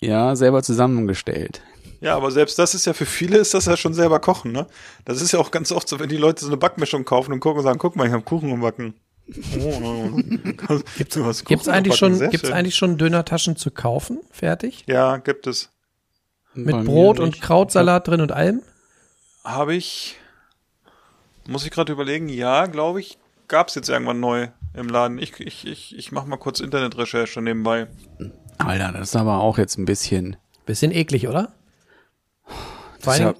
Ja, 0.00 0.36
selber 0.36 0.62
zusammengestellt. 0.62 1.62
Ja, 2.00 2.16
aber 2.16 2.30
selbst 2.30 2.58
das 2.58 2.74
ist 2.74 2.86
ja 2.86 2.92
für 2.92 3.06
viele 3.06 3.38
ist 3.38 3.54
das 3.54 3.66
ja 3.66 3.76
schon 3.76 3.94
selber 3.94 4.20
kochen, 4.20 4.52
ne? 4.52 4.66
Das 5.04 5.20
ist 5.20 5.32
ja 5.32 5.40
auch 5.40 5.50
ganz 5.50 5.72
oft 5.72 5.88
so, 5.88 5.98
wenn 5.98 6.08
die 6.08 6.16
Leute 6.16 6.42
so 6.42 6.46
eine 6.46 6.56
Backmischung 6.56 7.04
kaufen 7.04 7.32
und 7.32 7.40
gucken 7.40 7.58
und 7.58 7.64
sagen, 7.64 7.78
guck 7.78 7.96
mal, 7.96 8.06
ich 8.06 8.12
habe 8.12 8.22
Kuchen 8.22 8.50
gebacken. 8.50 8.94
Oh, 9.60 10.10
gibt's 10.96 11.16
du 11.16 11.24
hast 11.24 11.44
Gibt's 11.44 11.64
Kuchen 11.64 11.74
eigentlich 11.74 11.98
gebacken, 11.98 12.18
schon, 12.18 12.30
gibt's 12.30 12.46
schön. 12.46 12.56
eigentlich 12.56 12.76
schon 12.76 12.96
Dönertaschen 12.98 13.56
zu 13.56 13.70
kaufen? 13.70 14.20
Fertig? 14.30 14.84
Ja, 14.86 15.16
gibt 15.16 15.46
es. 15.46 15.70
Mit 16.54 16.76
Bei 16.76 16.82
Brot 16.82 17.18
und. 17.20 17.40
Krautsalat 17.40 18.06
drin 18.08 18.20
und 18.20 18.32
allem? 18.32 18.62
Habe 19.44 19.74
ich, 19.74 20.16
muss 21.46 21.64
ich 21.64 21.70
gerade 21.70 21.92
überlegen, 21.92 22.28
ja, 22.28 22.66
glaube 22.66 23.00
ich, 23.00 23.18
gab's 23.48 23.74
jetzt 23.74 23.88
irgendwann 23.88 24.20
neu 24.20 24.48
im 24.74 24.88
Laden. 24.88 25.18
Ich, 25.18 25.38
ich, 25.40 25.66
ich, 25.66 25.96
ich 25.96 26.12
mache 26.12 26.28
mal 26.28 26.36
kurz 26.36 26.60
Internetrecherche 26.60 27.42
nebenbei. 27.42 27.88
Alter, 28.58 28.92
das 28.92 29.08
ist 29.08 29.16
aber 29.16 29.38
auch 29.40 29.58
jetzt 29.58 29.78
ein 29.78 29.84
bisschen. 29.84 30.36
Bisschen 30.66 30.92
eklig, 30.92 31.28
oder? 31.28 31.54
Vor 33.00 33.12
allem, 33.12 33.34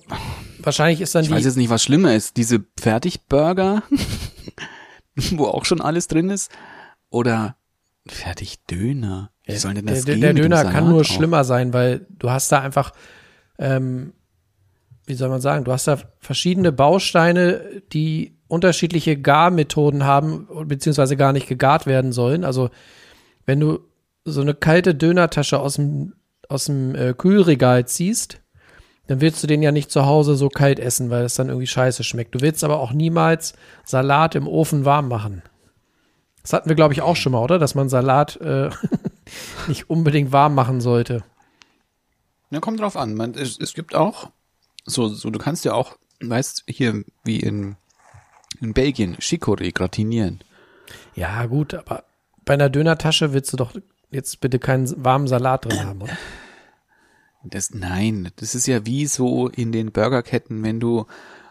wahrscheinlich 0.60 1.00
ist 1.00 1.14
dann 1.14 1.24
Ich 1.24 1.30
weiß 1.30 1.40
die, 1.40 1.44
jetzt 1.44 1.56
nicht, 1.56 1.70
was 1.70 1.82
schlimmer 1.82 2.14
ist. 2.14 2.36
Diese 2.36 2.64
Fertigburger, 2.78 3.82
wo 5.32 5.46
auch 5.46 5.64
schon 5.64 5.80
alles 5.80 6.08
drin 6.08 6.30
ist, 6.30 6.50
oder 7.10 7.56
Fertigdöner. 8.06 9.30
Wie 9.44 9.56
soll 9.56 9.74
denn 9.74 9.86
das 9.86 10.04
der, 10.04 10.14
gehen 10.14 10.22
der 10.22 10.34
Döner 10.34 10.64
kann 10.64 10.88
nur 10.88 11.00
auch? 11.00 11.04
schlimmer 11.04 11.44
sein, 11.44 11.72
weil 11.72 12.06
du 12.10 12.30
hast 12.30 12.52
da 12.52 12.60
einfach, 12.60 12.92
ähm, 13.58 14.12
wie 15.06 15.14
soll 15.14 15.28
man 15.28 15.40
sagen, 15.40 15.64
du 15.64 15.72
hast 15.72 15.88
da 15.88 15.98
verschiedene 16.18 16.70
Bausteine, 16.70 17.82
die 17.92 18.36
unterschiedliche 18.46 19.18
Garmethoden 19.18 20.04
haben, 20.04 20.48
beziehungsweise 20.66 21.16
gar 21.16 21.32
nicht 21.32 21.48
gegart 21.48 21.86
werden 21.86 22.12
sollen. 22.12 22.44
Also 22.44 22.70
wenn 23.46 23.60
du 23.60 23.80
so 24.28 24.40
eine 24.40 24.54
kalte 24.54 24.94
Dönertasche 24.94 25.58
aus 25.58 25.74
dem, 25.74 26.14
aus 26.48 26.66
dem 26.66 26.94
äh, 26.94 27.14
Kühlregal 27.14 27.86
ziehst, 27.86 28.40
dann 29.08 29.20
willst 29.20 29.42
du 29.42 29.46
den 29.46 29.62
ja 29.62 29.72
nicht 29.72 29.90
zu 29.90 30.06
Hause 30.06 30.36
so 30.36 30.48
kalt 30.48 30.78
essen, 30.78 31.10
weil 31.10 31.24
es 31.24 31.34
dann 31.34 31.48
irgendwie 31.48 31.66
scheiße 31.66 32.04
schmeckt. 32.04 32.34
Du 32.34 32.40
willst 32.40 32.62
aber 32.62 32.78
auch 32.78 32.92
niemals 32.92 33.54
Salat 33.84 34.34
im 34.34 34.46
Ofen 34.46 34.84
warm 34.84 35.08
machen. 35.08 35.42
Das 36.42 36.52
hatten 36.52 36.68
wir, 36.68 36.76
glaube 36.76 36.94
ich, 36.94 37.02
auch 37.02 37.16
schon 37.16 37.32
mal, 37.32 37.42
oder? 37.42 37.58
Dass 37.58 37.74
man 37.74 37.88
Salat 37.88 38.36
äh, 38.40 38.70
nicht 39.66 39.90
unbedingt 39.90 40.30
warm 40.30 40.54
machen 40.54 40.80
sollte. 40.80 41.24
Ja, 42.50 42.60
kommt 42.60 42.80
drauf 42.80 42.96
an. 42.96 43.14
Man, 43.14 43.34
es, 43.34 43.58
es 43.58 43.74
gibt 43.74 43.94
auch, 43.94 44.30
so, 44.84 45.08
so, 45.08 45.30
du 45.30 45.38
kannst 45.38 45.64
ja 45.64 45.74
auch, 45.74 45.96
weißt, 46.20 46.64
hier, 46.66 47.02
wie 47.24 47.40
in, 47.40 47.76
in 48.60 48.74
Belgien, 48.74 49.16
Chicorée 49.16 49.72
gratinieren. 49.72 50.40
Ja, 51.14 51.46
gut, 51.46 51.74
aber 51.74 52.04
bei 52.44 52.54
einer 52.54 52.70
Dönertasche 52.70 53.32
willst 53.32 53.52
du 53.52 53.56
doch 53.56 53.74
jetzt 54.10 54.40
bitte 54.40 54.58
keinen 54.58 54.92
warmen 55.04 55.26
Salat 55.28 55.64
drin 55.64 55.84
haben, 55.84 56.02
oder? 56.02 56.16
Das, 57.44 57.72
nein, 57.72 58.30
das 58.36 58.54
ist 58.54 58.66
ja 58.66 58.84
wie 58.84 59.06
so 59.06 59.48
in 59.48 59.72
den 59.72 59.92
Burgerketten, 59.92 60.62
wenn 60.62 60.80
du 60.80 61.06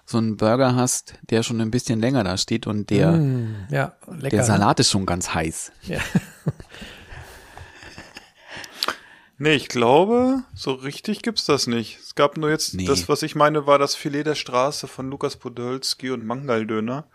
so 0.05 0.17
einen 0.17 0.37
Burger 0.37 0.75
hast, 0.75 1.15
der 1.29 1.43
schon 1.43 1.59
ein 1.61 1.71
bisschen 1.71 1.99
länger 1.99 2.23
da 2.23 2.37
steht 2.37 2.67
und 2.67 2.89
der, 2.89 3.11
Mm, 3.13 3.67
ja, 3.71 3.95
lecker. 4.07 4.29
der 4.29 4.39
ne? 4.39 4.45
Salat 4.45 4.79
ist 4.79 4.91
schon 4.91 5.05
ganz 5.05 5.33
heiß. 5.33 5.71
Ja. 5.83 5.99
Nee, 9.39 9.53
ich 9.53 9.67
glaube, 9.69 10.41
so 10.55 10.71
richtig 10.71 11.21
gibt's 11.21 11.45
das 11.45 11.67
nicht. 11.67 11.99
Es 11.99 12.15
gab 12.15 12.37
nur 12.37 12.49
jetzt, 12.49 12.73
Nee. 12.73 12.85
das, 12.85 13.07
was 13.07 13.21
ich 13.21 13.35
meine, 13.35 13.67
war 13.67 13.77
das 13.77 13.93
Filet 13.93 14.23
der 14.23 14.33
Straße 14.33 14.87
von 14.87 15.11
Lukas 15.11 15.35
Podolski 15.35 16.09
und 16.09 16.25
Mangaldöner. 16.25 17.05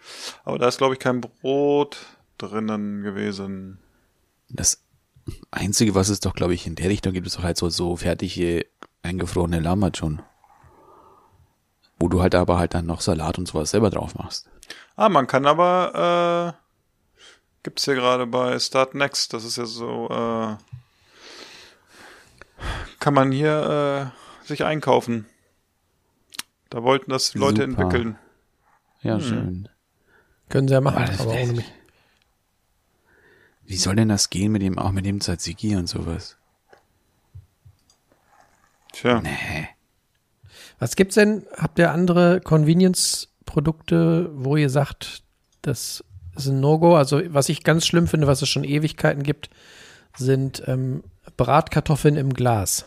Aber 0.45 0.57
da 0.61 0.69
ist, 0.69 0.79
glaube 0.79 0.95
ich, 0.95 1.01
kein 1.01 1.21
Brot 1.21 1.97
drinnen 2.39 3.03
gewesen. 3.03 3.79
Das 4.49 4.85
Einzige, 5.51 5.95
was 5.95 6.09
es 6.09 6.21
doch, 6.21 6.35
glaube 6.35 6.55
ich, 6.55 6.67
in 6.67 6.75
der 6.75 6.89
Richtung 6.89 7.13
gibt, 7.13 7.27
ist 7.27 7.37
doch 7.39 7.43
halt 7.43 7.57
so, 7.57 7.69
so 7.69 7.97
fertige, 7.97 8.67
eingefrorene 9.03 9.61
Lamajun. 9.61 10.23
Wo 11.99 12.09
du 12.09 12.21
halt 12.21 12.35
aber 12.35 12.59
halt 12.59 12.75
dann 12.75 12.87
noch 12.87 13.01
Salat 13.01 13.39
und 13.39 13.47
sowas 13.47 13.71
selber 13.71 13.91
drauf 13.91 14.15
machst. 14.17 14.49
Ah, 14.97 15.09
man 15.09 15.27
kann 15.27 15.47
aber, 15.47 16.55
äh, 16.55 17.63
gibt's 17.63 17.85
hier 17.85 17.95
gerade 17.95 18.27
bei 18.27 18.59
Start 18.59 18.95
Next, 18.95 19.33
das 19.33 19.45
ist 19.45 19.57
ja 19.57 19.67
so, 19.67 20.09
äh, 20.11 20.57
kann 22.99 23.15
man 23.15 23.33
hier 23.33 24.13
äh, 24.43 24.47
sich 24.47 24.65
einkaufen. 24.65 25.27
Da 26.71 26.83
wollten 26.83 27.11
das 27.11 27.35
Leute 27.35 27.67
Super. 27.67 27.83
entwickeln. 27.83 28.19
Ja, 29.03 29.21
schön. 29.21 29.69
Können 30.49 30.69
sie 30.69 30.75
ja 30.75 30.81
machen, 30.81 31.05
Aber 31.05 31.21
aber 31.21 31.31
ohne 31.33 31.53
mich. 31.53 31.73
Wie 33.73 33.79
soll 33.79 33.97
denn 33.97 34.11
das 34.11 34.29
gehen 34.29 34.53
mit 34.53 34.61
dem, 34.61 34.79
auch 34.79 34.93
mit 34.93 35.07
dem 35.07 35.23
Tzatziki 35.23 35.77
und 35.77 35.89
sowas? 35.89 36.37
Tja. 38.93 39.23
Nee. 39.23 39.67
Was 40.79 40.95
gibt's 40.95 41.15
denn? 41.15 41.47
Habt 41.57 41.79
ihr 41.79 41.91
andere 41.91 42.43
Convenience-Produkte, 42.43 44.29
wo 44.35 44.59
ihr 44.59 44.69
sagt, 44.69 45.23
das 45.63 46.05
ist 46.37 46.49
ein 46.49 46.61
No-Go? 46.61 46.97
Also, 46.97 47.23
was 47.29 47.49
ich 47.49 47.65
ganz 47.65 47.87
schlimm 47.87 48.09
finde, 48.09 48.27
was 48.27 48.43
es 48.43 48.51
schon 48.51 48.65
Ewigkeiten 48.65 49.23
gibt, 49.23 49.49
sind 50.19 50.63
ähm, 50.67 51.03
Bratkartoffeln 51.39 52.19
im 52.19 52.35
Glas. 52.35 52.85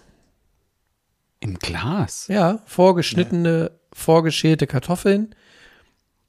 Im 1.40 1.58
Glas? 1.58 2.28
Ja, 2.28 2.60
vorgeschnittene, 2.66 3.72
vorgeschälte 3.92 4.68
Kartoffeln. 4.68 5.34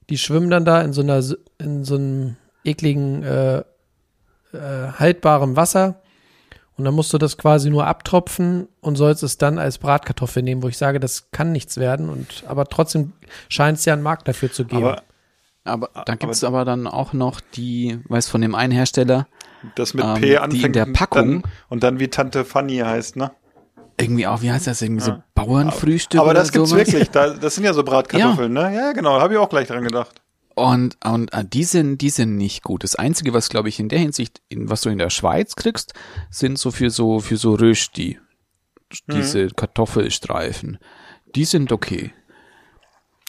Die 0.09 0.17
schwimmen 0.17 0.49
dann 0.49 0.65
da 0.65 0.81
in 0.81 0.95
so 0.95 1.03
einer, 1.03 1.23
in 1.59 1.85
so 1.85 1.97
einem 1.97 2.37
ekligen, 2.65 3.23
äh, 3.23 3.63
äh, 4.53 4.93
haltbarem 4.99 5.57
Wasser. 5.57 6.01
Und 6.79 6.85
dann 6.85 6.93
musst 6.95 7.13
du 7.13 7.19
das 7.19 7.39
quasi 7.39 7.71
nur 7.71 7.87
abtropfen 7.87 8.69
und 8.83 8.97
sollst 8.97 9.23
es 9.23 9.39
dann 9.39 9.59
als 9.59 9.79
Bratkartoffel 9.79 10.43
nehmen, 10.43 10.63
wo 10.63 10.69
ich 10.69 10.77
sage, 10.77 11.01
das 11.01 11.31
kann 11.31 11.51
nichts 11.53 11.79
werden. 11.79 12.11
Und 12.11 12.45
aber 12.47 12.67
trotzdem 12.67 13.15
scheint 13.49 13.79
es 13.79 13.85
ja 13.87 13.95
einen 13.95 14.03
Markt 14.03 14.29
dafür 14.29 14.53
zu 14.53 14.67
geben. 14.67 14.85
Aber 14.85 15.03
Aber 15.65 15.89
da 16.05 16.15
gibt's 16.17 16.45
aber, 16.45 16.65
dann 16.67 16.87
auch 16.87 17.15
noch 17.15 17.41
die, 17.41 17.99
weiß 18.09 18.29
von 18.29 18.43
dem 18.43 18.55
einen 18.55 18.73
Hersteller, 18.73 19.27
das 19.75 19.95
mit 19.95 20.05
Ähm, 20.05 20.15
P 20.15 20.21
die 20.21 20.33
in 20.35 20.39
anfängt 20.39 20.77
der 20.77 20.87
Packung- 20.87 21.43
dann, 21.43 21.53
und 21.71 21.83
dann 21.83 21.99
wie 21.99 22.09
Tante 22.09 22.45
Fanny 22.45 22.77
heißt, 22.77 23.17
ne? 23.17 23.31
irgendwie 23.99 24.27
auch, 24.27 24.43
wie 24.43 24.53
heißt 24.53 24.67
das, 24.67 24.83
irgendwie 24.83 25.03
so 25.03 25.17
Bauernfrühstück 25.35 26.21
Aber 26.21 26.31
oder 26.31 26.41
das 26.41 26.53
gibt's 26.53 26.69
sowas. 26.69 26.87
wirklich. 26.87 27.09
Da, 27.11 27.31
das 27.31 27.55
sind 27.55 27.65
ja 27.65 27.73
so 27.73 27.83
Bratkartoffeln, 27.83 28.53
ne? 28.53 28.75
Ja, 28.77 28.93
genau. 28.93 29.19
Habe 29.19 29.33
ich 29.33 29.41
auch 29.41 29.49
gleich 29.49 29.69
dran 29.69 29.83
gedacht. 29.83 30.21
Und, 30.59 30.97
und 31.05 31.33
äh, 31.35 31.45
die 31.45 31.65
sind, 31.65 31.99
die 32.01 32.09
sind 32.11 32.37
nicht 32.37 32.63
gut. 32.63 32.83
Das 32.83 32.97
Einzige, 32.97 33.33
was 33.35 33.51
glaube 33.51 33.69
ich 33.69 33.79
in 33.79 33.89
der 33.91 33.99
Hinsicht, 33.99 34.41
in, 34.49 34.69
was 34.71 34.81
du 34.81 34.89
in 34.89 34.97
der 34.99 35.11
Schweiz 35.11 35.55
kriegst, 35.55 35.93
sind 36.31 36.59
so 36.59 36.71
für 36.71 36.89
so 36.91 37.21
für 37.21 37.37
so 37.37 37.55
Rösti, 37.55 38.19
Mhm. 39.07 39.15
diese 39.15 39.49
Kartoffelstreifen. 39.49 40.79
Die 41.35 41.45
sind 41.45 41.73
okay. 41.73 42.13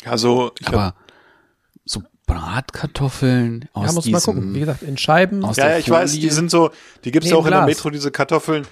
Also, 0.05 0.51
ich 0.59 0.67
hab, 0.67 0.73
Aber 0.73 0.95
so 1.84 2.01
Bratkartoffeln 2.28 3.67
aus 3.73 3.88
ja, 3.88 3.93
muss 3.93 4.05
mal 4.05 4.17
diesem, 4.19 4.36
gucken. 4.36 4.53
Wie 4.55 4.59
gesagt, 4.59 4.84
in 4.84 4.97
Scheiben. 4.97 5.43
aus 5.43 5.57
ja, 5.57 5.65
der 5.65 5.73
ja, 5.73 5.80
ich 5.80 5.89
weiß, 5.89 6.11
die 6.13 6.17
Folie. 6.19 6.32
sind 6.32 6.51
so, 6.51 6.69
die 7.03 7.11
gibt's 7.11 7.30
Nee, 7.30 7.34
auch 7.36 7.45
in 7.45 7.51
der. 7.51 7.65
Metro, 7.65 7.89
diese 7.89 8.11
Kartoffeln. 8.11 8.65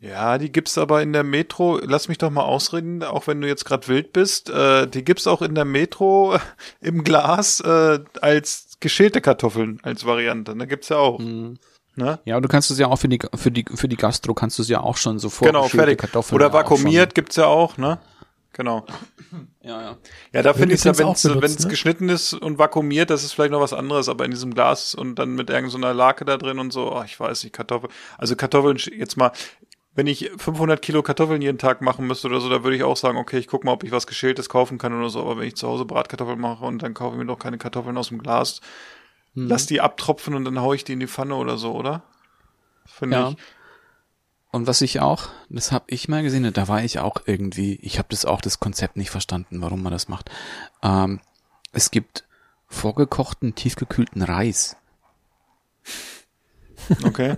Ja, 0.00 0.38
die 0.38 0.52
gibt's 0.52 0.78
aber 0.78 1.02
in 1.02 1.12
der 1.12 1.24
Metro, 1.24 1.80
lass 1.82 2.06
mich 2.06 2.18
doch 2.18 2.30
mal 2.30 2.44
ausreden, 2.44 3.02
auch 3.02 3.26
wenn 3.26 3.40
du 3.40 3.48
jetzt 3.48 3.64
gerade 3.64 3.88
wild 3.88 4.12
bist, 4.12 4.48
äh, 4.48 4.86
die 4.86 5.02
gibt's 5.02 5.26
auch 5.26 5.42
in 5.42 5.56
der 5.56 5.64
Metro 5.64 6.38
im 6.80 7.02
Glas 7.02 7.60
äh, 7.60 7.98
als 8.20 8.76
geschälte 8.78 9.20
Kartoffeln 9.20 9.80
als 9.82 10.06
Variante. 10.06 10.54
Da 10.54 10.64
gibt's 10.66 10.88
ja 10.88 10.98
auch. 10.98 11.18
Mhm. 11.18 11.58
Ne? 11.96 12.20
Ja, 12.24 12.40
du 12.40 12.48
kannst 12.48 12.70
es 12.70 12.78
ja 12.78 12.86
auch 12.86 12.96
für 12.96 13.08
die 13.08 13.18
für 13.34 13.50
die 13.50 13.64
für 13.74 13.88
die 13.88 13.96
Gastro 13.96 14.32
kannst 14.32 14.56
du 14.58 14.62
es 14.62 14.68
ja 14.68 14.80
auch 14.80 14.96
schon 14.96 15.18
so 15.18 15.30
Genau, 15.40 15.64
fertig. 15.64 15.98
Kartoffeln 15.98 16.36
Oder 16.36 16.52
vakuumiert 16.52 17.16
gibt's 17.16 17.34
ja 17.34 17.46
auch, 17.46 17.76
ne? 17.76 17.98
Genau. 18.58 18.84
Ja, 19.60 19.82
ja. 19.82 19.96
Ja, 20.32 20.42
da 20.42 20.54
finde 20.54 20.74
ich 20.74 20.82
ja, 20.82 20.98
wenn 20.98 21.08
es 21.08 21.24
ne? 21.24 21.68
geschnitten 21.68 22.08
ist 22.08 22.32
und 22.32 22.58
vakuumiert, 22.58 23.10
das 23.10 23.22
ist 23.22 23.32
vielleicht 23.32 23.52
noch 23.52 23.60
was 23.60 23.72
anderes, 23.72 24.08
aber 24.08 24.24
in 24.24 24.30
diesem 24.30 24.54
Glas 24.54 24.94
und 24.94 25.16
dann 25.16 25.34
mit 25.34 25.50
irgendeiner 25.50 25.92
Lake 25.94 26.24
da 26.24 26.36
drin 26.38 26.58
und 26.58 26.72
so, 26.72 26.92
oh, 26.92 27.02
ich 27.04 27.20
weiß 27.20 27.44
nicht, 27.44 27.52
Kartoffeln. 27.52 27.92
Also 28.16 28.34
Kartoffeln, 28.34 28.78
jetzt 28.96 29.16
mal, 29.16 29.30
wenn 29.98 30.06
ich 30.06 30.30
500 30.36 30.80
Kilo 30.80 31.02
Kartoffeln 31.02 31.42
jeden 31.42 31.58
Tag 31.58 31.82
machen 31.82 32.06
müsste 32.06 32.28
oder 32.28 32.40
so, 32.40 32.48
da 32.48 32.62
würde 32.62 32.76
ich 32.76 32.84
auch 32.84 32.96
sagen, 32.96 33.18
okay, 33.18 33.36
ich 33.36 33.48
gucke 33.48 33.66
mal, 33.66 33.72
ob 33.72 33.82
ich 33.82 33.90
was 33.90 34.06
Geschältes 34.06 34.48
kaufen 34.48 34.78
kann 34.78 34.92
oder 34.96 35.08
so, 35.10 35.20
aber 35.20 35.38
wenn 35.38 35.48
ich 35.48 35.56
zu 35.56 35.66
Hause 35.66 35.84
Bratkartoffeln 35.86 36.38
mache 36.38 36.64
und 36.64 36.80
dann 36.84 36.94
kaufe 36.94 37.16
ich 37.16 37.18
mir 37.18 37.26
doch 37.26 37.40
keine 37.40 37.58
Kartoffeln 37.58 37.98
aus 37.98 38.08
dem 38.08 38.22
Glas, 38.22 38.60
Mhm. 39.34 39.48
lass 39.48 39.66
die 39.66 39.80
abtropfen 39.80 40.34
und 40.34 40.44
dann 40.44 40.60
haue 40.60 40.76
ich 40.76 40.84
die 40.84 40.92
in 40.92 41.00
die 41.00 41.08
Pfanne 41.08 41.34
oder 41.34 41.58
so, 41.58 41.72
oder? 41.74 42.04
Finde 42.86 43.16
Ja. 43.16 43.28
ich. 43.30 43.36
Und 44.52 44.68
was 44.68 44.82
ich 44.82 45.00
auch, 45.00 45.30
das 45.48 45.72
habe 45.72 45.86
ich 45.88 46.08
mal 46.08 46.22
gesehen, 46.22 46.48
da 46.52 46.68
war 46.68 46.84
ich 46.84 47.00
auch 47.00 47.16
irgendwie, 47.26 47.74
ich 47.82 47.98
habe 47.98 48.06
das 48.10 48.24
auch 48.24 48.40
das 48.40 48.60
Konzept 48.60 48.96
nicht 48.96 49.10
verstanden, 49.10 49.60
warum 49.62 49.82
man 49.82 49.92
das 49.92 50.06
macht. 50.08 50.30
Ähm, 50.80 51.20
es 51.72 51.90
gibt 51.90 52.22
vorgekochten, 52.68 53.56
tiefgekühlten 53.56 54.22
Reis. 54.22 54.76
Okay. 57.02 57.36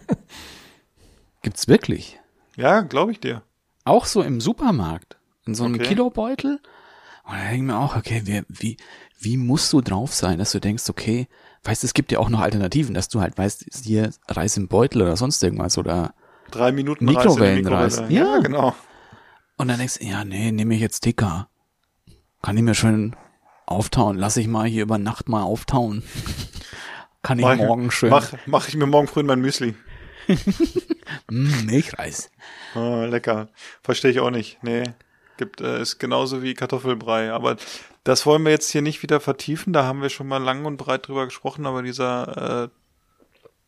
Gibt's 1.43 1.67
wirklich? 1.67 2.20
Ja, 2.61 2.81
glaube 2.83 3.13
ich 3.13 3.21
dir. 3.21 3.43
Auch 3.85 4.05
so 4.05 4.23
im 4.23 4.41
Supermarkt. 4.41 5.19
In 5.47 5.55
so 5.55 5.65
einem 5.65 5.75
Okay. 5.77 5.89
Kilobeutel. 5.89 6.61
Und 7.25 7.33
da 7.33 7.39
denke 7.39 7.57
ich 7.57 7.63
mir 7.63 7.79
auch, 7.79 7.97
okay, 7.97 8.23
wie, 8.25 8.43
wie, 8.49 8.77
wie 9.19 9.37
musst 9.37 9.73
du 9.73 9.81
drauf 9.81 10.15
sein, 10.15 10.39
dass 10.39 10.53
du 10.53 10.61
denkst, 10.61 10.89
okay, 10.89 11.29
weißt, 11.65 11.85
es 11.85 11.95
gibt 11.95 12.13
ja 12.13 12.19
auch 12.19 12.29
noch 12.29 12.41
Alternativen, 12.41 12.95
dass 12.95 13.09
du 13.09 13.21
halt 13.21 13.37
weißt, 13.39 13.67
hier 13.85 14.11
Reis 14.29 14.57
im 14.57 14.69
Beutel 14.69 15.03
oder 15.03 15.17
sonst 15.17 15.43
irgendwas 15.43 15.79
oder 15.79 16.15
Drei 16.51 16.73
Minuten 16.73 17.05
Mikrowellenreis. 17.05 18.01
Mikrowelle. 18.01 18.21
Ja. 18.21 18.35
ja, 18.37 18.41
genau. 18.41 18.75
Und 19.57 19.69
dann 19.69 19.79
denkst 19.79 19.99
du, 19.99 20.07
ja, 20.07 20.25
nee, 20.25 20.51
nehme 20.51 20.75
ich 20.75 20.81
jetzt 20.81 21.05
dicker. 21.05 21.49
Kann 22.43 22.57
ich 22.57 22.63
mir 22.63 22.75
schön 22.75 23.15
auftauen. 23.67 24.17
Lass 24.17 24.37
ich 24.37 24.49
mal 24.49 24.67
hier 24.67 24.83
über 24.83 24.99
Nacht 24.99 25.29
mal 25.29 25.43
auftauen. 25.43 26.03
Kann 27.23 27.39
ich 27.39 27.45
Mach 27.45 27.57
morgen 27.57 27.91
schön. 27.91 28.11
Mach, 28.11 28.33
mach 28.47 28.69
ich 28.69 28.77
mir 28.77 28.87
morgen 28.87 29.07
früh 29.07 29.21
in 29.21 29.27
mein 29.27 29.41
Müsli. 29.41 29.75
Mm, 31.31 31.67
Milchreis. 31.67 32.31
Ah, 32.75 33.05
lecker. 33.05 33.49
Verstehe 33.83 34.11
ich 34.13 34.21
auch 34.21 34.31
nicht. 34.31 34.59
Nee. 34.63 34.85
Gibt, 35.39 35.61
äh, 35.61 35.81
ist 35.81 35.99
genauso 35.99 36.43
wie 36.43 36.55
Kartoffelbrei. 36.55 37.33
Aber 37.33 37.57
das 38.05 38.27
wollen 38.27 38.45
wir 38.45 38.53
jetzt 38.53 38.71
hier 38.71 38.83
nicht 38.83 39.03
wieder 39.03 39.19
vertiefen. 39.21 39.73
Da 39.73 39.85
haben 39.85 40.03
wir 40.03 40.09
schon 40.09 40.29
mal 40.29 40.39
lang 40.43 40.65
und 40.67 40.77
breit 40.77 41.09
drüber 41.09 41.25
gesprochen. 41.25 41.67
Aber 41.67 41.83
dieser 41.83 42.65
äh, 42.65 42.69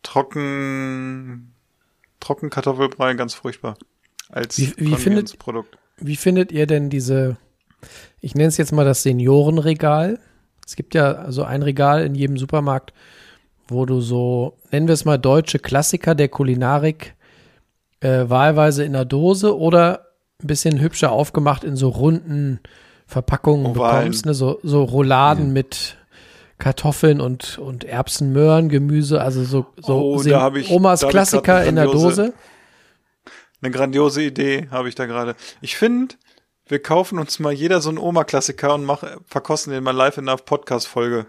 trocken, 0.03 1.53
trocken 2.19 2.49
Kartoffelbrei 2.49 3.13
ganz 3.15 3.33
furchtbar. 3.33 3.75
Als 4.29 4.57
Wie- 4.57 4.73
wie 4.77 4.95
findet- 4.95 5.37
Produkt. 5.39 5.77
Wie 5.97 6.15
findet 6.15 6.51
ihr 6.51 6.65
denn 6.67 6.89
diese, 6.89 7.37
ich 8.19 8.35
nenne 8.35 8.47
es 8.49 8.57
jetzt 8.57 8.71
mal 8.71 8.85
das 8.85 9.03
Seniorenregal. 9.03 10.19
Es 10.65 10.75
gibt 10.75 10.95
ja 10.95 11.11
also 11.13 11.43
ein 11.43 11.61
Regal 11.61 12.03
in 12.05 12.15
jedem 12.15 12.37
Supermarkt, 12.37 12.93
wo 13.67 13.85
du 13.85 14.01
so, 14.01 14.57
nennen 14.71 14.87
wir 14.87 14.93
es 14.93 15.05
mal 15.05 15.17
deutsche 15.17 15.59
Klassiker 15.59 16.15
der 16.15 16.27
Kulinarik, 16.29 17.15
äh, 18.01 18.25
wahlweise 18.29 18.83
in 18.83 18.93
der 18.93 19.05
Dose 19.05 19.57
oder 19.57 20.07
ein 20.41 20.47
bisschen 20.47 20.79
hübscher 20.81 21.11
aufgemacht 21.11 21.63
in 21.63 21.75
so 21.75 21.89
runden 21.89 22.59
Verpackungen 23.07 23.65
Ovalen. 23.67 23.97
bekommst, 23.99 24.25
ne? 24.25 24.33
so, 24.33 24.59
so 24.63 24.83
Rouladen 24.83 25.53
mit 25.53 25.97
Kartoffeln 26.57 27.19
und, 27.21 27.57
und 27.57 27.83
Erbsen, 27.83 28.31
Möhren, 28.33 28.69
Gemüse, 28.69 29.21
also 29.21 29.43
so, 29.43 29.65
so 29.81 29.99
Oh, 30.15 30.23
da 30.23 30.53
ich- 30.55 30.69
Omas 30.69 31.01
da 31.01 31.09
Klassiker 31.09 31.63
in 31.65 31.75
der 31.75 31.85
Dose. 31.85 32.33
Eine 33.61 33.71
grandiose 33.71 34.21
Idee 34.23 34.67
habe 34.71 34.89
ich 34.89 34.95
da 34.95 35.05
gerade. 35.05 35.35
Ich 35.61 35.77
finde, 35.77 36.15
wir 36.67 36.81
kaufen 36.81 37.17
uns 37.19 37.39
mal 37.39 37.53
jeder 37.53 37.79
so 37.81 37.89
einen 37.89 37.97
Oma-Klassiker 37.97 38.73
und 38.75 38.83
mach, 38.85 39.03
verkosten 39.25 39.71
den 39.73 39.83
mal 39.83 39.91
live 39.95 40.17
in 40.17 40.27
einer 40.27 40.37
Podcast-Folge. 40.37 41.27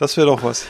Das 0.00 0.16
wäre 0.16 0.28
doch 0.28 0.42
was. 0.42 0.64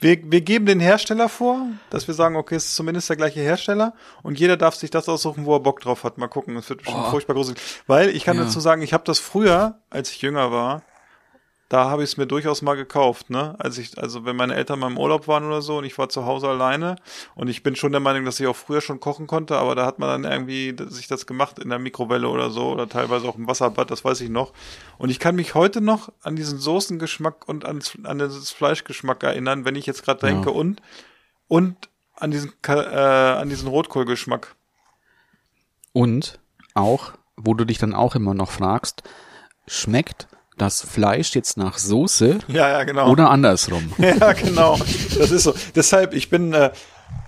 Wir, 0.00 0.18
wir 0.24 0.40
geben 0.40 0.64
den 0.64 0.80
Hersteller 0.80 1.28
vor, 1.28 1.66
dass 1.90 2.06
wir 2.08 2.14
sagen, 2.14 2.36
okay, 2.36 2.54
es 2.54 2.64
ist 2.64 2.74
zumindest 2.74 3.10
der 3.10 3.16
gleiche 3.16 3.40
Hersteller 3.40 3.92
und 4.22 4.40
jeder 4.40 4.56
darf 4.56 4.74
sich 4.74 4.88
das 4.90 5.10
aussuchen, 5.10 5.44
wo 5.44 5.54
er 5.56 5.60
Bock 5.60 5.80
drauf 5.80 6.04
hat. 6.04 6.16
Mal 6.16 6.28
gucken, 6.28 6.56
es 6.56 6.66
wird 6.70 6.78
bestimmt 6.80 7.04
Oh. 7.06 7.10
furchtbar 7.10 7.34
gruselig. 7.34 7.60
Weil 7.86 8.08
ich 8.08 8.24
kann 8.24 8.38
Ja. 8.38 8.44
dazu 8.44 8.58
sagen, 8.58 8.80
ich 8.80 8.94
habe 8.94 9.04
das 9.04 9.18
früher, 9.18 9.78
als 9.90 10.10
ich 10.10 10.22
jünger 10.22 10.50
war, 10.50 10.80
da 11.70 11.88
habe 11.88 12.02
ich 12.02 12.10
es 12.10 12.16
mir 12.16 12.26
durchaus 12.26 12.62
mal 12.62 12.74
gekauft, 12.74 13.30
ne? 13.30 13.54
Als 13.60 13.78
ich, 13.78 13.96
also 13.96 14.24
wenn 14.24 14.34
meine 14.34 14.56
Eltern 14.56 14.80
mal 14.80 14.90
im 14.90 14.98
Urlaub 14.98 15.28
waren 15.28 15.44
oder 15.44 15.62
so 15.62 15.78
und 15.78 15.84
ich 15.84 15.96
war 15.98 16.08
zu 16.08 16.26
Hause 16.26 16.48
alleine 16.48 16.96
und 17.36 17.46
ich 17.46 17.62
bin 17.62 17.76
schon 17.76 17.92
der 17.92 18.00
Meinung, 18.00 18.24
dass 18.24 18.40
ich 18.40 18.48
auch 18.48 18.56
früher 18.56 18.80
schon 18.80 18.98
kochen 18.98 19.28
konnte, 19.28 19.56
aber 19.56 19.76
da 19.76 19.86
hat 19.86 20.00
man 20.00 20.22
dann 20.22 20.32
irgendwie 20.32 20.74
sich 20.88 21.06
das 21.06 21.26
gemacht 21.26 21.60
in 21.60 21.68
der 21.68 21.78
Mikrowelle 21.78 22.28
oder 22.28 22.50
so 22.50 22.70
oder 22.72 22.88
teilweise 22.88 23.28
auch 23.28 23.36
im 23.36 23.46
Wasserbad, 23.46 23.88
das 23.88 24.04
weiß 24.04 24.20
ich 24.20 24.30
noch. 24.30 24.52
Und 24.98 25.10
ich 25.10 25.20
kann 25.20 25.36
mich 25.36 25.54
heute 25.54 25.80
noch 25.80 26.12
an 26.22 26.34
diesen 26.34 26.58
Soßengeschmack 26.58 27.46
und 27.48 27.64
ans, 27.64 27.96
an 28.02 28.18
das 28.18 28.50
Fleischgeschmack 28.50 29.22
erinnern, 29.22 29.64
wenn 29.64 29.76
ich 29.76 29.86
jetzt 29.86 30.02
gerade 30.04 30.26
Ja. 30.26 30.32
denke 30.32 30.50
und 30.50 30.82
und 31.46 31.88
an 32.16 32.32
diesen 32.32 32.52
äh, 32.66 32.72
an 32.72 33.48
diesen 33.48 33.68
Rotkohlgeschmack. 33.68 34.56
Und 35.92 36.40
auch, 36.74 37.12
wo 37.36 37.54
du 37.54 37.64
dich 37.64 37.78
dann 37.78 37.94
auch 37.94 38.16
immer 38.16 38.34
noch 38.34 38.50
fragst, 38.50 39.04
schmeckt 39.68 40.26
das 40.60 40.82
Fleisch 40.82 41.34
jetzt 41.34 41.56
nach 41.56 41.78
Soße 41.78 42.38
Ja, 42.48 42.68
ja, 42.68 42.84
genau. 42.84 43.10
oder 43.10 43.30
andersrum? 43.30 43.92
Ja, 43.98 44.32
genau. 44.32 44.78
Das 45.18 45.30
ist 45.30 45.42
so. 45.44 45.54
Deshalb, 45.74 46.14
ich 46.14 46.28
bin, 46.30 46.52
äh, 46.52 46.70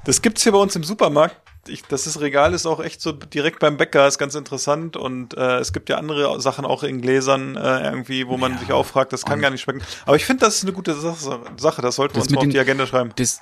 das 0.05 0.23
gibt's 0.23 0.43
hier 0.43 0.53
bei 0.53 0.59
uns 0.59 0.77
im 0.77 0.85
Supermarkt. 0.85 1.37
Ich, 1.69 1.83
das 1.85 2.09
ist 2.09 2.21
Regal 2.21 2.55
ist 2.55 2.67
auch 2.67 2.83
echt 2.83 3.01
so 3.01 3.13
direkt 3.13 3.61
beim 3.61 3.77
Bäcker, 3.77 4.09
ist 4.09 4.19
ganz 4.19 4.35
interessant 4.35 4.97
und 4.97 5.35
äh, 5.37 5.59
es 5.59 5.73
gibt 5.73 5.89
ja 5.89 5.97
andere 5.97 6.41
Sachen 6.41 6.65
auch 6.65 6.83
in 6.83 7.01
Gläsern 7.01 7.55
äh, 7.57 7.85
irgendwie, 7.85 8.27
wo 8.27 8.37
man 8.37 8.59
sich 8.59 8.73
auch 8.73 8.85
fragt, 8.85 9.13
das 9.13 9.25
kann 9.25 9.41
gar 9.41 9.51
nicht 9.51 9.61
schmecken. 9.61 9.81
Aber 10.05 10.17
ich 10.17 10.25
finde, 10.25 10.45
das 10.45 10.57
ist 10.57 10.65
eine 10.65 10.73
gute 10.73 10.93
Sache, 10.99 11.83
das 11.83 11.95
sollten 11.95 12.17
wir 12.17 12.21
uns 12.23 12.31
mit 12.31 12.35
mal 12.35 12.39
auf 12.41 12.43
den- 12.47 12.51
die 12.51 12.59
Agenda 12.59 12.85
schreiben. 12.85 13.13
Das, 13.15 13.41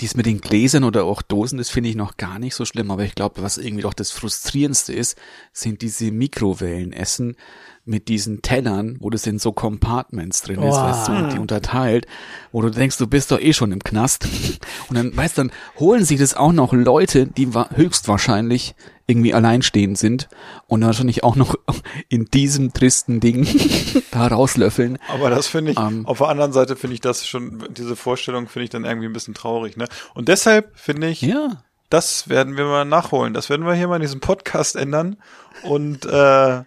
dies 0.00 0.14
mit 0.14 0.26
den 0.26 0.40
Gläsern 0.40 0.84
oder 0.84 1.02
auch 1.06 1.22
Dosen, 1.22 1.58
das 1.58 1.68
finde 1.68 1.90
ich 1.90 1.96
noch 1.96 2.16
gar 2.16 2.38
nicht 2.38 2.54
so 2.54 2.64
schlimm, 2.64 2.92
aber 2.92 3.02
ich 3.02 3.16
glaube, 3.16 3.42
was 3.42 3.58
irgendwie 3.58 3.82
doch 3.82 3.94
das 3.94 4.12
Frustrierendste 4.12 4.92
ist, 4.92 5.18
sind 5.52 5.82
diese 5.82 6.12
Mikrowellenessen 6.12 7.36
mit 7.88 8.08
diesen 8.08 8.42
Tellern, 8.42 8.96
wo 9.00 9.10
das 9.10 9.26
in 9.26 9.38
so 9.38 9.52
Compartments 9.52 10.42
drin 10.42 10.60
ist, 10.60 10.74
Oh. 10.76 10.82
weißt 10.82 11.08
du, 11.08 11.28
die 11.32 11.38
unterteilt, 11.38 12.06
wo 12.52 12.60
du 12.60 12.68
denkst, 12.70 12.98
du 12.98 13.06
bist 13.06 13.30
doch 13.30 13.40
eh 13.40 13.52
schon 13.52 13.70
im 13.72 13.78
Knast. 13.82 14.26
Und 14.88 14.98
dann, 14.98 15.16
weißt 15.16 15.38
du, 15.38 15.42
dann 15.42 15.52
holen 15.78 16.04
sich 16.04 16.18
das 16.18 16.34
auch 16.34 16.52
noch 16.52 16.72
Leute, 16.72 17.26
die 17.26 17.54
wa- 17.54 17.70
höchstwahrscheinlich 17.74 18.74
irgendwie 19.06 19.32
alleinstehend 19.34 19.96
sind 19.98 20.28
und 20.66 20.84
wahrscheinlich 20.84 21.22
auch 21.22 21.36
noch 21.36 21.54
in 22.08 22.24
diesem 22.24 22.72
tristen 22.72 23.20
Ding 23.20 23.46
da 24.10 24.26
rauslöffeln. 24.26 24.98
Aber 25.08 25.30
das 25.30 25.46
finde 25.46 25.70
ich, 25.72 25.78
Ähm. 25.78 26.06
auf 26.06 26.18
der 26.18 26.28
anderen 26.28 26.52
Seite 26.52 26.74
finde 26.74 26.94
ich 26.94 27.00
das 27.00 27.24
schon, 27.24 27.64
diese 27.70 27.94
Vorstellung 27.94 28.48
finde 28.48 28.64
ich 28.64 28.70
dann 28.70 28.84
irgendwie 28.84 29.06
ein 29.06 29.12
bisschen 29.12 29.34
traurig, 29.34 29.76
ne? 29.76 29.86
Und 30.14 30.26
deshalb 30.28 30.76
finde 30.78 31.08
ich, 31.08 31.22
Ja. 31.22 31.62
Das 31.88 32.28
werden 32.28 32.56
wir 32.56 32.64
mal 32.64 32.84
nachholen. 32.84 33.32
Das 33.32 33.48
werden 33.48 33.64
wir 33.64 33.74
hier 33.74 33.86
mal 33.86 33.94
in 33.94 34.02
diesem 34.02 34.18
Podcast 34.18 34.74
ändern 34.74 35.18
und 35.62 36.04
äh, 36.04 36.62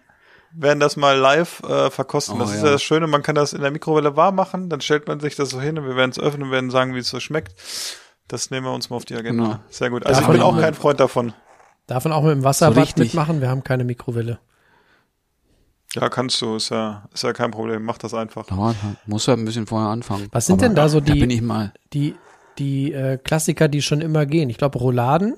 werden 0.52 0.80
das 0.80 0.96
mal 0.96 1.16
live 1.16 1.62
äh, 1.62 1.90
verkosten. 1.90 2.36
Oh, 2.36 2.38
das 2.40 2.50
ist 2.50 2.60
ja. 2.60 2.66
ja 2.66 2.72
das 2.72 2.82
Schöne, 2.82 3.06
man 3.06 3.22
kann 3.22 3.34
das 3.34 3.52
in 3.52 3.60
der 3.62 3.70
Mikrowelle 3.70 4.16
warm 4.16 4.34
machen, 4.36 4.68
dann 4.68 4.80
stellt 4.80 5.06
man 5.06 5.20
sich 5.20 5.36
das 5.36 5.50
so 5.50 5.60
hin 5.60 5.78
und 5.78 5.86
wir 5.86 5.96
werden 5.96 6.10
es 6.10 6.18
öffnen 6.18 6.44
und 6.44 6.50
werden 6.50 6.70
sagen, 6.70 6.94
wie 6.94 6.98
es 6.98 7.08
so 7.08 7.20
schmeckt. 7.20 7.54
Das 8.28 8.50
nehmen 8.50 8.66
wir 8.66 8.72
uns 8.72 8.90
mal 8.90 8.96
auf 8.96 9.04
die 9.04 9.14
Agenda. 9.16 9.44
Genau. 9.44 9.58
Sehr 9.70 9.90
gut. 9.90 10.06
Also 10.06 10.20
Davon 10.20 10.36
ich 10.36 10.40
bin 10.40 10.48
auch 10.48 10.60
kein 10.60 10.74
Freund 10.74 11.00
davon. 11.00 11.32
Darf 11.86 12.04
man 12.04 12.12
auch 12.12 12.22
mit 12.22 12.32
dem 12.32 12.44
Wasserbad 12.44 12.76
richtig. 12.84 13.06
mitmachen? 13.06 13.40
Wir 13.40 13.48
haben 13.48 13.64
keine 13.64 13.82
Mikrowelle. 13.84 14.38
Ja, 15.94 16.08
kannst 16.08 16.40
du, 16.40 16.54
ist 16.54 16.68
ja, 16.68 17.08
ist 17.12 17.24
ja 17.24 17.32
kein 17.32 17.50
Problem. 17.50 17.82
Mach 17.82 17.98
das 17.98 18.14
einfach. 18.14 18.46
Da 18.46 18.74
muss 19.06 19.26
ja 19.26 19.34
ein 19.34 19.44
bisschen 19.44 19.66
vorher 19.66 19.88
anfangen. 19.88 20.28
Was 20.30 20.46
sind 20.46 20.60
Aber 20.60 20.68
denn 20.68 20.76
da 20.76 20.88
so 20.88 21.00
Da 21.00 21.12
die- 21.12 21.18
bin 21.20 21.30
ich 21.30 21.42
mal. 21.42 21.72
Die, 21.92 22.14
die 22.58 22.92
äh, 22.92 23.18
Klassiker, 23.18 23.66
die 23.66 23.82
schon 23.82 24.00
immer 24.00 24.24
gehen. 24.26 24.48
Ich 24.50 24.58
glaube, 24.58 24.78
Rouladen. 24.78 25.34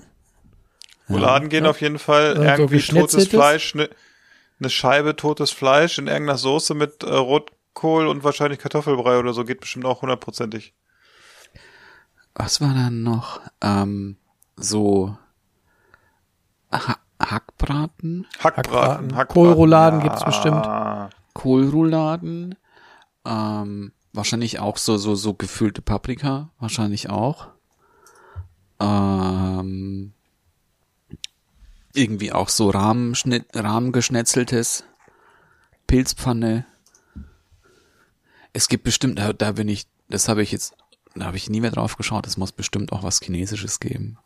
Rouladen 1.08 1.48
gehen 1.48 1.64
auf 1.66 1.80
jeden 1.80 1.98
Fall. 1.98 2.32
Und 2.32 2.36
so 2.36 2.42
irgendwie 2.42 2.60
totes 2.60 2.70
geschnetzeltes? 2.70 3.28
Fleisch, 3.28 3.74
ne, 3.74 3.88
eine 4.62 4.70
Scheibe 4.70 5.16
totes 5.16 5.50
Fleisch 5.50 5.98
in 5.98 6.06
irgendeiner 6.06 6.38
Soße 6.38 6.74
mit 6.74 7.02
äh, 7.02 7.14
Rotkohl 7.14 8.06
und 8.06 8.24
wahrscheinlich 8.24 8.58
Kartoffelbrei 8.58 9.18
oder 9.18 9.32
so. 9.32 9.44
Geht 9.44 9.60
bestimmt 9.60 9.84
auch 9.84 10.02
hundertprozentig. 10.02 10.74
Was 12.34 12.60
war 12.60 12.72
dann 12.74 13.02
noch? 13.02 13.40
Ähm, 13.60 14.16
so 14.56 15.16
ha 16.72 16.96
Hackbraten, 17.20 18.26
Hackbraten. 18.40 19.14
Hackbraten. 19.14 19.28
Kohlrouladen 19.28 20.00
gibt's 20.00 20.24
bestimmt. 20.24 20.66
Kohlrouladen, 21.34 22.56
ähm, 23.24 23.92
wahrscheinlich 24.12 24.58
auch 24.58 24.76
so 24.76 24.96
so 24.96 25.14
so 25.14 25.34
gefüllte 25.34 25.82
Paprika, 25.82 26.50
wahrscheinlich 26.58 27.10
auch. 27.10 27.48
Ähm, 28.80 30.14
irgendwie 31.94 32.32
auch 32.32 32.48
so 32.48 32.70
Rahmenschnitt, 32.70 33.46
rahmengeschnetzeltes 33.54 34.84
Pilzpfanne. 35.86 36.64
Es 38.52 38.68
gibt 38.68 38.84
bestimmt, 38.84 39.18
da, 39.18 39.32
da 39.32 39.52
bin 39.52 39.68
ich, 39.68 39.86
das 40.08 40.28
habe 40.28 40.42
ich 40.42 40.52
jetzt, 40.52 40.74
da 41.14 41.26
habe 41.26 41.36
ich 41.36 41.48
nie 41.50 41.60
mehr 41.60 41.70
drauf 41.70 41.96
geschaut. 41.96 42.26
Es 42.26 42.36
muss 42.36 42.52
bestimmt 42.52 42.92
auch 42.92 43.02
was 43.02 43.20
Chinesisches 43.20 43.80
geben. 43.80 44.18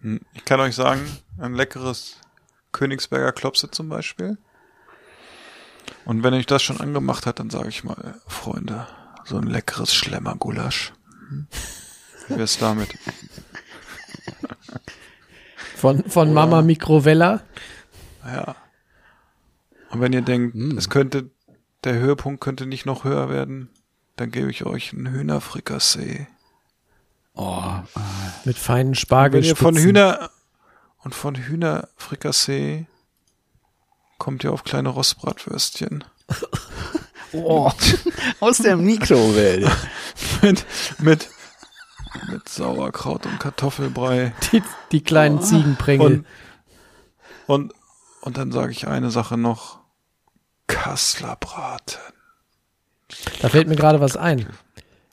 Hm, 0.00 0.20
Ich 0.34 0.44
kann 0.44 0.60
euch 0.60 0.74
sagen, 0.74 1.02
ein 1.38 1.54
leckeres 1.54 2.16
Königsberger 2.72 3.32
Klopse 3.32 3.70
zum 3.70 3.88
Beispiel. 3.88 4.38
Und 6.04 6.22
wenn 6.22 6.34
euch 6.34 6.46
das 6.46 6.62
schon 6.62 6.80
angemacht 6.80 7.26
hat, 7.26 7.38
dann 7.38 7.50
sage 7.50 7.68
ich 7.68 7.84
mal, 7.84 8.20
Freunde, 8.26 8.86
so 9.24 9.36
ein 9.36 9.46
leckeres 9.46 9.94
Schlemmergulasch. 9.94 10.92
Hm? 11.28 11.46
Wie 12.28 12.36
wär's 12.38 12.58
damit? 12.58 12.96
Von, 15.82 16.04
von 16.04 16.32
Mama 16.32 16.62
Mikrowella. 16.62 17.40
Ja. 18.24 18.54
Und 19.90 20.00
wenn 20.00 20.12
ihr 20.12 20.22
denkt, 20.22 20.54
Hm. 20.54 20.78
es 20.78 20.88
könnte, 20.88 21.28
der 21.82 21.94
Höhepunkt 21.94 22.40
könnte 22.40 22.66
nicht 22.66 22.86
noch 22.86 23.02
höher 23.02 23.28
werden, 23.28 23.68
dann 24.14 24.30
gebe 24.30 24.48
ich 24.48 24.64
euch 24.64 24.92
einen 24.92 25.08
Hühnerfrikassee. 25.10 26.28
Oh, 27.34 27.64
äh, 27.96 28.00
Mit 28.44 28.58
feinen 28.58 28.90
Wenn 28.90 28.94
Spargelspitzen. 28.94 29.56
ihr 29.56 29.56
von 29.56 29.76
Hühner 29.76 30.30
und 30.98 31.16
von 31.16 31.34
Hühnerfrikassee 31.34 32.86
kommt 34.18 34.44
ihr 34.44 34.52
auf 34.52 34.62
kleine 34.62 34.90
Rostbratwürstchen. 34.90 36.04
oh. 37.32 37.72
aus 38.38 38.58
der 38.58 38.76
Mikrowelle. 38.76 39.68
mit, 40.42 40.64
mit, 41.00 41.28
mit 42.30 42.48
Sauerkraut 42.48 43.26
und 43.26 43.38
Kartoffelbrei. 43.38 44.32
Die, 44.52 44.62
die 44.92 45.02
kleinen 45.02 45.42
Ziegenprängel. 45.42 46.06
Und, 46.06 46.26
und, 47.46 47.74
und 48.22 48.36
dann 48.36 48.52
sage 48.52 48.72
ich 48.72 48.88
eine 48.88 49.10
Sache 49.10 49.36
noch. 49.36 49.80
Kasslerbraten. 50.66 52.00
Da 53.40 53.48
fällt 53.48 53.68
mir 53.68 53.76
gerade 53.76 54.00
was 54.00 54.16
ein. 54.16 54.46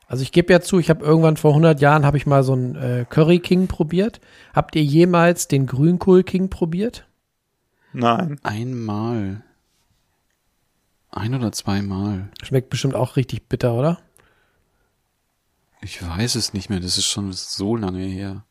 Also 0.08 0.24
ich 0.24 0.32
gebe 0.32 0.52
ja 0.52 0.62
zu, 0.62 0.80
ich 0.80 0.90
habe 0.90 1.06
irgendwann 1.06 1.38
vor 1.38 1.52
100 1.52 1.82
Jahren 1.82 2.06
habe 2.06 2.18
ich 2.18 2.26
mal 2.26 2.44
so 2.44 2.54
einen 2.54 2.76
äh, 2.76 3.06
Curry 3.08 3.40
King 3.40 3.68
probiert. 3.68 4.20
Habt 4.54 4.76
ihr 4.76 4.84
jemals 4.84 5.48
den 5.48 5.68
Grünkohl 5.68 6.24
King 6.24 6.50
probiert? 6.50 7.06
Nein. 7.94 8.40
Einmal. 8.44 9.44
Ein 11.12 11.36
oder 11.36 11.52
zweimal. 11.52 12.30
Schmeckt 12.42 12.70
bestimmt 12.70 12.96
auch 12.96 13.18
richtig 13.18 13.50
bitter, 13.50 13.74
oder? 13.74 14.00
Ich 15.82 16.02
weiß 16.06 16.36
es 16.36 16.54
nicht 16.54 16.70
mehr. 16.70 16.80
Das 16.80 16.98
ist 16.98 17.06
schon 17.06 17.32
so 17.34 17.76
lange 17.76 18.04
her. 18.04 18.44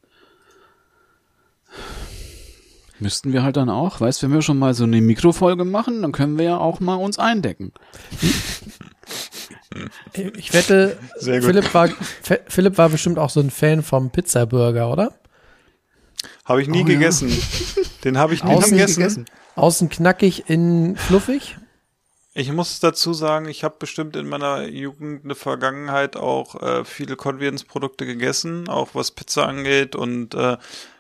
Müssten 3.00 3.32
wir 3.32 3.42
halt 3.44 3.56
dann 3.56 3.68
auch, 3.70 4.00
weißt, 4.00 4.22
wenn 4.24 4.32
wir 4.32 4.42
schon 4.42 4.58
mal 4.58 4.74
so 4.74 4.84
eine 4.84 5.00
Mikrofolge 5.00 5.64
machen, 5.64 6.02
dann 6.02 6.10
können 6.12 6.36
wir 6.36 6.44
ja 6.46 6.56
auch 6.58 6.80
mal 6.80 6.96
uns 6.96 7.18
eindecken. 7.18 7.72
Ich 10.34 10.52
wette, 10.52 10.98
Sehr 11.16 11.38
gut. 11.40 11.46
Philipp 11.50 11.74
war, 11.74 11.88
Philipp 12.48 12.76
war 12.78 12.88
bestimmt 12.88 13.18
auch 13.18 13.30
so 13.30 13.38
ein 13.40 13.50
Fan 13.50 13.82
vom 13.84 14.10
Pizzaburger, 14.10 14.90
oder? 14.90 15.12
Habe 16.44 16.62
ich 16.62 16.68
nie 16.68 16.78
Oh, 16.82 16.86
ja. 16.88 16.94
gegessen. 16.94 17.30
Den 18.02 18.18
habe 18.18 18.34
ich 18.34 18.42
nie 18.44 18.50
Außen 18.50 18.76
gegessen. 18.76 19.26
Außen 19.54 19.88
knackig, 19.90 20.48
innen 20.48 20.96
fluffig. 20.96 21.56
Ich 22.38 22.52
muss 22.52 22.78
dazu 22.78 23.14
sagen, 23.14 23.48
ich 23.48 23.64
habe 23.64 23.74
bestimmt 23.80 24.14
in 24.14 24.28
meiner 24.28 24.68
Jugend 24.68 25.24
eine 25.24 25.34
Vergangenheit 25.34 26.16
auch 26.16 26.62
äh, 26.62 26.84
viele 26.84 27.16
Convenience-Produkte 27.16 28.06
gegessen, 28.06 28.68
auch 28.68 28.90
was 28.92 29.10
Pizza 29.10 29.48
angeht. 29.48 29.96
Und 29.96 30.34
äh, 30.34 30.56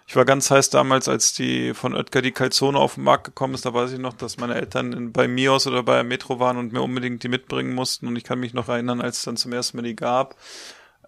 ich 0.08 0.16
war 0.16 0.24
ganz 0.24 0.50
heiß 0.50 0.70
damals, 0.70 1.06
als 1.06 1.34
die 1.34 1.74
von 1.74 1.94
Oetker 1.94 2.22
die 2.22 2.32
Calzone 2.32 2.76
auf 2.76 2.96
den 2.96 3.04
Markt 3.04 3.22
gekommen 3.22 3.54
ist. 3.54 3.64
Da 3.64 3.72
weiß 3.72 3.92
ich 3.92 4.00
noch, 4.00 4.14
dass 4.14 4.38
meine 4.38 4.56
Eltern 4.56 4.92
in, 4.92 5.12
bei 5.12 5.28
Mios 5.28 5.68
oder 5.68 5.84
bei 5.84 6.02
Metro 6.02 6.40
waren 6.40 6.56
und 6.56 6.72
mir 6.72 6.82
unbedingt 6.82 7.22
die 7.22 7.28
mitbringen 7.28 7.72
mussten. 7.72 8.08
Und 8.08 8.16
ich 8.16 8.24
kann 8.24 8.40
mich 8.40 8.52
noch 8.52 8.68
erinnern, 8.68 9.00
als 9.00 9.18
es 9.18 9.24
dann 9.24 9.36
zum 9.36 9.52
ersten 9.52 9.76
Mal 9.76 9.84
die 9.84 9.94
gab. 9.94 10.34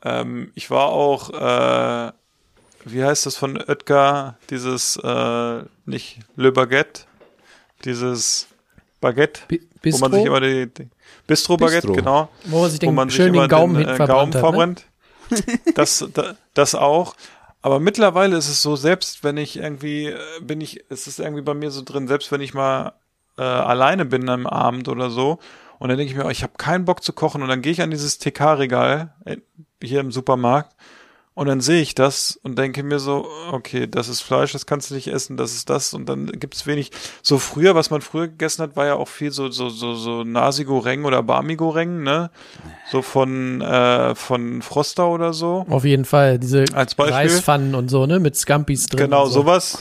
Ähm, 0.05 0.53
ich 0.55 0.71
war 0.71 0.91
auch, 0.91 1.31
äh, 1.31 2.13
wie 2.85 3.03
heißt 3.03 3.27
das 3.27 3.35
von 3.37 3.57
Oetker, 3.57 4.39
dieses, 4.49 4.95
äh, 4.95 5.63
nicht 5.87 6.21
Le 6.37 6.53
Baguette, 6.53 7.03
dieses 7.85 8.47
Baguette, 9.01 9.41
Bi- 9.49 9.61
wo 9.85 9.99
man 9.99 10.13
sich 10.13 10.23
Bistro, 10.23 10.27
immer 10.27 10.41
die, 10.41 10.67
die 10.67 10.89
Bistro-Baguette, 11.27 11.87
Bistro. 11.89 11.93
genau, 12.03 12.29
wo 12.45 12.61
man 12.63 12.71
sich 12.71 12.81
wo 12.83 12.87
den, 12.87 12.95
man 12.95 13.09
sich 13.09 13.21
immer 13.21 13.47
den 13.47 13.49
Gaumen 13.49 13.75
den 13.75 13.89
äh, 13.89 13.97
Gaumen 14.07 14.33
verbrannt 14.33 14.35
hat. 14.35 14.35
Ne? 14.35 14.41
verbrennt. 14.41 14.85
Das, 15.75 16.05
da, 16.13 16.35
das 16.55 16.75
auch. 16.75 17.15
Aber 17.63 17.79
mittlerweile 17.79 18.37
ist 18.37 18.49
es 18.49 18.63
so, 18.63 18.75
selbst 18.75 19.23
wenn 19.23 19.37
ich 19.37 19.57
irgendwie, 19.59 20.07
äh, 20.07 20.17
bin 20.41 20.61
ich, 20.61 20.85
es 20.89 21.07
ist 21.07 21.21
irgendwie 21.21 21.43
bei 21.43 21.55
mir 21.55 21.71
so 21.71 21.83
drin, 21.83 22.09
selbst 22.09 22.33
wenn 22.33 22.41
ich 22.41 22.53
mal 22.55 22.95
äh, 23.39 23.43
alleine 23.43 24.05
bin 24.07 24.29
am 24.29 24.47
Abend 24.47 24.89
oder 24.89 25.11
so, 25.11 25.39
und 25.79 25.89
dann 25.89 25.97
denke 25.97 26.13
ich 26.13 26.19
mir, 26.19 26.27
oh, 26.27 26.31
ich 26.31 26.43
habe 26.43 26.55
keinen 26.59 26.85
Bock 26.85 27.03
zu 27.03 27.13
kochen, 27.13 27.43
und 27.43 27.49
dann 27.49 27.63
gehe 27.63 27.73
ich 27.73 27.81
an 27.81 27.91
dieses 27.91 28.19
TK-Regal 28.19 29.15
äh, 29.25 29.37
hier 29.83 30.01
im 30.01 30.11
Supermarkt 30.13 30.75
und 31.35 31.47
dann 31.47 31.61
sehe 31.61 31.81
ich 31.81 31.95
das 31.95 32.39
und 32.43 32.59
denke 32.59 32.83
mir 32.83 32.99
so, 32.99 33.27
okay, 33.53 33.87
das 33.87 34.09
ist 34.09 34.21
Fleisch, 34.21 34.53
das 34.53 34.67
kannst 34.67 34.91
du 34.91 34.95
nicht 34.95 35.07
essen, 35.09 35.37
das 35.37 35.55
ist 35.55 35.71
das 35.71 35.95
und 35.95 36.09
dann 36.09 36.27
gibt's 36.27 36.67
wenig. 36.67 36.91
So 37.23 37.39
früher, 37.39 37.75
was 37.75 37.91
man 37.91 38.01
früher 38.01 38.29
gegessen 38.29 38.63
hat, 38.63 38.77
war 38.77 38.87
ja 38.87 38.95
auch 38.95 39.09
viel 39.09 39.31
so 39.31 39.49
so 39.51 39.69
so 39.69 39.95
so 39.95 40.25
Nasi 40.25 40.65
Goreng 40.65 41.05
oder 41.05 41.23
Barmi 41.23 41.57
Goreng, 41.57 42.03
ne? 42.03 42.31
So 42.91 43.01
von 43.03 43.61
äh, 43.61 44.15
von 44.15 44.61
Froster 44.61 45.09
oder 45.09 45.33
so. 45.33 45.65
Auf 45.69 45.85
jeden 45.85 46.05
Fall, 46.05 46.39
diese 46.39 46.65
Als 46.75 46.95
Beispiel? 46.95 47.15
Reispfannen 47.15 47.75
und 47.75 47.89
so, 47.89 48.07
ne, 48.07 48.19
mit 48.19 48.37
Scampis 48.37 48.87
drin. 48.87 49.05
Genau, 49.05 49.27
so. 49.27 49.43
sowas. 49.43 49.79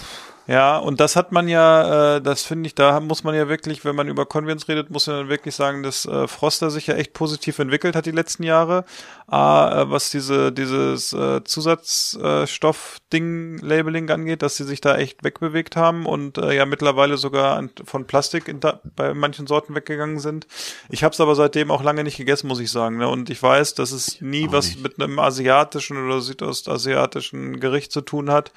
Ja, 0.49 0.79
und 0.79 0.99
das 0.99 1.15
hat 1.15 1.31
man 1.31 1.47
ja, 1.47 2.15
äh, 2.15 2.21
das 2.23 2.41
finde 2.41 2.65
ich, 2.65 2.73
da 2.73 2.99
muss 3.01 3.23
man 3.23 3.35
ja 3.35 3.47
wirklich, 3.47 3.85
wenn 3.85 3.95
man 3.95 4.07
über 4.07 4.25
Convents 4.25 4.67
redet, 4.67 4.89
muss 4.89 5.05
man 5.05 5.17
dann 5.17 5.29
wirklich 5.29 5.53
sagen, 5.53 5.83
dass 5.83 6.05
äh, 6.05 6.27
Froster 6.27 6.71
sich 6.71 6.87
ja 6.87 6.95
echt 6.95 7.13
positiv 7.13 7.59
entwickelt 7.59 7.95
hat 7.95 8.07
die 8.07 8.11
letzten 8.11 8.41
Jahre. 8.41 8.83
A, 9.27 9.83
äh, 9.83 9.91
was 9.91 10.09
diese, 10.09 10.51
dieses 10.51 11.13
äh, 11.13 11.43
Zusatzstoff-Ding-Labeling 11.43 14.09
angeht, 14.09 14.41
dass 14.41 14.55
sie 14.55 14.63
sich 14.63 14.81
da 14.81 14.97
echt 14.97 15.23
wegbewegt 15.23 15.75
haben 15.75 16.07
und 16.07 16.39
äh, 16.39 16.55
ja 16.55 16.65
mittlerweile 16.65 17.17
sogar 17.17 17.55
an, 17.55 17.69
von 17.85 18.07
Plastik 18.07 18.47
in, 18.47 18.59
da, 18.59 18.79
bei 18.95 19.13
manchen 19.13 19.45
Sorten 19.45 19.75
weggegangen 19.75 20.19
sind. 20.19 20.47
Ich 20.89 21.03
habe 21.03 21.13
es 21.13 21.21
aber 21.21 21.35
seitdem 21.35 21.69
auch 21.69 21.83
lange 21.83 22.03
nicht 22.03 22.17
gegessen, 22.17 22.47
muss 22.47 22.59
ich 22.59 22.71
sagen. 22.71 22.97
Ne? 22.97 23.07
Und 23.07 23.29
ich 23.29 23.43
weiß, 23.43 23.75
dass 23.75 23.91
es 23.91 24.19
nie 24.19 24.47
Auch 24.47 24.53
was 24.53 24.69
nicht. 24.69 24.81
mit 24.81 24.99
einem 24.99 25.19
asiatischen 25.19 26.03
oder 26.03 26.21
südostasiatischen 26.21 27.59
Gericht 27.59 27.91
zu 27.91 28.01
tun 28.01 28.31
hat. 28.31 28.51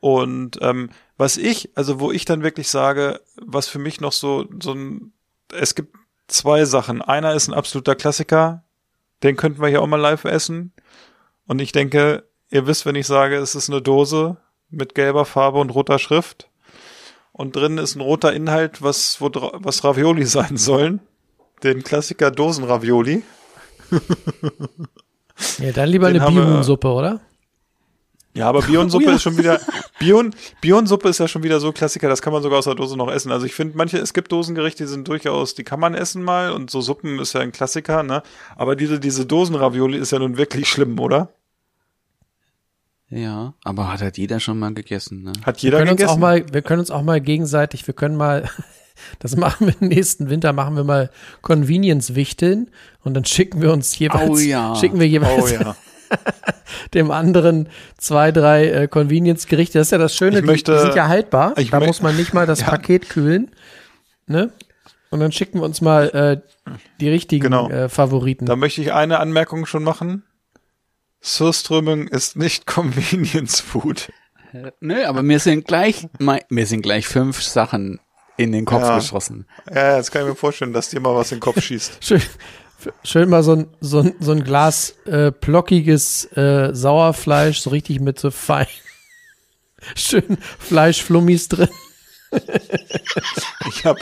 Und 0.00 0.58
ähm, 0.62 0.88
was 1.18 1.36
ich, 1.36 1.70
also 1.74 2.00
wo 2.00 2.12
ich 2.12 2.24
dann 2.24 2.42
wirklich 2.42 2.68
sage, 2.68 3.20
was 3.36 3.68
für 3.68 3.80
mich 3.80 4.00
noch 4.00 4.12
so, 4.12 4.46
so 4.62 4.72
ein, 4.72 5.12
es 5.52 5.74
gibt 5.74 5.94
zwei 6.28 6.64
Sachen. 6.64 7.02
Einer 7.02 7.34
ist 7.34 7.48
ein 7.48 7.54
absoluter 7.54 7.96
Klassiker, 7.96 8.62
den 9.22 9.36
könnten 9.36 9.60
wir 9.60 9.68
hier 9.68 9.82
auch 9.82 9.86
mal 9.86 10.00
live 10.00 10.24
essen. 10.24 10.72
Und 11.46 11.60
ich 11.60 11.72
denke, 11.72 12.24
ihr 12.50 12.66
wisst, 12.66 12.86
wenn 12.86 12.94
ich 12.94 13.06
sage, 13.06 13.36
es 13.36 13.54
ist 13.56 13.68
eine 13.68 13.82
Dose 13.82 14.36
mit 14.70 14.94
gelber 14.94 15.24
Farbe 15.24 15.58
und 15.58 15.70
roter 15.70 15.98
Schrift. 15.98 16.48
Und 17.32 17.56
drin 17.56 17.78
ist 17.78 17.96
ein 17.96 18.00
roter 18.00 18.32
Inhalt, 18.32 18.80
was, 18.80 19.20
wo, 19.20 19.30
was 19.32 19.82
Ravioli 19.82 20.24
sein 20.26 20.56
sollen. 20.56 21.00
Den 21.64 21.82
Klassiker 21.82 22.30
Dosenravioli. 22.30 23.24
Ja, 25.58 25.72
dann 25.72 25.88
lieber 25.88 26.12
Den 26.12 26.22
eine 26.22 26.32
Bihunsuppe, 26.32 26.88
oder? 26.88 27.20
Ja, 28.38 28.48
aber 28.48 28.62
Bionsuppe 28.68 29.10
ist 29.10 29.22
schon 29.22 29.36
wieder, 29.36 29.60
Bion, 29.98 30.32
Bionsuppe 30.60 31.08
ist 31.08 31.18
ja 31.18 31.26
schon 31.26 31.42
wieder 31.42 31.58
so 31.58 31.72
Klassiker, 31.72 32.08
das 32.08 32.22
kann 32.22 32.32
man 32.32 32.40
sogar 32.40 32.60
aus 32.60 32.66
der 32.66 32.76
Dose 32.76 32.96
noch 32.96 33.10
essen. 33.10 33.32
Also 33.32 33.46
ich 33.46 33.52
finde, 33.54 33.76
manche, 33.76 33.98
es 33.98 34.14
gibt 34.14 34.30
Dosengerichte, 34.30 34.84
die 34.84 34.88
sind 34.88 35.08
durchaus, 35.08 35.56
die 35.56 35.64
kann 35.64 35.80
man 35.80 35.94
essen 35.94 36.22
mal 36.22 36.52
und 36.52 36.70
so 36.70 36.80
Suppen 36.80 37.18
ist 37.18 37.32
ja 37.32 37.40
ein 37.40 37.50
Klassiker, 37.50 38.04
ne? 38.04 38.22
Aber 38.56 38.76
diese, 38.76 39.00
diese 39.00 39.26
Dosenravioli 39.26 39.98
ist 39.98 40.12
ja 40.12 40.20
nun 40.20 40.36
wirklich 40.36 40.68
schlimm, 40.68 41.00
oder? 41.00 41.30
Ja, 43.10 43.54
aber 43.64 43.90
hat 43.92 44.02
halt 44.02 44.18
jeder 44.18 44.38
schon 44.38 44.58
mal 44.58 44.72
gegessen, 44.72 45.22
ne? 45.24 45.32
Hat 45.44 45.56
Wir 45.56 45.68
jeder 45.68 45.78
können 45.78 45.90
uns 45.90 45.96
gegessen? 45.98 46.14
auch 46.14 46.18
mal, 46.18 46.44
wir 46.52 46.62
können 46.62 46.78
uns 46.80 46.90
auch 46.92 47.02
mal 47.02 47.20
gegenseitig, 47.20 47.86
wir 47.88 47.94
können 47.94 48.16
mal, 48.16 48.48
das 49.18 49.34
machen 49.34 49.66
wir 49.66 49.74
nächsten 49.88 50.30
Winter, 50.30 50.52
machen 50.52 50.76
wir 50.76 50.84
mal 50.84 51.10
Convenience 51.42 52.14
wichteln 52.14 52.70
und 53.02 53.14
dann 53.14 53.24
schicken 53.24 53.60
wir 53.62 53.72
uns 53.72 53.98
jeweils, 53.98 54.30
Oh 54.30 54.38
ja. 54.38 54.76
schicken 54.76 55.00
wir 55.00 55.08
jeweils 55.08 55.42
oh 55.42 55.48
ja. 55.48 55.76
dem 56.94 57.10
anderen 57.10 57.68
zwei, 57.98 58.32
drei 58.32 58.66
äh, 58.68 58.88
Convenience-Gerichte. 58.88 59.78
Das 59.78 59.88
ist 59.88 59.90
ja 59.92 59.98
das 59.98 60.14
Schöne, 60.14 60.42
möchte- 60.42 60.72
die, 60.72 60.78
die 60.78 60.82
sind 60.84 60.94
ja 60.96 61.08
haltbar. 61.08 61.54
ich 61.58 61.70
da 61.70 61.78
mö- 61.78 61.86
muss 61.86 62.02
man 62.02 62.16
nicht 62.16 62.34
mal 62.34 62.46
das 62.46 62.60
Ja. 62.60 62.68
Paket 62.70 63.08
kühlen. 63.08 63.50
Ne? 64.26 64.52
Und 65.10 65.20
dann 65.20 65.32
schicken 65.32 65.58
wir 65.60 65.64
uns 65.64 65.80
mal 65.80 66.08
äh, 66.10 66.72
die 67.00 67.08
richtigen 67.08 67.44
Genau. 67.44 67.70
äh, 67.70 67.88
Favoriten. 67.88 68.44
Da 68.46 68.56
möchte 68.56 68.80
ich 68.82 68.92
eine 68.92 69.20
Anmerkung 69.20 69.64
schon 69.66 69.82
machen. 69.82 70.24
Surströmming 71.20 72.08
ist 72.08 72.36
nicht 72.36 72.66
Convenience 72.66 73.60
Food. 73.60 74.10
Nö, 74.80 75.04
aber 75.04 75.22
mir 75.22 75.40
sind 75.40 75.66
gleich, 75.66 76.06
mir 76.18 76.66
sind 76.66 76.82
gleich 76.82 77.06
fünf 77.06 77.42
Sachen 77.42 78.00
in 78.36 78.52
den 78.52 78.64
Kopf 78.64 78.82
Ja. 78.82 78.96
geschossen. 78.96 79.46
Ja, 79.74 79.96
jetzt 79.96 80.10
kann 80.10 80.22
ich 80.22 80.28
mir 80.28 80.34
vorstellen, 80.36 80.72
dass 80.72 80.88
dir 80.90 81.00
mal 81.00 81.14
was 81.14 81.32
in 81.32 81.36
den 81.36 81.40
Kopf 81.42 81.60
schießt. 81.62 82.02
Schön, 82.04 82.22
schön 83.04 83.28
mal 83.28 83.42
so 83.42 83.52
ein, 83.52 83.68
so 83.80 84.00
ein, 84.00 84.14
so 84.20 84.32
ein 84.32 84.44
Glas 84.44 84.96
äh, 85.06 85.32
plockiges 85.32 86.24
äh, 86.36 86.70
Sauerfleisch, 86.72 87.60
so 87.60 87.70
richtig 87.70 88.00
mit 88.00 88.18
so 88.18 88.30
fein, 88.30 88.66
schön 89.94 90.38
Fleischflummis 90.58 91.48
drin. 91.48 91.68
Ich 93.68 93.84
hab, 93.86 93.96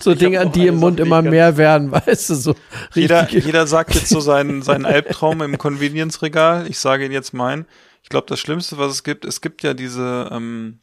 So 0.00 0.14
Dinge, 0.14 0.40
an 0.40 0.52
die 0.52 0.66
im 0.66 0.76
Mund 0.76 1.00
immer 1.00 1.22
mehr 1.22 1.56
werden, 1.56 1.90
weißt 1.92 2.30
du, 2.30 2.34
so 2.34 2.54
jeder, 2.94 3.28
jeder 3.30 3.66
sagt 3.66 3.94
jetzt 3.94 4.08
so 4.08 4.20
seinen, 4.20 4.62
seinen 4.62 4.86
Albtraum 4.86 5.40
im 5.42 5.58
Convenience-Regal. 5.58 6.66
Ich 6.68 6.78
sage 6.78 7.04
Ihnen 7.04 7.14
jetzt 7.14 7.32
meinen. 7.32 7.66
Ich 8.02 8.08
glaube, 8.08 8.26
das 8.28 8.40
Schlimmste, 8.40 8.76
was 8.78 8.92
es 8.92 9.04
gibt, 9.04 9.24
es 9.24 9.40
gibt 9.40 9.62
ja 9.62 9.72
diese, 9.72 10.28
ähm, 10.32 10.78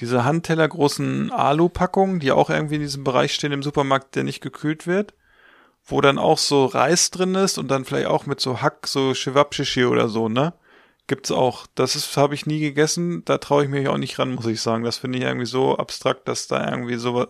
diese 0.00 0.24
handtellergroßen 0.24 1.30
Alu-Packungen, 1.30 2.20
die 2.20 2.32
auch 2.32 2.50
irgendwie 2.50 2.76
in 2.76 2.80
diesem 2.82 3.04
Bereich 3.04 3.32
stehen 3.34 3.52
im 3.52 3.62
Supermarkt, 3.62 4.16
der 4.16 4.24
nicht 4.24 4.40
gekühlt 4.40 4.86
wird, 4.86 5.14
wo 5.86 6.00
dann 6.00 6.18
auch 6.18 6.38
so 6.38 6.66
Reis 6.66 7.10
drin 7.10 7.34
ist 7.34 7.58
und 7.58 7.68
dann 7.68 7.84
vielleicht 7.84 8.06
auch 8.08 8.26
mit 8.26 8.40
so 8.40 8.60
Hack, 8.60 8.86
so 8.86 9.12
Chewabchichi 9.14 9.84
oder 9.84 10.08
so, 10.08 10.28
ne? 10.28 10.52
Gibt's 11.06 11.30
auch. 11.30 11.66
Das 11.76 11.94
ist, 11.94 12.16
habe 12.16 12.34
ich 12.34 12.46
nie 12.46 12.58
gegessen. 12.58 13.24
Da 13.24 13.38
traue 13.38 13.62
ich 13.64 13.70
mich 13.70 13.86
auch 13.86 13.96
nicht 13.96 14.18
ran, 14.18 14.34
muss 14.34 14.46
ich 14.46 14.60
sagen. 14.60 14.82
Das 14.82 14.98
finde 14.98 15.18
ich 15.18 15.24
irgendwie 15.24 15.46
so 15.46 15.76
abstrakt, 15.76 16.26
dass 16.26 16.48
da 16.48 16.68
irgendwie 16.68 16.96
so 16.96 17.26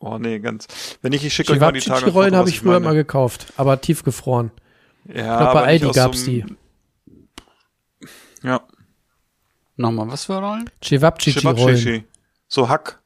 Oh 0.00 0.16
nee, 0.18 0.38
ganz. 0.40 0.66
Wenn 1.02 1.12
ich, 1.12 1.24
ich 1.24 1.34
schicke 1.34 1.52
euch 1.52 1.60
mal 1.60 1.72
die 1.72 1.80
Tage. 1.80 2.06
Foto, 2.06 2.22
habe 2.24 2.38
was 2.38 2.48
ich 2.48 2.60
früher 2.60 2.72
meine. 2.72 2.86
mal 2.86 2.94
gekauft, 2.94 3.52
aber 3.58 3.80
tiefgefroren. 3.80 4.50
Ja, 5.04 5.14
Ich 5.14 5.14
glaube, 5.22 5.38
aber 5.40 5.60
bei 5.60 5.66
Aldi 5.66 5.90
gab's 5.92 6.24
so 6.24 6.30
die. 6.30 6.44
Ja. 8.42 8.62
Nochmal, 9.76 10.08
was 10.10 10.24
für 10.24 10.38
Rollen? 10.38 10.68
Chivapchichi-Rollen. 10.82 12.04
So 12.48 12.68
Hack. 12.68 13.00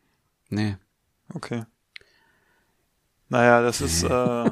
Nee. 0.48 0.76
Okay. 1.34 1.64
Naja, 3.28 3.60
das 3.62 3.80
ist 3.80 4.04
äh, 4.04 4.50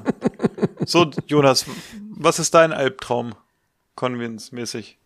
so, 0.86 1.10
Jonas, 1.26 1.66
was 2.10 2.38
ist 2.38 2.54
dein 2.54 2.72
Albtraum? 2.72 3.34
Convince-mäßig. 3.96 4.98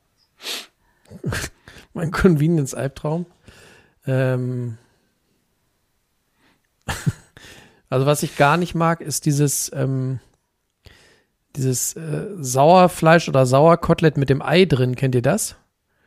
Mein 1.95 2.11
Convenience-Albtraum. 2.11 3.27
Ähm. 4.07 4.79
also 7.89 8.07
was 8.07 8.23
ich 8.23 8.37
gar 8.37 8.57
nicht 8.57 8.75
mag, 8.75 9.01
ist 9.01 9.27
dieses, 9.27 9.71
ähm, 9.75 10.21
dieses 11.57 11.97
äh, 11.97 12.29
Sauerfleisch 12.39 13.29
oder 13.29 13.47
Sauerkotelett 13.47 14.17
mit 14.17 14.31
dem 14.31 14.43
Ei 14.43 14.65
drin. 14.67 14.95
Kennt 14.95 15.15
ihr 15.15 15.23
das? 15.23 15.57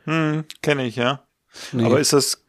Hm, 0.06 0.46
kenne 0.62 0.86
ich, 0.86 0.96
ja. 0.96 1.24
nee. 1.72 1.86
Aber 1.86 2.00
ist 2.00 2.14
das 2.14 2.44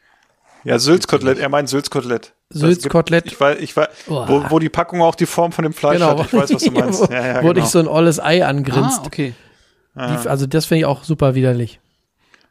ja 0.64 0.78
Sülzkotelett, 0.78 1.38
er 1.38 1.48
meint 1.48 1.68
Sülzkotelett. 1.68 2.34
Das 2.50 2.60
Sülzkotelett. 2.60 3.26
Ich 3.26 3.40
weiß, 3.40 3.58
ich 3.60 3.76
weiß, 3.76 3.88
wo, 4.06 4.44
wo 4.50 4.58
die 4.58 4.68
Packung 4.68 5.02
auch 5.02 5.14
die 5.14 5.26
Form 5.26 5.52
von 5.52 5.62
dem 5.62 5.72
Fleisch 5.72 5.98
Genau. 6.00 6.18
hat. 6.18 6.26
Ich 6.26 6.32
weiß, 6.32 6.52
was 6.52 6.62
du 6.64 6.70
meinst. 6.72 7.00
wo 7.00 7.12
Ja, 7.12 7.26
ja, 7.26 7.36
wo 7.36 7.40
genau. 7.48 7.52
dich 7.54 7.64
so 7.66 7.78
ein 7.78 7.86
olles 7.88 8.18
Ei 8.20 8.44
angrinst. 8.44 9.00
ah, 9.00 9.06
okay. 9.06 9.34
Die, 9.94 10.28
also 10.28 10.46
das 10.46 10.66
finde 10.66 10.80
ich 10.80 10.84
auch 10.86 11.04
super 11.04 11.34
widerlich. 11.34 11.80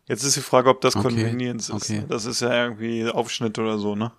Jetzt 0.07 0.23
ist 0.23 0.35
die 0.35 0.41
Frage, 0.41 0.69
ob 0.69 0.81
das 0.81 0.95
Okay, 0.95 1.07
Convenience 1.09 1.69
ist. 1.69 1.75
okay. 1.75 2.03
Das 2.07 2.25
ist 2.25 2.41
ja 2.41 2.63
irgendwie 2.63 3.07
Aufschnitt 3.09 3.59
oder 3.59 3.77
so, 3.77 3.95
ne? 3.95 4.11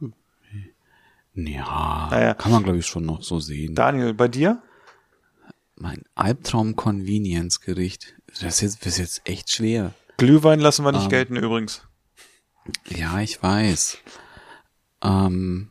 Ja, 1.35 2.09
Naja. 2.11 2.35
kann 2.35 2.53
man 2.53 2.62
glaube 2.62 2.78
ich 2.78 2.87
schon 2.87 3.05
noch 3.07 3.22
so 3.22 3.41
sehen. 3.41 3.74
Daniel, 3.74 4.14
bei 4.14 4.28
dir? 4.28 4.62
mein 5.76 6.03
Albtraum-Convenience-Gericht. 6.14 8.14
Das 8.28 8.43
ist, 8.43 8.61
jetzt, 8.61 8.85
das 8.87 8.93
ist 8.95 8.99
jetzt 8.99 9.20
echt 9.24 9.51
schwer. 9.51 9.93
Glühwein 10.18 10.61
lassen 10.61 10.85
wir 10.85 10.93
nicht 10.93 11.05
Ähm. 11.05 11.09
gelten 11.09 11.37
übrigens. 11.37 11.83
Ja, 12.89 13.18
ich 13.20 13.43
weiß. 13.43 13.97
Ähm, 15.03 15.71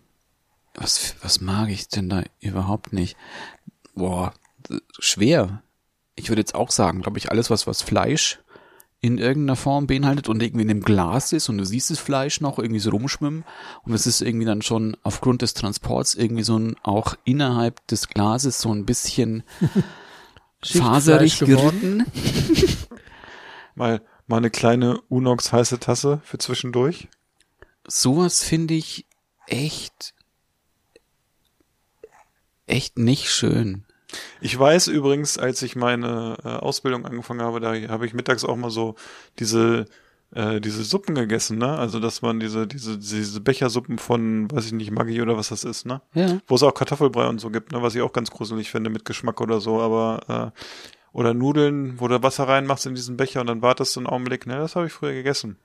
was, 0.76 1.16
was 1.22 1.42
mag 1.42 1.70
ich 1.70 1.88
denn 1.88 2.10
da 2.10 2.24
überhaupt 2.40 2.94
nicht? 2.94 3.18
Boah, 3.96 4.34
schwer. 4.98 5.62
Ich 6.16 6.30
würde 6.30 6.42
jetzt 6.42 6.56
auch 6.56 6.72
sagen, 6.72 7.02
glaube 7.02 7.18
ich, 7.18 7.32
alles, 7.32 7.50
was, 7.50 7.68
was 7.68 7.82
Fleisch 7.82 8.40
in 9.02 9.18
irgendeiner 9.18 9.56
Form 9.56 9.88
beinhaltet 9.88 10.28
und 10.28 10.44
irgendwie 10.44 10.64
in 10.64 10.70
einem 10.70 10.84
Glas 10.84 11.32
ist 11.32 11.48
und 11.48 11.58
du 11.58 11.66
siehst 11.66 11.90
das 11.90 12.00
Fleisch 12.00 12.42
noch 12.42 12.60
irgendwie 12.60 12.82
so 12.82 12.90
rumschwimmen 12.90 13.46
und 13.84 13.94
es 13.94 14.06
ist 14.06 14.22
irgendwie 14.22 14.46
dann 14.46 14.62
schon 14.62 14.98
aufgrund 15.04 15.42
des 15.42 15.54
Transports 15.54 16.16
irgendwie 16.16 16.44
so 16.44 16.58
ein, 16.58 16.76
auch 16.84 17.16
innerhalb 17.24 17.86
des 17.88 18.10
Glases 18.10 18.60
so 18.60 18.74
ein 18.74 18.86
bisschen 18.86 19.44
faserig 20.64 21.40
geritten. 21.40 22.06
Mal, 23.76 24.02
mal 24.28 24.38
eine 24.38 24.50
kleine 24.50 25.00
Unox 25.08 25.54
heiße 25.54 25.80
Tasse 25.80 26.20
für 26.26 26.38
zwischendurch. 26.38 27.08
sowas 27.88 28.44
finde 28.44 28.74
ich 28.74 29.06
echt 29.50 30.14
echt 32.68 32.98
nicht 32.98 33.32
schön. 33.32 33.84
Ich 34.42 34.58
weiß 34.58 34.88
übrigens, 34.88 35.38
als 35.38 35.62
ich 35.62 35.76
meine 35.76 36.38
äh, 36.44 36.48
Ausbildung 36.48 37.06
angefangen 37.06 37.42
habe, 37.42 37.60
da 37.60 37.74
habe 37.90 38.06
ich 38.06 38.14
mittags 38.14 38.44
auch 38.44 38.56
mal 38.56 38.72
so 38.72 38.96
diese 39.38 39.86
äh, 40.34 40.60
diese 40.62 40.84
Suppen 40.84 41.16
gegessen, 41.16 41.58
ne? 41.58 41.78
Also 41.78 42.00
dass 42.00 42.22
man 42.22 42.40
diese 42.40 42.68
diese 42.68 42.98
diese 42.98 43.42
Bechersuppen 43.42 43.98
von, 43.98 44.50
weiß 44.52 44.68
ich 44.68 44.72
nicht, 44.72 44.92
Maggi 44.92 45.22
oder 45.22 45.38
was 45.38 45.50
das 45.50 45.64
ist, 45.64 45.86
ne? 45.86 46.02
Ja. 46.14 46.40
Wo 46.48 46.56
es 46.56 46.64
auch 46.64 46.74
Kartoffelbrei 46.74 47.28
und 47.28 47.40
so 47.40 47.50
gibt, 47.50 47.72
ne? 47.72 47.82
Was 47.82 47.96
ich 47.96 48.02
auch 48.02 48.14
ganz 48.14 48.32
gruselig 48.32 48.70
finde 48.72 48.90
mit 48.90 49.06
Geschmack 49.06 49.42
oder 49.42 49.60
so, 49.60 49.80
aber 49.82 50.54
äh, 50.56 50.60
oder 51.12 51.34
Nudeln, 51.34 52.00
wo 52.00 52.08
du 52.08 52.22
Wasser 52.22 52.48
reinmachst 52.48 52.86
in 52.86 52.96
diesen 52.96 53.18
Becher 53.18 53.42
und 53.42 53.48
dann 53.48 53.62
wartest 53.62 53.96
du 53.96 54.02
einen 54.02 54.08
Augenblick, 54.08 54.48
ne? 54.48 54.58
Das 54.58 54.76
habe 54.76 54.88
ich 54.88 54.94
früher 54.94 55.14
gegessen. 55.14 55.58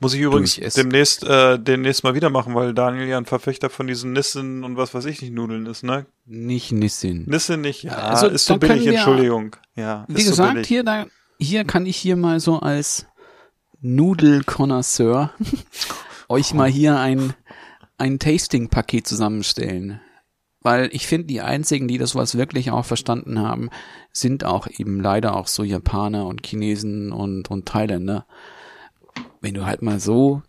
Muss 0.00 0.14
ich 0.14 0.20
übrigens 0.20 0.56
demnächst 0.74 1.24
äh, 1.24 1.58
demnächst 1.58 2.04
mal 2.04 2.14
wieder 2.14 2.30
machen, 2.30 2.54
weil 2.54 2.74
Daniel 2.74 3.06
ja 3.08 3.18
ein 3.18 3.24
Verfechter 3.26 3.70
von 3.70 3.86
diesen 3.86 4.12
Nissen 4.12 4.64
und 4.64 4.76
was 4.76 4.94
weiß 4.94 5.04
ich 5.06 5.20
nicht 5.22 5.32
Nudeln 5.32 5.66
ist, 5.66 5.82
ne? 5.82 6.06
Nicht 6.24 6.72
Nissin. 6.72 7.24
Nisse 7.26 7.56
nicht, 7.56 7.84
ja, 7.84 7.92
Also, 7.96 8.26
ist 8.28 8.46
so 8.46 8.56
billig, 8.58 8.84
wir- 8.84 8.92
Entschuldigung. 8.94 9.56
Ja, 9.74 10.04
Wie 10.08 10.22
so 10.22 10.30
gesagt, 10.30 10.54
billig. 10.54 10.68
hier, 10.68 10.84
da, 10.84 11.06
hier 11.38 11.64
kann 11.64 11.86
ich 11.86 11.96
hier 11.96 12.16
mal 12.16 12.40
so 12.40 12.58
als 12.60 13.06
Nudelkonnoisseur 13.80 15.30
euch 16.28 16.54
mal 16.54 16.68
hier 16.68 16.98
ein, 16.98 17.34
ein 17.98 18.18
Tasting-Paket 18.18 19.06
zusammenstellen. 19.06 20.00
Weil 20.60 20.88
ich 20.92 21.06
finde, 21.06 21.28
die 21.28 21.40
einzigen, 21.42 21.86
die 21.86 21.98
das 21.98 22.14
was 22.16 22.36
wirklich 22.36 22.72
auch 22.72 22.84
verstanden 22.84 23.38
haben, 23.38 23.70
sind 24.12 24.44
auch 24.44 24.66
eben 24.66 25.00
leider 25.00 25.36
auch 25.36 25.46
so 25.46 25.62
Japaner 25.62 26.26
und 26.26 26.44
Chinesen 26.44 27.12
und, 27.12 27.50
und 27.50 27.66
Thailänder. 27.66 28.26
Wenn 29.46 29.54
du 29.54 29.64
halt 29.64 29.80
mal 29.80 30.00
so, 30.00 30.42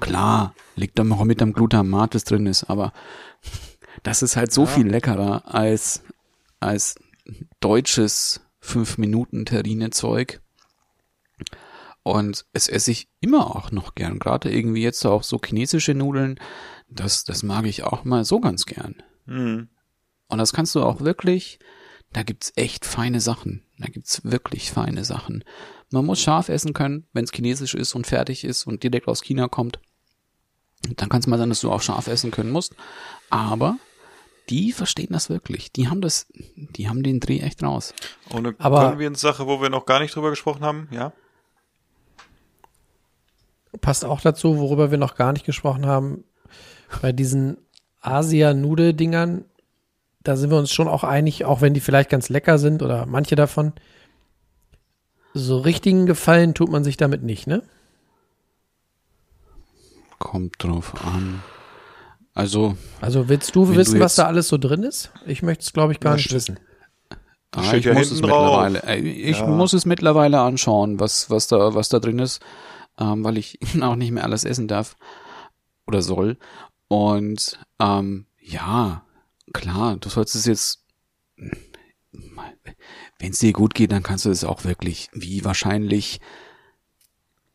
klar, 0.00 0.54
liegt 0.76 0.98
da 0.98 1.02
auch 1.02 1.24
mit 1.24 1.40
dem 1.40 1.54
Glutamat, 1.54 2.14
das 2.14 2.24
drin 2.24 2.44
ist, 2.44 2.64
aber 2.64 2.92
das 4.02 4.20
ist 4.20 4.36
halt 4.36 4.52
so 4.52 4.66
viel 4.66 4.86
leckerer 4.86 5.54
als, 5.54 6.02
als 6.60 6.96
deutsches 7.60 8.42
5-Minuten-Terrine-Zeug. 8.62 10.42
Und 12.02 12.44
es 12.52 12.68
esse 12.68 12.90
ich 12.90 13.08
immer 13.20 13.56
auch 13.56 13.70
noch 13.70 13.94
gern. 13.94 14.18
Gerade 14.18 14.52
irgendwie 14.52 14.82
jetzt 14.82 15.06
auch 15.06 15.22
so 15.22 15.40
chinesische 15.42 15.94
Nudeln. 15.94 16.38
Das, 16.90 17.24
das 17.24 17.44
mag 17.44 17.64
ich 17.64 17.84
auch 17.84 18.04
mal 18.04 18.26
so 18.26 18.40
ganz 18.40 18.66
gern. 18.66 19.02
Hm. 19.24 19.70
Und 20.28 20.38
das 20.38 20.52
kannst 20.52 20.74
du 20.74 20.82
auch 20.82 21.00
wirklich, 21.00 21.60
da 22.12 22.22
gibt's 22.22 22.52
echt 22.56 22.84
feine 22.84 23.22
Sachen. 23.22 23.62
Da 23.78 23.86
gibt's 23.86 24.22
wirklich 24.22 24.70
feine 24.70 25.06
Sachen. 25.06 25.44
Man 25.94 26.06
muss 26.06 26.20
scharf 26.20 26.48
essen 26.48 26.72
können, 26.72 27.06
wenn's 27.12 27.30
chinesisch 27.30 27.72
ist 27.74 27.94
und 27.94 28.04
fertig 28.08 28.42
ist 28.42 28.66
und 28.66 28.82
direkt 28.82 29.06
aus 29.06 29.22
China 29.22 29.46
kommt. 29.46 29.78
Dann 30.96 31.08
kann 31.08 31.20
es 31.20 31.28
mal 31.28 31.38
sein, 31.38 31.50
dass 31.50 31.60
du 31.60 31.70
auch 31.70 31.82
scharf 31.82 32.08
essen 32.08 32.32
können 32.32 32.50
musst. 32.50 32.74
Aber 33.30 33.76
die 34.50 34.72
verstehen 34.72 35.10
das 35.12 35.30
wirklich. 35.30 35.70
Die 35.70 35.88
haben 35.88 36.00
das, 36.00 36.26
die 36.34 36.88
haben 36.88 37.04
den 37.04 37.20
Dreh 37.20 37.38
echt 37.38 37.62
raus. 37.62 37.94
Und 38.30 38.44
eine 38.44 38.56
Aber- 38.58 38.90
Convenience-Sache, 38.90 39.46
wo 39.46 39.62
wir 39.62 39.70
noch 39.70 39.86
gar 39.86 40.00
nicht 40.00 40.16
drüber 40.16 40.30
gesprochen 40.30 40.62
haben, 40.64 40.88
ja? 40.90 41.12
Passt 43.80 44.04
auch 44.04 44.20
dazu, 44.20 44.58
worüber 44.58 44.90
wir 44.90 44.98
noch 44.98 45.14
gar 45.14 45.32
nicht 45.32 45.46
gesprochen 45.46 45.86
haben. 45.86 46.24
Bei 47.02 47.12
diesen 47.12 47.56
Asia-Nudel-Dingern, 48.00 49.44
da 50.24 50.34
sind 50.36 50.50
wir 50.50 50.58
uns 50.58 50.72
schon 50.72 50.88
auch 50.88 51.04
einig, 51.04 51.44
auch 51.44 51.60
wenn 51.60 51.72
die 51.72 51.80
vielleicht 51.80 52.10
ganz 52.10 52.28
lecker 52.30 52.58
sind 52.58 52.82
oder 52.82 53.06
manche 53.06 53.36
davon. 53.36 53.72
So 55.34 55.58
richtigen 55.58 56.06
Gefallen 56.06 56.54
tut 56.54 56.70
man 56.70 56.84
sich 56.84 56.96
damit 56.96 57.22
nicht, 57.22 57.46
ne? 57.46 57.62
Kommt 60.20 60.62
drauf 60.62 60.94
an. 61.04 61.42
Also, 62.34 62.76
Also 63.00 63.28
willst 63.28 63.54
du 63.54 63.74
wissen, 63.74 63.94
du 63.96 64.00
was 64.00 64.14
da 64.14 64.26
alles 64.26 64.48
so 64.48 64.58
drin 64.58 64.82
ist? 64.82 65.12
Ich 65.26 65.42
möchte 65.42 65.62
es, 65.62 65.72
glaube 65.72 65.92
ich, 65.92 66.00
gar 66.00 66.16
nicht 66.16 66.32
wissen. 66.32 66.58
Ah, 67.52 67.74
ich 67.74 67.86
muss 67.86 68.10
es 68.10 68.20
ich 68.20 69.38
Ja. 69.38 69.46
muss 69.46 69.72
es 69.72 69.86
mittlerweile 69.86 70.40
anschauen, 70.40 70.98
was, 70.98 71.30
was 71.30 71.46
da, 71.46 71.74
was 71.74 71.88
da 71.88 72.00
drin 72.00 72.18
ist, 72.18 72.40
ähm, 72.98 73.22
weil 73.24 73.38
ich 73.38 73.58
auch 73.82 73.94
nicht 73.94 74.10
mehr 74.10 74.24
alles 74.24 74.44
essen 74.44 74.66
darf 74.66 74.96
oder 75.86 76.02
soll. 76.02 76.36
Und 76.88 77.58
ähm, 77.80 78.26
ja, 78.40 79.04
klar, 79.52 79.96
du 79.96 80.08
sollst 80.08 80.34
es 80.34 80.46
jetzt, 80.46 80.84
wenn 83.18 83.30
es 83.30 83.38
dir 83.38 83.52
gut 83.52 83.74
geht, 83.74 83.92
dann 83.92 84.02
kannst 84.02 84.24
du 84.24 84.30
es 84.30 84.44
auch 84.44 84.64
wirklich, 84.64 85.10
wie 85.12 85.44
wahrscheinlich 85.44 86.20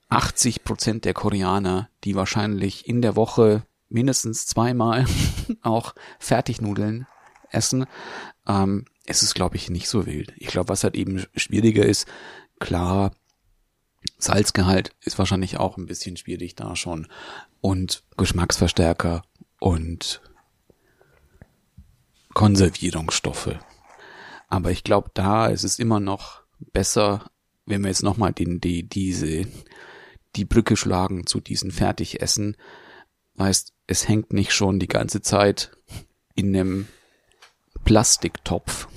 80 0.09 0.63
Prozent 0.63 1.05
der 1.05 1.13
Koreaner, 1.13 1.89
die 2.03 2.15
wahrscheinlich 2.15 2.87
in 2.87 3.01
der 3.01 3.15
Woche 3.15 3.63
mindestens 3.89 4.47
zweimal 4.47 5.05
auch 5.61 5.95
Fertignudeln 6.19 7.07
essen, 7.51 7.85
ähm, 8.47 8.85
es 9.05 9.23
ist, 9.23 9.33
glaube 9.33 9.55
ich, 9.55 9.69
nicht 9.69 9.89
so 9.89 10.05
wild. 10.05 10.33
Ich 10.37 10.47
glaube, 10.47 10.69
was 10.69 10.83
halt 10.83 10.95
eben 10.95 11.25
schwieriger 11.35 11.83
ist, 11.83 12.07
klar, 12.59 13.11
Salzgehalt 14.17 14.95
ist 15.01 15.17
wahrscheinlich 15.17 15.57
auch 15.57 15.77
ein 15.77 15.87
bisschen 15.87 16.15
schwierig 16.15 16.55
da 16.55 16.75
schon. 16.75 17.07
Und 17.59 18.03
Geschmacksverstärker 18.17 19.23
und 19.59 20.21
Konservierungsstoffe. 22.33 23.57
Aber 24.49 24.71
ich 24.71 24.83
glaube, 24.83 25.11
da 25.13 25.47
ist 25.47 25.63
es 25.63 25.79
immer 25.79 25.99
noch 25.99 26.41
besser, 26.73 27.29
wenn 27.65 27.81
wir 27.81 27.89
jetzt 27.89 28.03
nochmal 28.03 28.33
den, 28.33 28.59
die, 28.59 28.87
diese, 28.87 29.45
die 30.35 30.45
Brücke 30.45 30.75
schlagen 30.75 31.27
zu 31.27 31.39
diesen 31.39 31.71
Fertigessen. 31.71 32.57
Weißt, 33.35 33.73
es 33.87 34.07
hängt 34.07 34.33
nicht 34.33 34.51
schon 34.51 34.79
die 34.79 34.87
ganze 34.87 35.21
Zeit 35.21 35.71
in 36.35 36.55
einem 36.55 36.87
Plastiktopf, 37.85 38.87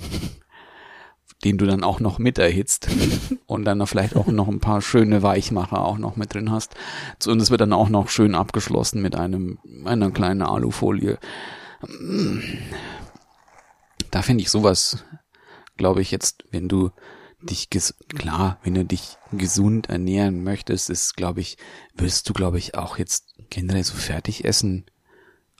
den 1.43 1.57
du 1.57 1.65
dann 1.65 1.83
auch 1.83 1.99
noch 1.99 2.17
mit 2.17 2.39
erhitzt 2.39 2.87
und 3.45 3.65
dann 3.65 3.85
vielleicht 3.85 4.15
auch 4.15 4.27
noch 4.27 4.47
ein 4.47 4.59
paar 4.59 4.81
schöne 4.81 5.21
Weichmacher 5.21 5.83
auch 5.83 5.97
noch 5.97 6.15
mit 6.15 6.33
drin 6.33 6.51
hast. 6.51 6.75
Und 7.27 7.39
es 7.41 7.51
wird 7.51 7.61
dann 7.61 7.73
auch 7.73 7.89
noch 7.89 8.09
schön 8.09 8.33
abgeschlossen 8.33 9.01
mit 9.01 9.15
einem, 9.15 9.59
einer 9.85 10.09
kleinen 10.11 10.41
Alufolie. 10.41 11.19
Da 14.09 14.21
finde 14.21 14.41
ich 14.41 14.49
sowas, 14.49 15.03
glaube 15.77 16.01
ich 16.01 16.11
jetzt, 16.11 16.43
wenn 16.51 16.67
du 16.67 16.91
dich, 17.41 17.69
ges 17.69 17.95
klar, 18.09 18.59
wenn 18.63 18.73
du 18.73 18.85
dich 18.85 19.17
gesund 19.31 19.89
ernähren 19.89 20.43
möchtest, 20.43 20.89
ist, 20.89 21.15
glaube 21.15 21.41
ich, 21.41 21.57
wirst 21.93 22.29
du, 22.29 22.33
glaube 22.33 22.57
ich, 22.57 22.75
auch 22.75 22.97
jetzt 22.97 23.35
generell 23.49 23.83
so 23.83 23.95
fertig 23.95 24.45
essen, 24.45 24.85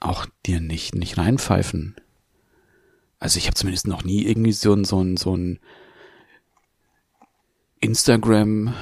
auch 0.00 0.26
dir 0.46 0.60
nicht, 0.60 0.94
nicht 0.94 1.18
reinpfeifen. 1.18 1.96
Also 3.18 3.38
ich 3.38 3.46
habe 3.46 3.54
zumindest 3.54 3.86
noch 3.86 4.04
nie 4.04 4.24
irgendwie 4.24 4.52
so 4.52 4.72
ein, 4.72 4.84
so 4.84 5.02
ein, 5.02 5.16
so 5.16 5.36
ein 5.36 5.60
Instagram 7.80 8.74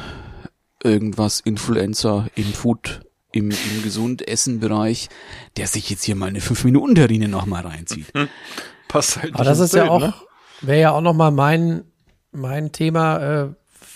irgendwas 0.82 1.40
Influencer 1.40 2.28
im 2.34 2.52
Food, 2.52 3.00
im, 3.32 3.50
im 3.50 3.82
Gesundessen-Bereich, 3.82 5.08
der 5.56 5.66
sich 5.66 5.88
jetzt 5.90 6.04
hier 6.04 6.16
mal 6.16 6.28
eine 6.28 6.40
5-Minuten-Terrine 6.40 7.28
nochmal 7.28 7.66
reinzieht. 7.66 8.12
Passt 8.88 9.22
halt 9.22 9.34
Aber 9.34 9.44
das 9.44 9.58
ist 9.58 9.74
ja 9.74 9.82
Bild, 9.82 9.90
auch, 9.90 10.00
ne? 10.00 10.14
Wäre 10.62 10.80
ja 10.80 10.90
auch 10.92 11.00
nochmal 11.00 11.30
mein, 11.30 11.84
mein 12.30 12.72
Thema, 12.72 13.18
äh, 13.18 13.48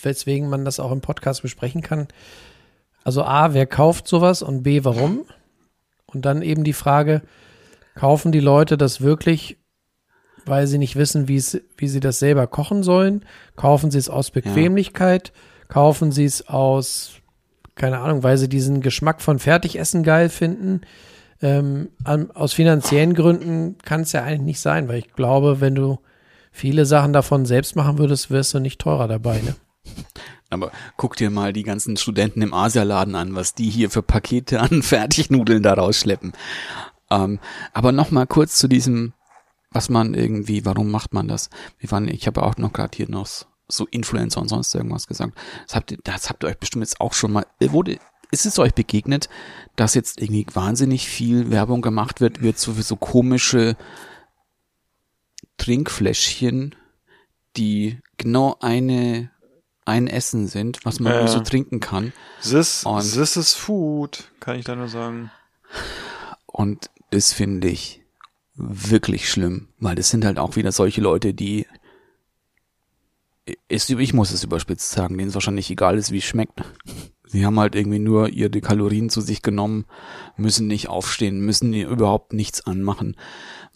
weswegen 0.03 0.49
man 0.49 0.65
das 0.65 0.79
auch 0.79 0.91
im 0.91 1.01
Podcast 1.01 1.41
besprechen 1.41 1.81
kann. 1.81 2.07
Also 3.03 3.23
A, 3.23 3.53
wer 3.53 3.65
kauft 3.65 4.07
sowas 4.07 4.41
und 4.41 4.63
B, 4.63 4.83
warum? 4.83 5.25
Und 6.07 6.25
dann 6.25 6.41
eben 6.41 6.63
die 6.63 6.73
Frage, 6.73 7.21
kaufen 7.95 8.31
die 8.31 8.39
Leute 8.39 8.77
das 8.77 9.01
wirklich, 9.01 9.57
weil 10.45 10.67
sie 10.67 10.77
nicht 10.77 10.95
wissen, 10.95 11.27
wie 11.27 11.39
sie 11.39 11.99
das 11.99 12.19
selber 12.19 12.47
kochen 12.47 12.83
sollen? 12.83 13.25
Kaufen 13.55 13.91
sie 13.91 13.97
es 13.97 14.09
aus 14.09 14.31
Bequemlichkeit? 14.31 15.33
Kaufen 15.67 16.11
sie 16.11 16.25
es 16.25 16.47
aus, 16.47 17.13
keine 17.75 17.99
Ahnung, 17.99 18.23
weil 18.23 18.37
sie 18.37 18.47
diesen 18.47 18.81
Geschmack 18.81 19.21
von 19.21 19.39
Fertigessen 19.39 20.03
geil 20.03 20.29
finden? 20.29 20.81
Ähm, 21.41 21.89
aus 22.33 22.53
finanziellen 22.53 23.13
Gründen 23.13 23.77
kann 23.83 24.01
es 24.01 24.11
ja 24.11 24.23
eigentlich 24.23 24.41
nicht 24.41 24.59
sein, 24.59 24.87
weil 24.87 24.99
ich 24.99 25.13
glaube, 25.13 25.61
wenn 25.61 25.75
du 25.75 25.99
viele 26.57 26.85
Sachen 26.85 27.13
davon 27.13 27.45
selbst 27.45 27.75
machen 27.75 27.97
würdest, 27.97 28.31
wirst 28.31 28.53
du 28.53 28.59
nicht 28.59 28.79
teurer 28.79 29.07
dabei. 29.07 29.41
Ne? 29.41 29.55
Aber 30.49 30.71
guck 30.95 31.15
dir 31.15 31.29
mal 31.29 31.53
die 31.53 31.63
ganzen 31.63 31.97
Studenten 31.97 32.41
im 32.41 32.53
Asialaden 32.53 33.15
an, 33.15 33.35
was 33.35 33.53
die 33.53 33.69
hier 33.69 33.89
für 33.89 34.01
Pakete 34.01 34.59
an 34.59 34.81
Fertignudeln 34.81 35.61
da 35.61 35.73
rausschleppen. 35.73 36.33
Ähm, 37.09 37.39
aber 37.73 37.91
noch 37.91 38.11
mal 38.11 38.25
kurz 38.25 38.57
zu 38.57 38.67
diesem, 38.67 39.13
was 39.71 39.89
man 39.89 40.13
irgendwie, 40.13 40.65
warum 40.65 40.89
macht 40.89 41.13
man 41.13 41.27
das? 41.27 41.49
Wir 41.79 41.91
waren, 41.91 42.07
ich 42.07 42.27
habe 42.27 42.43
auch 42.43 42.57
noch 42.57 42.73
gerade 42.73 42.95
hier 42.95 43.09
noch 43.09 43.27
so 43.67 43.85
Influencer 43.91 44.41
und 44.41 44.47
sonst 44.47 44.73
irgendwas 44.73 45.07
gesagt. 45.07 45.33
Das 45.67 45.75
habt 45.75 45.91
ihr, 45.91 45.99
das 46.03 46.29
habt 46.29 46.43
ihr 46.43 46.47
euch 46.47 46.57
bestimmt 46.57 46.83
jetzt 46.83 47.01
auch 47.01 47.13
schon 47.13 47.33
mal, 47.33 47.45
äh, 47.59 47.71
wurde, 47.71 47.99
ist 48.31 48.45
es 48.45 48.59
euch 48.59 48.73
begegnet, 48.73 49.29
dass 49.75 49.93
jetzt 49.93 50.21
irgendwie 50.21 50.45
wahnsinnig 50.53 51.07
viel 51.07 51.51
Werbung 51.51 51.81
gemacht 51.81 52.19
wird, 52.19 52.41
wird 52.41 52.57
so 52.57 52.73
so 52.73 52.95
komische 52.95 53.77
Trinkfläschchen, 55.57 56.75
die 57.55 57.99
genau 58.17 58.57
eine 58.61 59.31
ein 59.85 60.07
Essen 60.07 60.47
sind, 60.47 60.83
was 60.83 60.99
man 60.99 61.13
nur 61.17 61.29
so 61.29 61.39
trinken 61.39 61.79
kann. 61.79 62.11
This, 62.43 62.83
Und- 62.83 63.13
this 63.13 63.37
is 63.37 63.53
food, 63.53 64.25
kann 64.41 64.59
ich 64.59 64.65
da 64.65 64.75
nur 64.75 64.89
sagen. 64.89 65.31
Und 66.45 66.89
das 67.11 67.31
finde 67.31 67.69
ich 67.69 68.03
wirklich 68.53 69.29
schlimm, 69.29 69.69
weil 69.79 69.95
das 69.95 70.09
sind 70.09 70.25
halt 70.25 70.39
auch 70.39 70.57
wieder 70.57 70.73
solche 70.73 70.99
Leute, 70.99 71.33
die 71.33 71.65
ist, 73.69 73.89
ich 73.89 74.13
muss 74.13 74.31
es 74.31 74.43
überspitzt 74.43 74.91
sagen, 74.91 75.17
denen 75.17 75.29
es 75.29 75.33
wahrscheinlich 75.35 75.69
egal 75.71 75.97
ist, 75.97 76.11
wie 76.11 76.17
es 76.17 76.25
schmeckt. 76.25 76.61
Sie 77.23 77.45
haben 77.45 77.59
halt 77.59 77.75
irgendwie 77.75 77.99
nur 77.99 78.29
ihre 78.29 78.59
Kalorien 78.61 79.09
zu 79.09 79.21
sich 79.21 79.41
genommen, 79.41 79.85
müssen 80.35 80.67
nicht 80.67 80.89
aufstehen, 80.89 81.39
müssen 81.41 81.73
überhaupt 81.73 82.33
nichts 82.33 82.65
anmachen. 82.65 83.15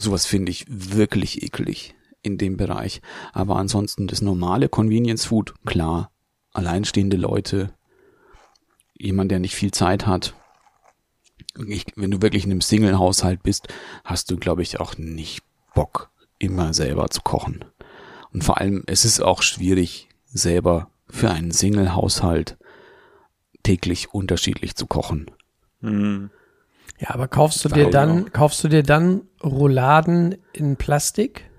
Sowas 0.01 0.25
finde 0.25 0.51
ich 0.51 0.65
wirklich 0.67 1.43
eklig 1.43 1.93
in 2.23 2.39
dem 2.39 2.57
Bereich. 2.57 3.03
Aber 3.33 3.57
ansonsten 3.57 4.07
das 4.07 4.23
normale 4.23 4.67
Convenience 4.67 5.25
Food, 5.25 5.53
klar. 5.63 6.09
Alleinstehende 6.53 7.17
Leute, 7.17 7.71
jemand, 8.97 9.29
der 9.29 9.37
nicht 9.37 9.53
viel 9.53 9.69
Zeit 9.69 10.07
hat. 10.07 10.33
Ich, 11.67 11.85
wenn 11.95 12.09
du 12.09 12.21
wirklich 12.21 12.45
in 12.45 12.51
einem 12.51 12.61
Single-Haushalt 12.61 13.43
bist, 13.43 13.67
hast 14.03 14.31
du, 14.31 14.37
glaube 14.37 14.63
ich, 14.63 14.79
auch 14.79 14.97
nicht 14.97 15.43
Bock, 15.75 16.09
immer 16.39 16.73
selber 16.73 17.09
zu 17.09 17.21
kochen. 17.21 17.63
Und 18.33 18.43
vor 18.43 18.57
allem, 18.57 18.83
es 18.87 19.05
ist 19.05 19.21
auch 19.21 19.43
schwierig, 19.43 20.09
selber 20.25 20.89
für 21.09 21.29
einen 21.29 21.51
Single-Haushalt 21.51 22.57
täglich 23.61 24.15
unterschiedlich 24.15 24.75
zu 24.75 24.87
kochen. 24.87 25.29
Hm. 25.81 26.31
Ja, 27.01 27.09
aber 27.15 27.27
kaufst 27.27 27.65
du 27.65 27.69
dir 27.69 27.89
dann, 27.89 28.31
kaufst 28.31 28.63
du 28.63 28.67
dir 28.67 28.83
dann 28.83 29.23
Rouladen 29.43 30.37
in 30.53 30.75
Plastik? 30.75 31.49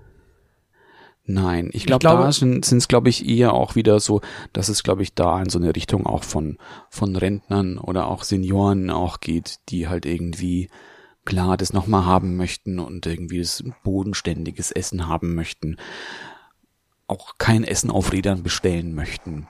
Nein, 1.25 1.69
ich, 1.73 1.85
glaub, 1.85 2.01
ich 2.01 2.07
glaube, 2.07 2.23
da 2.23 2.31
sind 2.31 2.65
es, 2.65 2.87
glaube 2.87 3.09
ich, 3.09 3.27
eher 3.27 3.53
auch 3.53 3.75
wieder 3.75 3.99
so, 3.99 4.21
dass 4.53 4.69
es, 4.69 4.83
glaube 4.83 5.03
ich, 5.03 5.13
da 5.13 5.41
in 5.41 5.49
so 5.49 5.59
eine 5.59 5.75
Richtung 5.75 6.05
auch 6.05 6.23
von, 6.23 6.57
von 6.89 7.15
Rentnern 7.17 7.77
oder 7.77 8.07
auch 8.07 8.23
Senioren 8.23 8.89
auch 8.89 9.19
geht, 9.19 9.59
die 9.67 9.89
halt 9.89 10.05
irgendwie 10.05 10.69
klar 11.25 11.57
das 11.57 11.73
nochmal 11.73 12.05
haben 12.05 12.37
möchten 12.37 12.79
und 12.79 13.05
irgendwie 13.05 13.39
das 13.39 13.65
bodenständiges 13.83 14.71
Essen 14.71 15.07
haben 15.07 15.35
möchten. 15.35 15.75
Auch 17.07 17.37
kein 17.37 17.65
Essen 17.65 17.91
auf 17.91 18.13
Rädern 18.13 18.43
bestellen 18.43 18.95
möchten. 18.95 19.47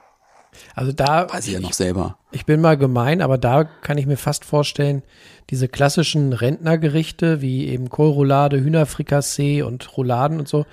Also 0.74 0.92
da. 0.92 1.32
Weiß 1.32 1.46
ich 1.46 1.54
ja 1.54 1.60
noch 1.60 1.72
selber. 1.72 2.18
Ich 2.32 2.46
bin 2.46 2.60
mal 2.60 2.76
gemein, 2.76 3.22
aber 3.22 3.38
da 3.38 3.64
kann 3.64 3.98
ich 3.98 4.06
mir 4.06 4.16
fast 4.16 4.44
vorstellen, 4.44 5.02
diese 5.50 5.68
klassischen 5.68 6.32
Rentnergerichte 6.32 7.40
wie 7.40 7.68
eben 7.68 7.90
Kohlroulade, 7.90 8.60
Hühnerfrikassee 8.60 9.62
und 9.62 9.96
Rouladen 9.96 10.38
und 10.38 10.48
so, 10.48 10.66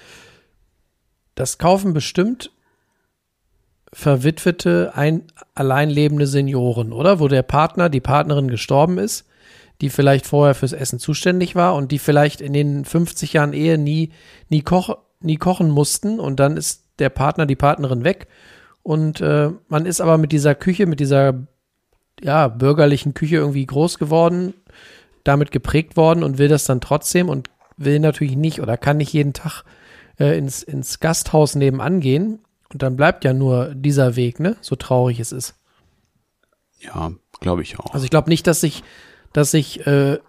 das 1.36 1.58
kaufen 1.58 1.94
bestimmt 1.94 2.52
verwitwete, 3.94 4.94
ein, 4.96 5.24
allein 5.54 5.90
lebende 5.90 6.28
Senioren, 6.28 6.94
oder? 6.94 7.20
Wo 7.20 7.28
der 7.28 7.44
Partner, 7.44 7.90
die 7.90 8.00
Partnerin 8.00 8.48
gestorben 8.48 8.98
ist, 8.98 9.28
die 9.82 9.90
vielleicht 9.90 10.26
vorher 10.26 10.56
fürs 10.56 10.74
Essen 10.74 11.00
zuständig 11.00 11.56
war 11.56 11.76
und 11.76 11.92
die 11.92 12.00
vielleicht 12.00 12.40
in 12.40 12.54
den 12.54 12.86
50 12.86 13.34
Jahren 13.34 13.54
Ehe 13.54 13.78
nie, 13.78 14.12
nie, 14.50 14.62
koch, 14.62 14.98
nie 15.20 15.38
kochen 15.38 15.70
mussten 15.70 16.20
und 16.20 16.40
dann 16.40 16.56
ist 16.56 16.86
der 17.00 17.10
Partner, 17.10 17.46
die 17.46 17.56
Partnerin 17.56 18.04
weg 18.04 18.28
und 18.84 19.22
äh, 19.22 19.52
man 19.68 19.86
ist 19.86 20.02
aber 20.02 20.18
mit 20.18 20.32
dieser 20.32 20.56
Küche, 20.56 20.86
mit 20.86 21.00
dieser 21.00 21.34
ja, 22.22 22.48
bürgerlichen 22.48 23.14
Küche 23.14 23.38
irgendwie 23.38 23.66
groß 23.66 23.98
geworden, 23.98 24.54
damit 25.24 25.52
geprägt 25.52 25.98
worden 25.98 26.24
und 26.24 26.38
will 26.38 26.48
das 26.48 26.66
dann 26.66 26.82
trotzdem 26.82 27.30
und 27.30 27.50
will 27.78 28.00
natürlich 28.00 28.36
nicht 28.36 28.62
oder 28.62 28.78
kann 28.78 28.98
nicht 28.98 29.14
jeden 29.14 29.34
Tag 29.34 29.64
äh, 30.20 30.38
ins, 30.38 30.64
ins 30.64 31.00
Gasthaus 31.00 31.56
nebenan 31.56 32.00
gehen. 32.00 32.40
Und 32.72 32.82
dann 32.84 32.96
bleibt 32.96 33.26
ja 33.26 33.34
nur 33.34 33.74
dieser 33.76 34.16
Weg, 34.16 34.40
ne? 34.40 34.56
So 34.62 34.76
traurig 34.76 35.20
es 35.20 35.32
ist. 35.32 35.56
Ja, 36.80 37.12
glaube 37.40 37.62
ich 37.62 37.78
auch. 37.80 37.94
Also 37.94 38.06
ich 38.06 38.10
glaube 38.10 38.30
nicht, 38.30 38.48
dass 38.48 38.62
sich, 38.62 38.84
dass 39.34 39.52
sich 39.52 39.86
äh, 39.86 40.20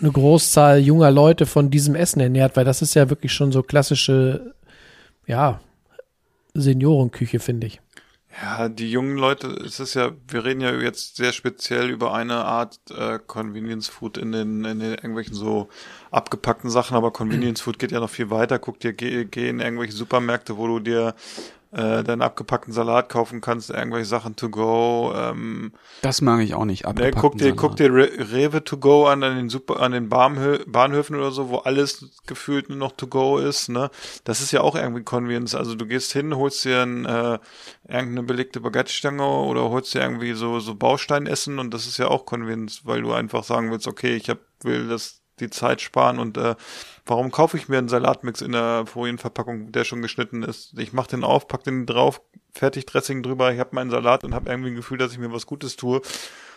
eine 0.00 0.12
Großzahl 0.12 0.80
junger 0.80 1.10
Leute 1.10 1.46
von 1.46 1.70
diesem 1.70 1.94
Essen 1.94 2.20
ernährt, 2.20 2.56
weil 2.56 2.64
das 2.64 2.82
ist 2.82 2.94
ja 2.94 3.08
wirklich 3.08 3.32
schon 3.32 3.52
so 3.52 3.62
klassische, 3.62 4.54
ja, 5.26 5.60
Seniorenküche, 6.60 7.40
finde 7.40 7.66
ich. 7.66 7.80
Ja, 8.40 8.68
die 8.68 8.90
jungen 8.90 9.16
Leute, 9.16 9.48
es 9.48 9.80
ist 9.80 9.94
ja, 9.94 10.12
wir 10.28 10.44
reden 10.44 10.60
ja 10.60 10.72
jetzt 10.72 11.16
sehr 11.16 11.32
speziell 11.32 11.90
über 11.90 12.14
eine 12.14 12.44
Art 12.44 12.78
äh, 12.96 13.18
Convenience 13.26 13.88
Food 13.88 14.16
in 14.16 14.30
den, 14.30 14.64
in 14.64 14.78
den 14.78 14.92
irgendwelchen 14.92 15.34
so 15.34 15.68
abgepackten 16.12 16.70
Sachen, 16.70 16.96
aber 16.96 17.10
Convenience 17.10 17.60
Food 17.60 17.80
geht 17.80 17.90
ja 17.90 17.98
noch 17.98 18.10
viel 18.10 18.30
weiter. 18.30 18.60
Guck 18.60 18.78
dir, 18.78 18.92
geh, 18.92 19.24
geh 19.24 19.48
in 19.48 19.58
irgendwelche 19.58 19.92
Supermärkte, 19.92 20.56
wo 20.56 20.68
du 20.68 20.78
dir 20.78 21.14
äh, 21.70 22.02
deinen 22.02 22.22
abgepackten 22.22 22.72
Salat 22.72 23.08
kaufen 23.08 23.40
kannst, 23.40 23.70
irgendwelche 23.70 24.06
Sachen 24.06 24.36
to 24.36 24.48
go. 24.48 25.12
Ähm, 25.14 25.72
das 26.02 26.22
mag 26.22 26.40
ich 26.40 26.54
auch 26.54 26.64
nicht. 26.64 26.86
Ne, 26.86 27.10
guck 27.10 27.36
dir, 27.36 27.54
guck 27.54 27.76
dir 27.76 27.92
Re 27.92 28.08
Rewe 28.32 28.64
to 28.64 28.78
go 28.78 29.06
an, 29.06 29.22
an 29.22 29.36
den 29.36 29.48
Super, 29.50 29.80
an 29.80 29.92
den 29.92 30.08
Bahnhö 30.08 30.58
Bahnhöfen 30.66 31.16
oder 31.16 31.30
so, 31.30 31.50
wo 31.50 31.58
alles 31.58 32.06
gefühlt 32.26 32.70
nur 32.70 32.78
noch 32.78 32.92
to 32.92 33.06
go 33.06 33.38
ist. 33.38 33.68
Ne, 33.68 33.90
das 34.24 34.40
ist 34.40 34.52
ja 34.52 34.62
auch 34.62 34.76
irgendwie 34.76 35.02
Convenience. 35.02 35.54
Also 35.54 35.74
du 35.74 35.86
gehst 35.86 36.12
hin, 36.12 36.34
holst 36.34 36.64
dir 36.64 36.82
ein, 36.82 37.04
äh, 37.04 37.38
irgendeine 37.86 38.22
belegte 38.22 38.60
Baguette-Stange 38.60 39.26
oder 39.26 39.68
holst 39.68 39.94
dir 39.94 40.00
irgendwie 40.00 40.32
so 40.32 40.60
so 40.60 40.74
Bausteinessen 40.74 41.58
und 41.58 41.74
das 41.74 41.86
ist 41.86 41.98
ja 41.98 42.08
auch 42.08 42.24
Convenience, 42.24 42.86
weil 42.86 43.02
du 43.02 43.12
einfach 43.12 43.44
sagen 43.44 43.70
willst, 43.70 43.86
okay, 43.86 44.16
ich 44.16 44.30
hab, 44.30 44.38
will 44.62 44.88
das 44.88 45.20
die 45.40 45.50
Zeit 45.50 45.80
sparen 45.80 46.18
und 46.18 46.36
äh, 46.36 46.54
warum 47.08 47.30
kaufe 47.30 47.56
ich 47.56 47.68
mir 47.68 47.78
einen 47.78 47.88
Salatmix 47.88 48.40
in 48.42 48.52
der 48.52 48.84
Folienverpackung, 48.86 49.72
der 49.72 49.84
schon 49.84 50.02
geschnitten 50.02 50.42
ist? 50.42 50.78
Ich 50.78 50.92
mache 50.92 51.08
den 51.08 51.24
auf, 51.24 51.48
pack 51.48 51.64
den 51.64 51.86
drauf, 51.86 52.20
fertig 52.52 52.86
Dressing 52.86 53.22
drüber, 53.22 53.52
ich 53.52 53.58
habe 53.58 53.74
meinen 53.74 53.90
Salat 53.90 54.24
und 54.24 54.34
habe 54.34 54.50
irgendwie 54.50 54.70
ein 54.70 54.76
Gefühl, 54.76 54.98
dass 54.98 55.12
ich 55.12 55.18
mir 55.18 55.32
was 55.32 55.46
Gutes 55.46 55.76
tue. 55.76 56.02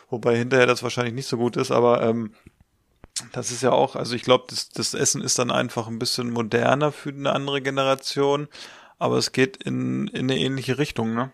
Wobei 0.09 0.37
hinterher 0.37 0.67
das 0.67 0.83
wahrscheinlich 0.83 1.13
nicht 1.13 1.27
so 1.27 1.37
gut 1.37 1.55
ist, 1.55 1.71
aber 1.71 2.03
ähm, 2.03 2.33
das 3.31 3.51
ist 3.51 3.63
ja 3.63 3.71
auch, 3.71 3.95
also 3.95 4.15
ich 4.15 4.23
glaube, 4.23 4.45
das, 4.49 4.69
das 4.69 4.93
Essen 4.93 5.21
ist 5.21 5.39
dann 5.39 5.51
einfach 5.51 5.87
ein 5.87 5.99
bisschen 5.99 6.31
moderner 6.31 6.91
für 6.91 7.09
eine 7.09 7.31
andere 7.31 7.61
Generation, 7.61 8.47
aber 8.99 9.17
es 9.17 9.31
geht 9.31 9.57
in, 9.57 10.07
in 10.07 10.29
eine 10.29 10.37
ähnliche 10.37 10.77
Richtung, 10.77 11.13
ne? 11.13 11.31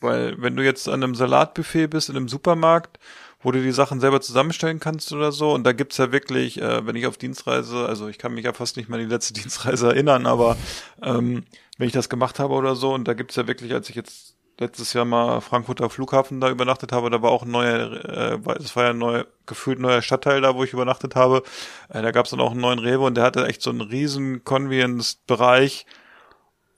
Weil 0.00 0.40
wenn 0.42 0.56
du 0.56 0.64
jetzt 0.64 0.88
an 0.88 1.02
einem 1.02 1.14
Salatbuffet 1.14 1.88
bist 1.88 2.10
in 2.10 2.16
einem 2.16 2.28
Supermarkt, 2.28 2.98
wo 3.44 3.52
du 3.52 3.62
die 3.62 3.72
Sachen 3.72 4.00
selber 4.00 4.20
zusammenstellen 4.20 4.80
kannst 4.80 5.12
oder 5.12 5.30
so. 5.30 5.52
Und 5.52 5.64
da 5.64 5.72
gibt's 5.72 5.98
ja 5.98 6.10
wirklich, 6.10 6.60
äh, 6.60 6.84
wenn 6.86 6.96
ich 6.96 7.06
auf 7.06 7.18
Dienstreise, 7.18 7.86
also 7.86 8.08
ich 8.08 8.18
kann 8.18 8.34
mich 8.34 8.44
ja 8.44 8.52
fast 8.52 8.76
nicht 8.76 8.88
mehr 8.88 8.98
an 8.98 9.04
die 9.04 9.12
letzte 9.12 9.34
Dienstreise 9.40 9.88
erinnern, 9.88 10.26
aber 10.26 10.56
ähm, 11.02 11.44
wenn 11.78 11.86
ich 11.86 11.92
das 11.92 12.08
gemacht 12.08 12.40
habe 12.40 12.54
oder 12.54 12.74
so, 12.74 12.92
und 12.94 13.06
da 13.06 13.14
gibt's 13.14 13.36
ja 13.36 13.46
wirklich, 13.46 13.72
als 13.72 13.88
ich 13.90 13.96
jetzt 13.96 14.34
letztes 14.58 14.92
Jahr 14.92 15.04
mal 15.04 15.40
Frankfurter 15.40 15.90
Flughafen 15.90 16.40
da 16.40 16.48
übernachtet 16.48 16.92
habe, 16.92 17.10
da 17.10 17.20
war 17.20 17.32
auch 17.32 17.42
ein 17.42 17.50
neuer, 17.50 17.92
äh, 18.04 18.38
das 18.40 18.76
war 18.76 18.84
ja 18.84 18.90
ein 18.90 18.98
neuer, 18.98 19.26
gefühlt 19.46 19.78
neuer 19.78 20.00
Stadtteil 20.00 20.40
da, 20.40 20.54
wo 20.54 20.64
ich 20.64 20.72
übernachtet 20.72 21.14
habe. 21.14 21.42
Äh, 21.88 22.02
da 22.02 22.12
gab's 22.12 22.30
dann 22.30 22.40
auch 22.40 22.52
einen 22.52 22.60
neuen 22.60 22.78
Rewe 22.78 23.04
und 23.04 23.16
der 23.16 23.24
hatte 23.24 23.46
echt 23.46 23.62
so 23.62 23.70
einen 23.70 23.82
riesen 23.82 24.44
Convenience-Bereich. 24.44 25.86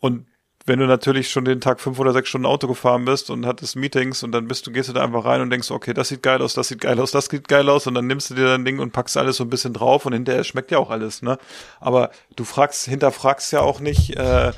Und 0.00 0.26
wenn 0.66 0.80
du 0.80 0.86
natürlich 0.86 1.30
schon 1.30 1.44
den 1.44 1.60
Tag 1.60 1.80
fünf 1.80 1.98
oder 2.00 2.12
sechs 2.12 2.28
Stunden 2.28 2.46
Auto 2.46 2.66
gefahren 2.66 3.04
bist 3.04 3.30
und 3.30 3.46
hattest 3.46 3.76
Meetings 3.76 4.24
und 4.24 4.32
dann 4.32 4.48
bist 4.48 4.66
du, 4.66 4.72
gehst 4.72 4.88
du 4.88 4.92
da 4.92 5.04
einfach 5.04 5.24
rein 5.24 5.40
und 5.40 5.50
denkst, 5.50 5.70
okay, 5.70 5.94
das 5.94 6.08
sieht 6.08 6.24
geil 6.24 6.42
aus, 6.42 6.54
das 6.54 6.68
sieht 6.68 6.80
geil 6.80 6.98
aus, 6.98 7.12
das 7.12 7.26
sieht 7.26 7.46
geil 7.46 7.68
aus 7.68 7.86
und 7.86 7.94
dann 7.94 8.08
nimmst 8.08 8.30
du 8.30 8.34
dir 8.34 8.46
dein 8.46 8.64
Ding 8.64 8.80
und 8.80 8.92
packst 8.92 9.16
alles 9.16 9.36
so 9.36 9.44
ein 9.44 9.50
bisschen 9.50 9.72
drauf 9.72 10.06
und 10.06 10.12
hinterher 10.12 10.42
schmeckt 10.42 10.72
ja 10.72 10.78
auch 10.78 10.90
alles, 10.90 11.22
ne? 11.22 11.38
Aber 11.80 12.10
du 12.34 12.44
fragst, 12.44 12.86
hinterfragst 12.86 13.52
ja 13.52 13.60
auch 13.60 13.78
nicht, 13.78 14.16
äh, 14.16 14.52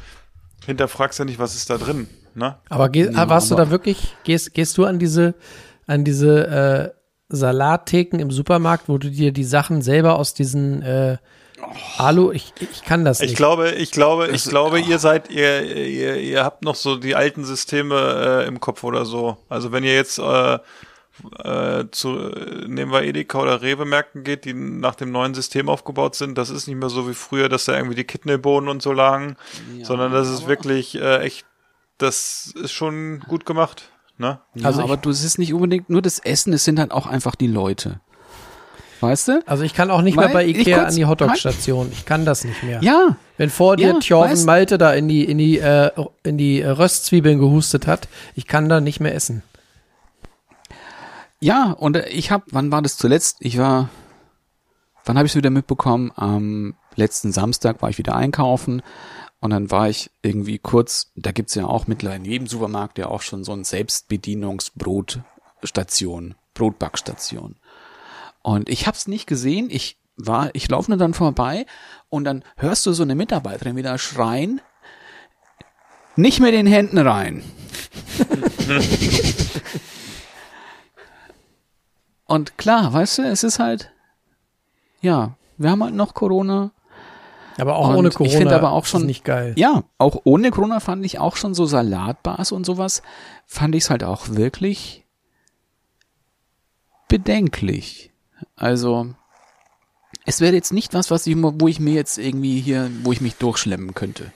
hinterfragst 0.64 1.18
ja 1.18 1.26
nicht, 1.26 1.38
was 1.38 1.54
ist 1.54 1.68
da 1.68 1.76
drin, 1.76 2.08
ne? 2.34 2.56
Aber 2.70 2.88
geh, 2.88 3.04
ja, 3.04 3.28
warst 3.28 3.52
aber 3.52 3.62
du 3.62 3.66
da 3.66 3.70
wirklich, 3.70 4.16
gehst, 4.24 4.54
gehst 4.54 4.78
du 4.78 4.86
an 4.86 4.98
diese, 4.98 5.34
an 5.86 6.04
diese 6.04 6.46
äh, 6.46 6.90
Salattheken 7.28 8.18
im 8.18 8.30
Supermarkt, 8.30 8.88
wo 8.88 8.96
du 8.96 9.10
dir 9.10 9.32
die 9.32 9.44
Sachen 9.44 9.82
selber 9.82 10.16
aus 10.16 10.32
diesen 10.32 10.80
äh, 10.80 11.18
Hallo, 11.98 12.32
ich, 12.32 12.52
ich 12.60 12.82
kann 12.84 13.04
das 13.04 13.20
nicht. 13.20 13.30
Ich 13.30 13.36
glaube, 13.36 13.72
ich 13.72 13.90
glaube, 13.90 14.28
ich 14.28 14.44
glaube, 14.44 14.80
ihr 14.80 14.98
seid, 14.98 15.30
ihr, 15.30 15.62
ihr, 15.62 16.16
ihr 16.16 16.44
habt 16.44 16.62
noch 16.62 16.74
so 16.74 16.96
die 16.96 17.14
alten 17.14 17.44
Systeme 17.44 18.44
äh, 18.44 18.48
im 18.48 18.60
Kopf 18.60 18.84
oder 18.84 19.04
so. 19.04 19.36
Also 19.48 19.72
wenn 19.72 19.84
ihr 19.84 19.94
jetzt 19.94 20.18
äh, 20.18 20.58
äh, 21.42 21.84
zu, 21.90 22.10
nehmen 22.66 22.92
wir 22.92 23.02
Edeka 23.02 23.40
oder 23.40 23.62
Rewe-Märkten 23.62 24.24
geht, 24.24 24.44
die 24.44 24.54
nach 24.54 24.94
dem 24.94 25.10
neuen 25.10 25.34
System 25.34 25.68
aufgebaut 25.68 26.14
sind, 26.14 26.38
das 26.38 26.50
ist 26.50 26.66
nicht 26.66 26.76
mehr 26.76 26.90
so 26.90 27.08
wie 27.08 27.14
früher, 27.14 27.48
dass 27.48 27.64
da 27.64 27.74
irgendwie 27.74 27.96
die 27.96 28.04
Kidneybohnen 28.04 28.68
und 28.68 28.82
so 28.82 28.92
lagen, 28.92 29.36
ja, 29.76 29.84
sondern 29.84 30.12
das 30.12 30.28
ist 30.28 30.46
wirklich 30.46 30.94
äh, 30.94 31.20
echt, 31.20 31.46
das 31.98 32.54
ist 32.62 32.72
schon 32.72 33.20
gut 33.20 33.46
gemacht. 33.46 33.90
Ne? 34.16 34.40
Ja, 34.54 34.66
also 34.66 34.82
aber 34.82 34.96
du, 34.96 35.10
es 35.10 35.24
ist 35.24 35.38
nicht 35.38 35.54
unbedingt 35.54 35.90
nur 35.90 36.02
das 36.02 36.18
Essen, 36.18 36.52
es 36.52 36.64
sind 36.64 36.78
halt 36.78 36.90
auch 36.90 37.06
einfach 37.06 37.34
die 37.34 37.46
Leute. 37.46 38.00
Weißt 39.00 39.28
du? 39.28 39.42
Also 39.46 39.62
ich 39.62 39.74
kann 39.74 39.90
auch 39.90 40.02
nicht 40.02 40.16
Weil 40.16 40.26
mehr 40.26 40.34
bei 40.34 40.46
Ikea 40.46 40.84
an 40.84 40.94
die 40.94 41.06
Hotdog-Station. 41.06 41.90
Ich 41.92 42.04
kann 42.04 42.24
das 42.24 42.44
nicht 42.44 42.62
mehr. 42.62 42.82
Ja. 42.82 43.16
Wenn 43.36 43.50
vor 43.50 43.76
dir 43.76 43.88
ja, 43.88 43.98
Thjorven 44.00 44.44
Malte 44.44 44.78
da 44.78 44.92
in 44.92 45.08
die, 45.08 45.24
in 45.24 45.38
die, 45.38 45.58
äh, 45.58 45.90
in 46.24 46.38
die 46.38 46.62
Röstzwiebeln 46.62 47.38
gehustet 47.38 47.86
hat, 47.86 48.08
ich 48.34 48.46
kann 48.46 48.68
da 48.68 48.80
nicht 48.80 48.98
mehr 48.98 49.14
essen. 49.14 49.42
Ja, 51.40 51.72
und 51.72 51.96
äh, 51.96 52.08
ich 52.08 52.30
habe, 52.30 52.44
wann 52.50 52.72
war 52.72 52.82
das 52.82 52.96
zuletzt? 52.96 53.36
Ich 53.40 53.58
war, 53.58 53.90
wann 55.04 55.16
habe 55.16 55.26
ich 55.26 55.32
es 55.32 55.36
wieder 55.36 55.50
mitbekommen? 55.50 56.12
Am 56.16 56.74
letzten 56.96 57.32
Samstag 57.32 57.80
war 57.80 57.90
ich 57.90 57.98
wieder 57.98 58.16
einkaufen 58.16 58.82
und 59.40 59.50
dann 59.50 59.70
war 59.70 59.88
ich 59.88 60.10
irgendwie 60.22 60.58
kurz, 60.58 61.12
da 61.14 61.30
gibt's 61.30 61.54
ja 61.54 61.66
auch 61.66 61.86
mittlerweile 61.86 62.18
in 62.18 62.24
jedem 62.24 62.48
Supermarkt 62.48 62.98
ja 62.98 63.06
auch 63.06 63.22
schon 63.22 63.44
so 63.44 63.52
ein 63.52 63.62
Selbstbedienungsbrotstation, 63.62 66.34
Brotbackstation. 66.54 67.54
Und 68.48 68.70
ich 68.70 68.86
habe 68.86 68.96
es 68.96 69.06
nicht 69.06 69.26
gesehen. 69.26 69.68
Ich 69.70 69.98
war, 70.16 70.48
ich 70.54 70.70
laufe 70.70 70.90
nur 70.90 70.96
dann 70.96 71.12
vorbei 71.12 71.66
und 72.08 72.24
dann 72.24 72.42
hörst 72.56 72.86
du 72.86 72.94
so 72.94 73.02
eine 73.02 73.14
Mitarbeiterin 73.14 73.76
wieder 73.76 73.98
schreien, 73.98 74.62
nicht 76.16 76.40
mit 76.40 76.54
den 76.54 76.66
Händen 76.66 76.96
rein. 76.96 77.42
und 82.24 82.56
klar, 82.56 82.90
weißt 82.90 83.18
du, 83.18 83.22
es 83.22 83.44
ist 83.44 83.58
halt, 83.58 83.92
ja, 85.02 85.36
wir 85.58 85.70
haben 85.70 85.84
halt 85.84 85.94
noch 85.94 86.14
Corona. 86.14 86.70
Aber 87.58 87.76
auch 87.76 87.90
Und 87.90 87.96
ohne 87.96 88.08
ich 88.08 88.14
Corona 88.14 88.38
finde 88.38 88.56
aber 88.56 88.72
auch 88.72 88.86
schon- 88.86 89.04
nicht 89.04 89.24
geil. 89.24 89.52
Ja, 89.58 89.84
auch 89.98 90.22
ohne 90.24 90.50
Corona 90.50 90.80
fand 90.80 91.04
ich 91.04 91.18
auch 91.18 91.36
schon 91.36 91.52
so 91.52 91.66
Salatbars 91.66 92.52
und 92.52 92.64
sowas, 92.64 93.02
fand 93.44 93.74
ich 93.74 93.84
es 93.84 93.90
halt 93.90 94.04
auch 94.04 94.30
wirklich 94.30 95.04
bedenklich. 97.08 98.10
Also, 98.56 99.14
es 100.24 100.40
wäre 100.40 100.54
jetzt 100.54 100.72
nicht 100.72 100.94
was, 100.94 101.10
was 101.10 101.26
ich, 101.26 101.36
wo 101.38 101.68
ich 101.68 101.80
mir 101.80 101.94
jetzt 101.94 102.18
irgendwie 102.18 102.60
hier, 102.60 102.90
wo 103.02 103.12
ich 103.12 103.20
mich 103.20 103.36
durchschlemmen 103.36 103.94
könnte. 103.94 104.32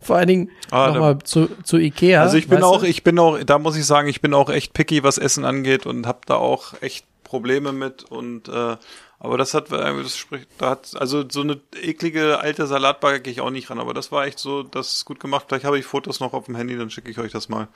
Vor 0.00 0.16
allen 0.16 0.28
Dingen 0.28 0.50
Ah, 0.70 0.88
nochmal 0.88 1.18
zu, 1.20 1.48
zu 1.62 1.78
Ikea. 1.78 2.20
Also 2.22 2.36
ich 2.36 2.48
bin 2.48 2.62
auch, 2.62 2.80
du? 2.80 2.86
ich 2.86 3.04
bin 3.04 3.18
auch, 3.18 3.42
da 3.42 3.58
muss 3.58 3.76
ich 3.76 3.86
sagen, 3.86 4.08
ich 4.08 4.20
bin 4.20 4.34
auch 4.34 4.50
echt 4.50 4.74
picky, 4.74 5.02
was 5.02 5.16
Essen 5.16 5.44
angeht 5.46 5.86
und 5.86 6.06
habe 6.06 6.20
da 6.26 6.36
auch 6.36 6.74
echt 6.82 7.06
Probleme 7.24 7.72
mit 7.72 8.04
und 8.04 8.48
äh, 8.48 8.76
aber 9.18 9.38
das 9.38 9.54
hat, 9.54 9.72
äh, 9.72 10.02
das 10.02 10.18
spricht, 10.18 10.48
da 10.58 10.70
hat, 10.70 10.94
also 11.00 11.24
so 11.26 11.40
eine 11.40 11.58
eklige 11.80 12.38
alte 12.40 12.66
Salatbar 12.66 13.18
gehe 13.20 13.32
ich 13.32 13.40
auch 13.40 13.48
nicht 13.48 13.70
ran, 13.70 13.80
aber 13.80 13.94
das 13.94 14.12
war 14.12 14.26
echt 14.26 14.38
so, 14.38 14.62
das 14.62 14.96
ist 14.96 15.04
gut 15.06 15.18
gemacht. 15.18 15.46
Vielleicht 15.48 15.64
habe 15.64 15.78
ich 15.78 15.86
Fotos 15.86 16.20
noch 16.20 16.34
auf 16.34 16.44
dem 16.44 16.56
Handy, 16.56 16.76
dann 16.76 16.90
schicke 16.90 17.10
ich 17.10 17.18
euch 17.18 17.32
das 17.32 17.48
mal. 17.48 17.68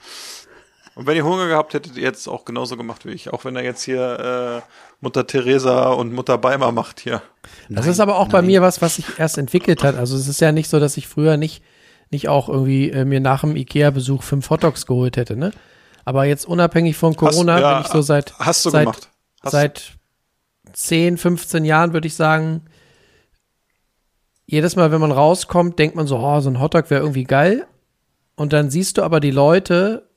Und 0.99 1.07
wenn 1.07 1.15
ihr 1.15 1.23
Hunger 1.23 1.47
gehabt 1.47 1.73
hättet, 1.73 1.95
ihr 1.95 2.03
jetzt 2.03 2.27
auch 2.27 2.43
genauso 2.43 2.75
gemacht 2.75 3.05
wie 3.05 3.11
ich, 3.11 3.31
auch 3.31 3.45
wenn 3.45 3.55
er 3.55 3.63
jetzt 3.63 3.83
hier 3.83 4.61
äh, 4.65 4.69
Mutter 4.99 5.25
Teresa 5.25 5.91
und 5.91 6.11
Mutter 6.11 6.37
Beimer 6.37 6.73
macht 6.73 6.99
hier. 6.99 7.21
Das 7.69 7.87
ist 7.87 8.01
aber 8.01 8.17
auch 8.17 8.27
bei 8.27 8.41
mir 8.41 8.61
was, 8.61 8.81
was 8.81 8.97
sich 8.97 9.05
erst 9.17 9.37
entwickelt 9.37 9.81
hat. 9.81 9.95
Also 9.95 10.17
es 10.17 10.27
ist 10.27 10.41
ja 10.41 10.51
nicht 10.51 10.69
so, 10.69 10.77
dass 10.77 10.97
ich 10.97 11.07
früher 11.07 11.37
nicht, 11.37 11.63
nicht 12.09 12.27
auch 12.27 12.49
irgendwie 12.49 12.89
äh, 12.91 13.05
mir 13.05 13.21
nach 13.21 13.41
dem 13.41 13.55
Ikea-Besuch 13.55 14.23
fünf 14.23 14.49
Hotdogs 14.49 14.85
geholt 14.87 15.15
hätte, 15.15 15.37
ne? 15.37 15.53
Aber 16.03 16.25
jetzt 16.25 16.45
unabhängig 16.45 16.97
von 16.97 17.15
Corona 17.15 17.53
Hast- 17.53 17.61
ja, 17.61 17.73
bin 17.77 17.85
ich 17.85 17.91
so 17.93 18.01
seit, 18.01 18.37
hast 18.37 18.65
du 18.65 18.69
seit, 18.69 18.81
gemacht. 18.83 19.09
Hast- 19.41 19.51
seit 19.53 19.91
10, 20.73 21.17
15 21.17 21.63
Jahren 21.63 21.93
würde 21.93 22.07
ich 22.07 22.15
sagen, 22.15 22.63
jedes 24.45 24.75
Mal, 24.75 24.91
wenn 24.91 24.99
man 24.99 25.13
rauskommt, 25.13 25.79
denkt 25.79 25.95
man 25.95 26.07
so, 26.07 26.17
oh, 26.17 26.41
so 26.41 26.49
ein 26.49 26.59
Hotdog 26.59 26.89
wäre 26.89 27.01
irgendwie 27.01 27.23
geil. 27.23 27.65
Und 28.35 28.51
dann 28.51 28.69
siehst 28.69 28.97
du 28.97 29.03
aber 29.03 29.21
die 29.21 29.31
Leute, 29.31 30.08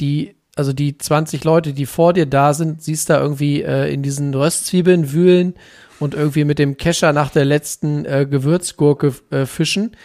die, 0.00 0.36
also 0.56 0.72
die 0.72 0.98
20 0.98 1.44
Leute, 1.44 1.72
die 1.72 1.86
vor 1.86 2.12
dir 2.12 2.26
da 2.26 2.54
sind, 2.54 2.82
siehst 2.82 3.10
da 3.10 3.20
irgendwie 3.20 3.62
äh, 3.62 3.92
in 3.92 4.02
diesen 4.02 4.34
Röstzwiebeln 4.34 5.12
wühlen 5.12 5.54
und 6.00 6.14
irgendwie 6.14 6.44
mit 6.44 6.58
dem 6.58 6.76
Kescher 6.76 7.12
nach 7.12 7.30
der 7.30 7.44
letzten 7.44 8.04
äh, 8.04 8.26
Gewürzgurke 8.28 9.14
äh, 9.30 9.46
fischen. 9.46 9.96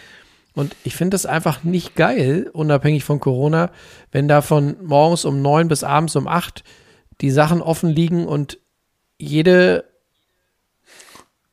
Und 0.54 0.74
ich 0.84 0.96
finde 0.96 1.14
das 1.14 1.26
einfach 1.26 1.62
nicht 1.62 1.94
geil, 1.94 2.50
unabhängig 2.52 3.04
von 3.04 3.20
Corona, 3.20 3.70
wenn 4.10 4.28
da 4.28 4.42
von 4.42 4.76
morgens 4.82 5.24
um 5.24 5.42
neun 5.42 5.68
bis 5.68 5.84
abends 5.84 6.16
um 6.16 6.26
acht 6.26 6.64
die 7.20 7.30
Sachen 7.30 7.62
offen 7.62 7.90
liegen 7.90 8.26
und 8.26 8.58
jede 9.18 9.84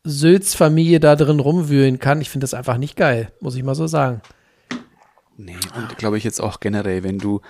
Sülz-Familie 0.04 1.00
da 1.00 1.16
drin 1.16 1.40
rumwühlen 1.40 2.00
kann. 2.00 2.22
Ich 2.22 2.30
finde 2.30 2.46
das 2.46 2.54
einfach 2.54 2.78
nicht 2.78 2.96
geil, 2.96 3.32
muss 3.42 3.56
ich 3.56 3.64
mal 3.64 3.76
so 3.76 3.88
sagen. 3.88 4.22
Nee, 5.36 5.58
und 5.76 5.98
glaube 5.98 6.18
ich 6.18 6.24
jetzt 6.24 6.40
auch 6.40 6.60
generell, 6.60 7.04
wenn 7.04 7.20
du 7.20 7.42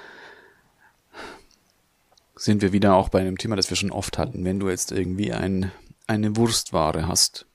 sind 2.38 2.62
wir 2.62 2.72
wieder 2.72 2.96
auch 2.96 3.10
bei 3.10 3.20
einem 3.20 3.38
Thema, 3.38 3.56
das 3.56 3.70
wir 3.70 3.78
schon 3.78 3.92
oft 3.92 4.18
hatten, 4.18 4.46
wenn 4.46 4.60
du 4.60 4.70
jetzt 4.70 4.92
irgendwie 4.92 5.34
ein, 5.34 5.72
eine 6.06 6.36
Wurstware 6.36 7.08
hast, 7.08 7.46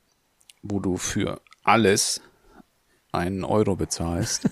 wo 0.63 0.81
du 0.81 0.97
für 0.97 1.41
alles 1.63 2.21
einen 3.13 3.45
Euro 3.45 3.77
bezahlst. 3.77 4.49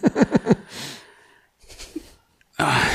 Ah. 2.56 2.76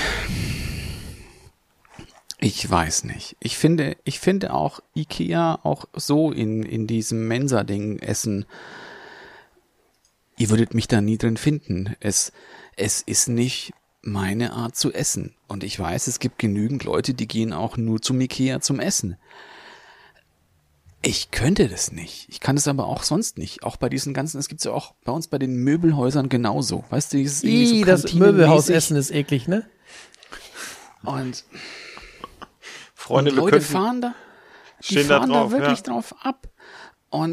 ich 2.40 2.70
weiß 2.70 3.06
nicht. 3.06 3.36
Ich 3.40 3.58
finde, 3.58 3.98
ich 4.04 4.20
finde 4.20 4.54
auch 4.54 4.80
Ikea 4.96 5.60
auch 5.64 5.86
so 5.94 6.32
in, 6.32 6.62
in 6.64 6.86
diesem 6.86 7.28
Mensa-Ding 7.28 7.98
essen, 8.00 8.46
ihr 10.38 10.50
würdet 10.50 10.76
mich 10.76 10.88
da 10.88 11.02
nie 11.02 11.18
drin 11.18 11.38
finden. 11.38 11.96
Es, 12.00 12.32
es 12.76 13.02
ist 13.02 13.28
nicht 13.28 13.74
meine 14.06 14.54
Art 14.54 14.76
zu 14.76 14.94
essen. 14.94 15.36
Und 15.48 15.64
ich 15.64 15.80
weiß, 15.80 16.08
es 16.08 16.20
gibt 16.20 16.40
genügend 16.40 16.84
Leute, 16.84 17.14
die 17.14 17.28
gehen 17.28 17.54
auch 17.54 17.76
nur 17.78 18.02
zum 18.02 18.22
Ikea 18.22 18.62
zum 18.62 18.80
Essen. 18.80 19.18
Ich 21.02 21.32
könnte 21.32 21.68
das 21.68 21.92
nicht. 21.92 22.28
Ich 22.30 22.40
kann 22.40 22.58
es 22.58 22.68
aber 22.68 22.88
auch 22.88 23.04
sonst 23.04 23.38
nicht. 23.38 23.64
Auch 23.64 23.78
bei 23.78 23.90
diesen 23.90 24.14
ganzen, 24.14 24.40
es 24.40 24.48
gibt's 24.48 24.64
ja 24.64 24.72
auch 24.72 24.96
bei 25.04 25.12
uns 25.12 25.28
bei 25.28 25.38
den 25.38 25.56
Möbelhäusern 25.58 26.30
genauso. 26.30 26.84
Weißt 26.90 27.14
du, 27.14 27.18
dieses 27.18 27.44
irgendwie 27.44 27.80
Ih, 27.80 27.80
so 27.82 27.86
das. 27.86 28.14
Möbelhausessen 28.14 28.98
ist 28.98 29.12
eklig, 29.12 29.48
ne? 29.48 29.68
Und, 31.04 31.44
Freunde, 32.96 33.32
und 33.32 33.38
Leute 33.38 33.62
fahren 33.62 34.02
da, 34.02 34.16
die 34.90 35.04
fahren 35.04 35.30
drauf, 35.30 35.52
da 35.52 35.60
wirklich 35.60 35.80
ja. 35.80 35.84
drauf 35.84 36.16
ab. 36.22 36.48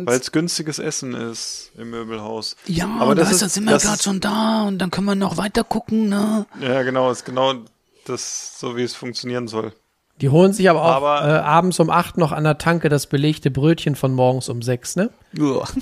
Weil 0.06 0.18
es 0.20 0.32
günstiges 0.32 0.78
Essen 0.78 1.14
ist 1.14 1.70
im 1.76 1.90
Möbelhaus. 1.90 2.56
ja, 2.66 2.88
aber 2.98 3.14
das 3.14 3.26
weißt, 3.26 3.34
ist, 3.34 3.42
da 3.42 3.48
sind 3.48 3.64
wir 3.64 3.78
gerade 3.78 4.02
schon 4.02 4.20
da 4.20 4.64
und 4.64 4.78
dann 4.78 4.90
können 4.90 5.06
wir 5.06 5.14
noch 5.14 5.36
weiter 5.36 5.64
gucken, 5.64 6.08
ne? 6.08 6.46
Ja, 6.60 6.82
genau, 6.82 7.10
ist 7.10 7.24
genau 7.24 7.54
das, 8.06 8.58
so 8.58 8.76
wie 8.76 8.82
es 8.82 8.94
funktionieren 8.94 9.48
soll. 9.48 9.72
Die 10.20 10.28
holen 10.28 10.52
sich 10.52 10.68
aber 10.70 10.82
auch 10.82 10.96
Aber- 11.02 11.20
äh, 11.26 11.38
abends 11.40 11.80
um 11.80 11.90
acht 11.90 12.16
noch 12.18 12.32
an 12.32 12.44
der 12.44 12.58
Tanke 12.58 12.88
das 12.88 13.06
belegte 13.06 13.50
Brötchen 13.50 13.96
von 13.96 14.14
morgens 14.14 14.48
um 14.48 14.62
sechs, 14.62 14.96
ne? 14.96 15.10
Uah. 15.38 15.66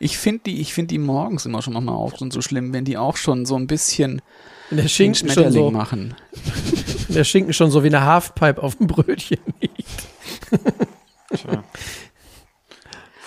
Ich 0.00 0.16
finde 0.16 0.42
die, 0.46 0.60
ich 0.60 0.74
finde 0.74 0.88
die 0.90 0.98
morgens 0.98 1.44
immer 1.44 1.60
schon 1.60 1.72
manchmal 1.72 1.96
auch 1.96 2.16
schon 2.16 2.30
so 2.30 2.40
schlimm, 2.40 2.72
wenn 2.72 2.84
die 2.84 2.96
auch 2.96 3.16
schon 3.16 3.46
so 3.46 3.56
ein 3.56 3.66
bisschen 3.66 4.22
In 4.70 4.76
der 4.76 4.84
den 4.84 4.88
Schinken 4.88 5.28
schon 5.28 5.50
so, 5.50 5.72
machen. 5.72 6.14
der 7.08 7.24
Schinken 7.24 7.52
schon 7.52 7.72
so 7.72 7.82
wie 7.82 7.88
eine 7.88 8.02
Halfpipe 8.04 8.62
auf 8.62 8.76
dem 8.76 8.86
Brötchen 8.86 9.40
liegt. 9.60 10.06
Tja. 11.34 11.64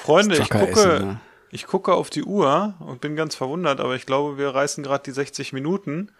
Freunde, 0.03 0.37
ich 0.37 0.49
gucke, 0.49 0.67
essen, 0.67 1.07
ne? 1.07 1.19
ich 1.51 1.67
gucke 1.67 1.93
auf 1.93 2.09
die 2.09 2.23
Uhr 2.23 2.73
und 2.79 3.01
bin 3.01 3.15
ganz 3.15 3.35
verwundert, 3.35 3.79
aber 3.79 3.95
ich 3.95 4.05
glaube, 4.05 4.37
wir 4.37 4.49
reißen 4.49 4.83
gerade 4.83 5.03
die 5.03 5.11
60 5.11 5.53
Minuten. 5.53 6.11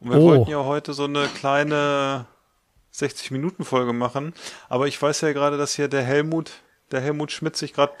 Und 0.00 0.10
wir 0.10 0.18
Oh. 0.18 0.22
wollten 0.28 0.50
ja 0.50 0.64
heute 0.64 0.94
so 0.94 1.04
eine 1.04 1.26
kleine 1.28 2.26
60-Minuten-Folge 2.94 3.92
machen. 3.92 4.34
Aber 4.68 4.86
ich 4.88 5.00
weiß 5.00 5.20
ja 5.20 5.32
gerade, 5.32 5.58
dass 5.58 5.74
hier 5.74 5.88
der 5.88 6.02
Helmut, 6.02 6.52
der 6.90 7.00
Helmut 7.00 7.30
Schmidt 7.32 7.56
sich 7.56 7.72
gerade 7.74 7.92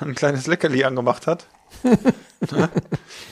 ein 0.00 0.14
kleines 0.14 0.46
Leckerli 0.46 0.84
angemacht 0.84 1.26
hat. 1.26 1.46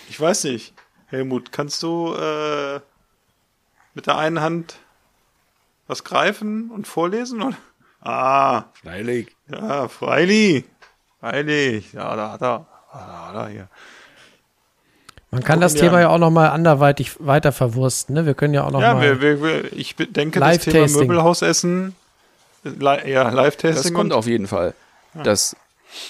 ich 0.08 0.18
weiß 0.18 0.44
nicht. 0.44 0.74
Helmut, 1.06 1.52
kannst 1.52 1.82
du 1.82 2.14
äh, 2.14 2.80
mit 3.94 4.06
der 4.06 4.16
einen 4.16 4.40
Hand 4.40 4.76
was 5.86 6.04
greifen 6.04 6.70
und 6.70 6.86
vorlesen? 6.86 7.42
Oder? 7.42 7.56
Ah, 8.02 8.64
Freilich. 8.82 9.28
ja, 9.48 9.88
freilich. 9.88 10.64
Freilich. 11.20 11.92
Ja, 11.92 12.16
da 12.16 12.32
hat 12.32 12.42
er. 12.42 12.66
Da 12.92 13.28
hat 13.28 13.34
er 13.34 13.48
hier. 13.48 13.68
Man 15.30 15.42
kann 15.42 15.60
das 15.60 15.72
Thema 15.74 15.94
ja. 15.94 16.00
ja 16.00 16.08
auch 16.10 16.18
noch 16.18 16.30
mal 16.30 16.48
anderweitig 16.48 17.12
weiter 17.24 17.52
verwursten, 17.52 18.14
ne? 18.14 18.26
Wir 18.26 18.34
können 18.34 18.52
ja 18.52 18.64
auch 18.64 18.70
noch 18.70 18.82
Ja, 18.82 18.94
mal 18.94 19.02
wir, 19.02 19.20
wir, 19.22 19.42
wir, 19.42 19.72
ich 19.72 19.96
denke, 19.96 20.38
das 20.40 20.58
Thema. 20.58 20.86
Möbelhausessen, 20.88 21.94
li 22.64 23.10
ja, 23.10 23.24
Das 23.24 23.34
Live-Tasting 23.34 23.94
kommt 23.94 24.12
und 24.12 24.18
auf 24.18 24.26
jeden 24.26 24.46
Fall. 24.46 24.74
Das, 25.14 25.56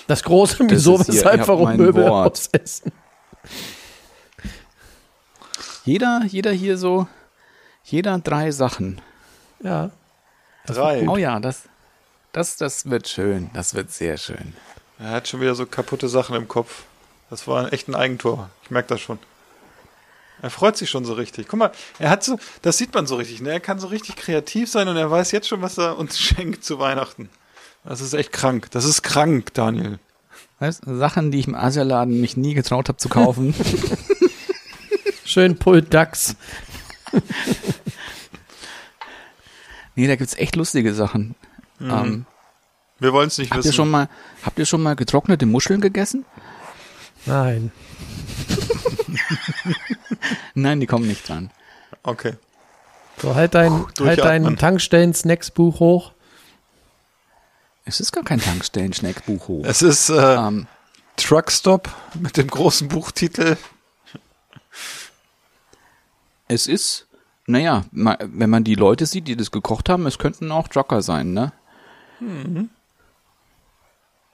das 0.09 0.25
große 0.25 0.57
Das 0.59 0.71
Wieso, 0.71 0.99
weshalb, 1.07 1.47
warum 1.47 1.77
Möbelhausessen. 1.77 2.91
jeder, 5.85 6.23
jeder 6.27 6.51
hier 6.51 6.77
so, 6.79 7.07
jeder 7.85 8.19
drei 8.19 8.51
Sachen. 8.51 9.01
Ja. 9.63 9.91
drei. 10.67 11.09
Oh 11.09 11.17
ja, 11.17 11.39
das, 11.39 11.63
das, 12.33 12.57
das 12.57 12.89
wird 12.91 13.09
schön. 13.09 13.51
Das 13.55 13.75
wird 13.75 13.93
sehr 13.93 14.17
schön. 14.17 14.55
Er 14.99 15.11
hat 15.11 15.29
schon 15.29 15.41
wieder 15.41 15.55
so 15.55 15.67
kaputte 15.67 16.09
Sachen 16.09 16.35
im 16.37 16.49
Kopf. 16.49 16.85
Das 17.31 17.47
war 17.47 17.73
echt 17.73 17.89
ein 17.89 17.95
Eigentor. 17.95 18.51
Ich 18.63 18.71
merke 18.71 18.89
das 18.89 19.01
schon. 19.01 19.19
Er 20.41 20.51
freut 20.51 20.77
sich 20.77 20.91
schon 20.91 21.05
so 21.05 21.13
richtig. 21.13 21.47
Guck 21.49 21.59
mal, 21.59 21.73
er 21.99 22.11
hat 22.11 22.25
so, 22.25 22.39
das 22.63 22.77
sieht 22.77 22.93
man 22.95 23.07
so 23.07 23.17
richtig, 23.17 23.41
ne? 23.41 23.53
Er 23.53 23.61
kann 23.61 23.79
so 23.79 23.87
richtig 23.87 24.17
kreativ 24.17 24.69
sein 24.69 24.89
und 24.89 24.97
er 24.97 25.11
weiß 25.11 25.31
jetzt 25.31 25.49
schon, 25.49 25.63
was 25.63 25.79
er 25.79 25.97
uns 25.99 26.19
schenkt 26.21 26.65
zu 26.65 26.79
Weihnachten. 26.79 27.29
Das 27.85 28.01
ist 28.01 28.13
echt 28.13 28.33
krank. 28.33 28.71
Das 28.71 28.85
ist 28.85 29.03
krank, 29.03 29.55
Daniel. 29.55 29.99
Weißt, 30.61 30.83
Sachen, 30.87 31.31
die 31.31 31.41
ich 31.41 31.49
im 31.49 31.55
Asialaden 31.55 32.21
mich 32.21 32.37
nie 32.37 32.55
getraut 32.55 32.89
habe 32.89 32.99
zu 32.99 33.09
kaufen. 33.09 33.55
Schön 35.25 35.59
Pulled 35.59 35.93
Ducks. 35.93 36.37
nee, 39.95 40.07
da 40.07 40.17
gibt's 40.17 40.35
echt 40.35 40.57
lustige 40.57 40.95
Sachen. 40.95 41.35
Ähm, 41.91 42.27
Wir 42.99 43.13
wollen 43.13 43.29
es 43.29 43.39
nicht 43.39 43.51
habt 43.51 43.59
wissen. 43.59 43.69
ihr 43.69 43.73
schon 43.75 43.91
mal, 43.91 44.09
habt 44.45 44.59
ihr 44.59 44.67
schon 44.67 44.83
mal 44.83 44.95
getrocknete 44.97 45.47
Muscheln 45.47 45.81
gegessen? 45.81 46.25
Nein. 47.27 47.73
Nein, 50.55 50.81
die 50.81 50.87
kommen 50.87 51.07
nicht 51.07 51.29
dran. 51.29 51.51
Okay. 52.03 52.35
So, 53.19 53.35
halt 53.35 53.55
dein, 53.55 53.73
halt 53.73 53.99
durchatmen. 54.01 54.45
dein 54.45 54.57
Tankstellen-Snacks-Buch 54.57 55.81
hoch. 55.81 56.13
Es 57.85 58.01
ist 58.01 58.13
gar 58.13 58.25
kein 58.25 58.41
Tankstellen-Snackbuch 58.41 59.49
hoch. 59.49 59.65
Es 59.67 59.83
ist 59.83 60.09
äh, 60.09 60.35
Ähm, 60.37 60.67
Truckstop 61.17 61.89
mit 62.19 62.37
dem 62.37 62.49
großen 62.49 62.89
Buchtitel. 62.89 63.57
es 66.49 66.67
ist, 66.67 67.07
naja, 67.47 67.85
wenn 67.93 68.51
man 68.51 68.65
die 68.65 68.75
Leute 68.75 69.07
sieht, 69.07 69.29
die 69.29 69.37
das 69.37 69.51
gekocht 69.51 69.89
haben, 69.89 70.07
es 70.07 70.19
könnten 70.19 70.51
auch 70.53 70.69
Trucker 70.69 71.03
sein, 71.03 71.33
ne? 71.33 71.53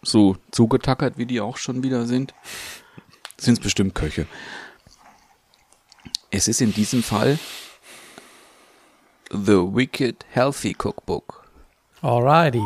So 0.03 0.37
zugetackert, 0.51 1.19
wie 1.19 1.27
die 1.27 1.41
auch 1.41 1.57
schon 1.57 1.83
wieder 1.83 2.07
sind, 2.07 2.35
sind 3.37 3.55
es 3.55 3.61
bestimmt 3.61 3.95
Köche. 3.95 4.27
Es 6.31 6.49
ist 6.49 6.61
in 6.61 6.73
diesem 6.73 7.03
Fall 7.03 7.39
The 9.31 9.57
Wicked 9.75 10.25
Healthy 10.31 10.77
Cookbook. 10.79 11.45
Alrighty. 12.03 12.63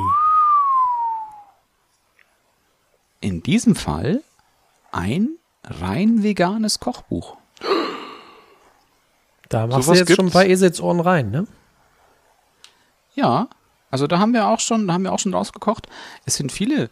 In 3.21 3.43
diesem 3.43 3.75
Fall 3.77 4.23
ein 4.91 5.39
rein 5.65 6.23
veganes 6.23 6.81
Kochbuch. 6.81 7.37
Da 9.49 9.67
machst 9.67 9.85
Sowas 9.85 9.99
du 9.99 10.05
jetzt 10.05 10.17
schon 10.17 10.25
ein 10.25 10.27
gibt's? 10.27 10.33
paar 10.33 10.47
Eselsohren 10.47 11.01
rein, 11.01 11.31
ne? 11.31 11.47
Ja, 13.15 13.49
also 13.93 14.07
da 14.07 14.19
haben 14.19 14.33
wir 14.33 14.49
auch 14.49 14.59
schon, 14.59 14.89
da 14.89 14.95
haben 14.95 15.05
wir 15.05 15.13
auch 15.13 15.19
schon 15.19 15.35
rausgekocht. 15.35 15.87
Es 16.25 16.37
sind 16.37 16.51
viele, 16.51 16.91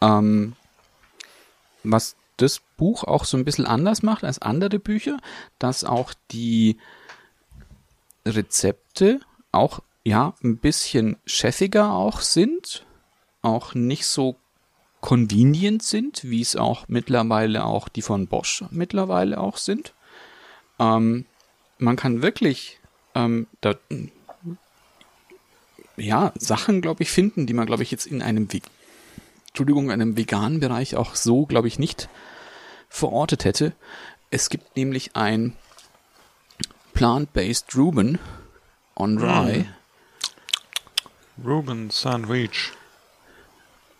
ähm, 0.00 0.54
was 1.82 2.16
das 2.36 2.60
Buch 2.76 3.02
auch 3.04 3.24
so 3.24 3.36
ein 3.36 3.44
bisschen 3.44 3.66
anders 3.66 4.02
macht 4.02 4.22
als 4.22 4.40
andere 4.40 4.78
Bücher, 4.78 5.18
dass 5.58 5.82
auch 5.82 6.14
die 6.30 6.78
Rezepte 8.24 9.20
auch 9.50 9.80
ja 10.04 10.34
ein 10.44 10.58
bisschen 10.58 11.16
chefiger 11.26 11.92
auch 11.92 12.20
sind, 12.20 12.86
auch 13.42 13.74
nicht 13.74 14.06
so 14.06 14.36
convenient 15.00 15.82
sind, 15.82 16.22
wie 16.22 16.40
es 16.40 16.54
auch 16.54 16.86
mittlerweile 16.86 17.64
auch 17.64 17.88
die 17.88 18.02
von 18.02 18.28
Bosch 18.28 18.64
mittlerweile 18.70 19.40
auch 19.40 19.56
sind. 19.56 19.94
Ähm, 20.78 21.26
man 21.78 21.96
kann 21.96 22.22
wirklich 22.22 22.78
ähm, 23.16 23.48
da, 23.60 23.74
ja, 25.96 26.32
Sachen, 26.36 26.80
glaube 26.80 27.02
ich, 27.02 27.10
finden, 27.10 27.46
die 27.46 27.54
man, 27.54 27.66
glaube 27.66 27.82
ich, 27.82 27.90
jetzt 27.90 28.06
in 28.06 28.22
einem, 28.22 28.52
Ve 28.52 28.60
Entschuldigung, 29.48 29.90
einem 29.90 30.16
veganen 30.16 30.60
Bereich 30.60 30.96
auch 30.96 31.14
so, 31.14 31.46
glaube 31.46 31.68
ich, 31.68 31.78
nicht 31.78 32.08
verortet 32.88 33.44
hätte. 33.44 33.72
Es 34.30 34.50
gibt 34.50 34.76
nämlich 34.76 35.16
ein 35.16 35.56
Plant-Based 36.92 37.74
Reuben 37.76 38.18
on 38.94 39.18
Rye 39.18 39.66
Ruben 41.44 41.90
Sandwich. 41.90 42.72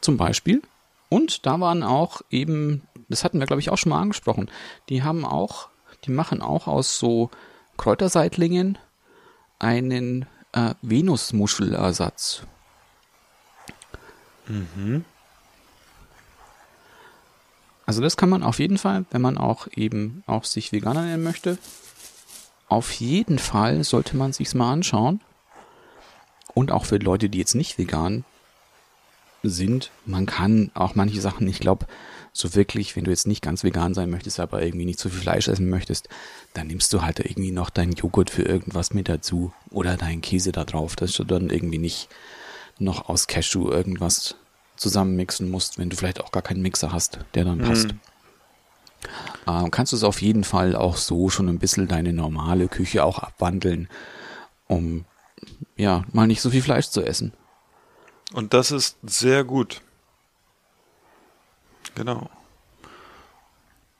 zum 0.00 0.16
Beispiel. 0.16 0.62
Und 1.08 1.46
da 1.46 1.60
waren 1.60 1.82
auch 1.82 2.22
eben, 2.30 2.82
das 3.08 3.24
hatten 3.24 3.38
wir, 3.38 3.46
glaube 3.46 3.60
ich, 3.60 3.70
auch 3.70 3.78
schon 3.78 3.90
mal 3.90 4.00
angesprochen, 4.00 4.50
die 4.88 5.02
haben 5.02 5.24
auch, 5.24 5.68
die 6.04 6.10
machen 6.10 6.42
auch 6.42 6.66
aus 6.66 6.98
so 6.98 7.30
Kräuterseitlingen 7.76 8.78
einen 9.58 10.26
äh, 10.56 10.74
Venusmuschelersatz. 10.82 12.42
Also 17.84 18.00
das 18.00 18.16
kann 18.16 18.30
man 18.30 18.42
auf 18.42 18.58
jeden 18.58 18.78
Fall, 18.78 19.04
wenn 19.10 19.22
man 19.22 19.38
auch 19.38 19.68
eben 19.74 20.24
auch 20.26 20.44
sich 20.44 20.72
Veganer 20.72 21.02
nennen 21.02 21.22
möchte, 21.22 21.58
auf 22.68 22.90
jeden 22.92 23.38
Fall 23.38 23.84
sollte 23.84 24.16
man 24.16 24.32
sich's 24.32 24.54
mal 24.54 24.72
anschauen. 24.72 25.20
Und 26.54 26.72
auch 26.72 26.86
für 26.86 26.96
Leute, 26.96 27.28
die 27.28 27.38
jetzt 27.38 27.54
nicht 27.54 27.78
vegan 27.78 28.24
sind, 29.42 29.90
man 30.04 30.26
kann 30.26 30.70
auch 30.74 30.94
manche 30.94 31.20
Sachen, 31.20 31.46
ich 31.48 31.60
glaube, 31.60 31.86
so 32.32 32.54
wirklich, 32.54 32.96
wenn 32.96 33.04
du 33.04 33.10
jetzt 33.10 33.26
nicht 33.26 33.42
ganz 33.42 33.64
vegan 33.64 33.94
sein 33.94 34.10
möchtest, 34.10 34.40
aber 34.40 34.62
irgendwie 34.62 34.84
nicht 34.84 34.98
zu 34.98 35.08
viel 35.08 35.20
Fleisch 35.20 35.48
essen 35.48 35.70
möchtest, 35.70 36.08
dann 36.54 36.66
nimmst 36.66 36.92
du 36.92 37.02
halt 37.02 37.20
irgendwie 37.20 37.50
noch 37.50 37.70
deinen 37.70 37.92
Joghurt 37.92 38.30
für 38.30 38.42
irgendwas 38.42 38.92
mit 38.92 39.08
dazu 39.08 39.52
oder 39.70 39.96
deinen 39.96 40.20
Käse 40.20 40.52
da 40.52 40.64
drauf, 40.64 40.96
dass 40.96 41.12
du 41.12 41.24
dann 41.24 41.48
irgendwie 41.48 41.78
nicht 41.78 42.08
noch 42.78 43.08
aus 43.08 43.26
Cashew 43.26 43.70
irgendwas 43.70 44.36
zusammenmixen 44.76 45.50
musst, 45.50 45.78
wenn 45.78 45.88
du 45.88 45.96
vielleicht 45.96 46.20
auch 46.20 46.32
gar 46.32 46.42
keinen 46.42 46.60
Mixer 46.60 46.92
hast, 46.92 47.20
der 47.34 47.44
dann 47.44 47.60
passt. 47.60 47.94
Ähm, 49.46 49.70
kannst 49.70 49.92
du 49.92 49.96
es 49.96 50.04
auf 50.04 50.20
jeden 50.20 50.44
Fall 50.44 50.76
auch 50.76 50.96
so 50.96 51.30
schon 51.30 51.48
ein 51.48 51.58
bisschen 51.58 51.88
deine 51.88 52.12
normale 52.12 52.68
Küche 52.68 53.04
auch 53.04 53.18
abwandeln, 53.18 53.88
um 54.66 55.04
ja 55.76 56.04
mal 56.12 56.26
nicht 56.26 56.42
so 56.42 56.50
viel 56.50 56.62
Fleisch 56.62 56.88
zu 56.88 57.02
essen. 57.02 57.32
Und 58.32 58.54
das 58.54 58.70
ist 58.70 58.96
sehr 59.02 59.44
gut. 59.44 59.80
Genau. 61.94 62.28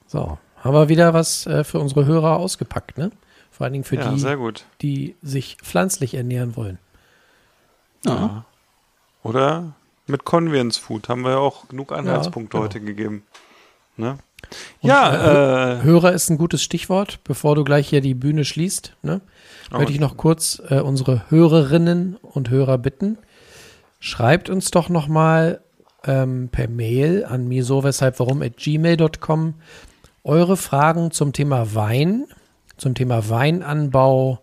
So, 0.07 0.39
haben 0.59 0.75
wir 0.75 0.89
wieder 0.89 1.15
was 1.15 1.47
äh, 1.47 1.65
für 1.65 1.79
unsere 1.81 2.07
Hörer 2.07 2.37
ausgepackt, 2.37 2.99
ne? 2.99 3.11
Vor 3.51 3.65
allen 3.65 3.73
Dingen 3.73 3.85
für 3.85 3.97
ja, 3.97 4.11
die, 4.11 4.21
sehr 4.21 4.37
gut. 4.37 4.65
die 4.83 5.17
sich 5.23 5.57
pflanzlich 5.63 6.15
ernähren 6.15 6.57
wollen. 6.57 6.79
Ja. 8.05 8.45
Oder 9.23 9.73
mit 10.07 10.25
Convenience 10.25 10.77
Food 10.77 11.09
haben 11.09 11.23
wir 11.23 11.33
ja 11.33 11.39
auch 11.39 11.69
genug 11.69 11.91
Anhaltspunkte 11.91 12.57
genau. 12.57 12.65
heute 12.65 12.81
gegeben. 12.81 13.25
Ne? 13.97 14.19
Und, 14.81 14.89
ja, 14.89 15.79
äh, 15.79 15.83
Hörer 15.83 16.13
ist 16.13 16.29
ein 16.29 16.39
gutes 16.39 16.63
Stichwort, 16.63 17.21
bevor 17.25 17.57
du 17.57 17.65
gleich 17.65 17.89
hier 17.89 18.01
die 18.01 18.15
Bühne 18.15 18.45
schließt. 18.45 18.95
Ne? 19.03 19.21
Oh. 19.73 19.79
Möchte 19.79 19.93
ich 19.93 20.01
noch 20.01 20.17
kurz 20.17 20.63
äh, 20.69 20.81
unsere 20.81 21.29
Hörerinnen 21.31 22.17
und 22.17 22.51
Hörer 22.51 22.79
bitten. 22.79 23.19
Schreibt 23.99 24.51
uns 24.51 24.71
doch 24.71 24.89
noch 24.89 25.09
mal 25.09 25.61
ähm, 26.05 26.49
per 26.51 26.69
Mail 26.69 27.25
an 27.25 27.49
miso 27.49 27.83
weshalb 27.85 28.19
warum 28.21 28.43
at 28.43 28.57
gmail.com 28.57 29.55
eure 30.25 30.57
Fragen 30.57 31.13
zum 31.13 31.33
Thema 31.33 31.75
Wein, 31.75 32.27
zum 32.77 32.95
Thema 32.95 33.29
Weinanbau, 33.29 34.41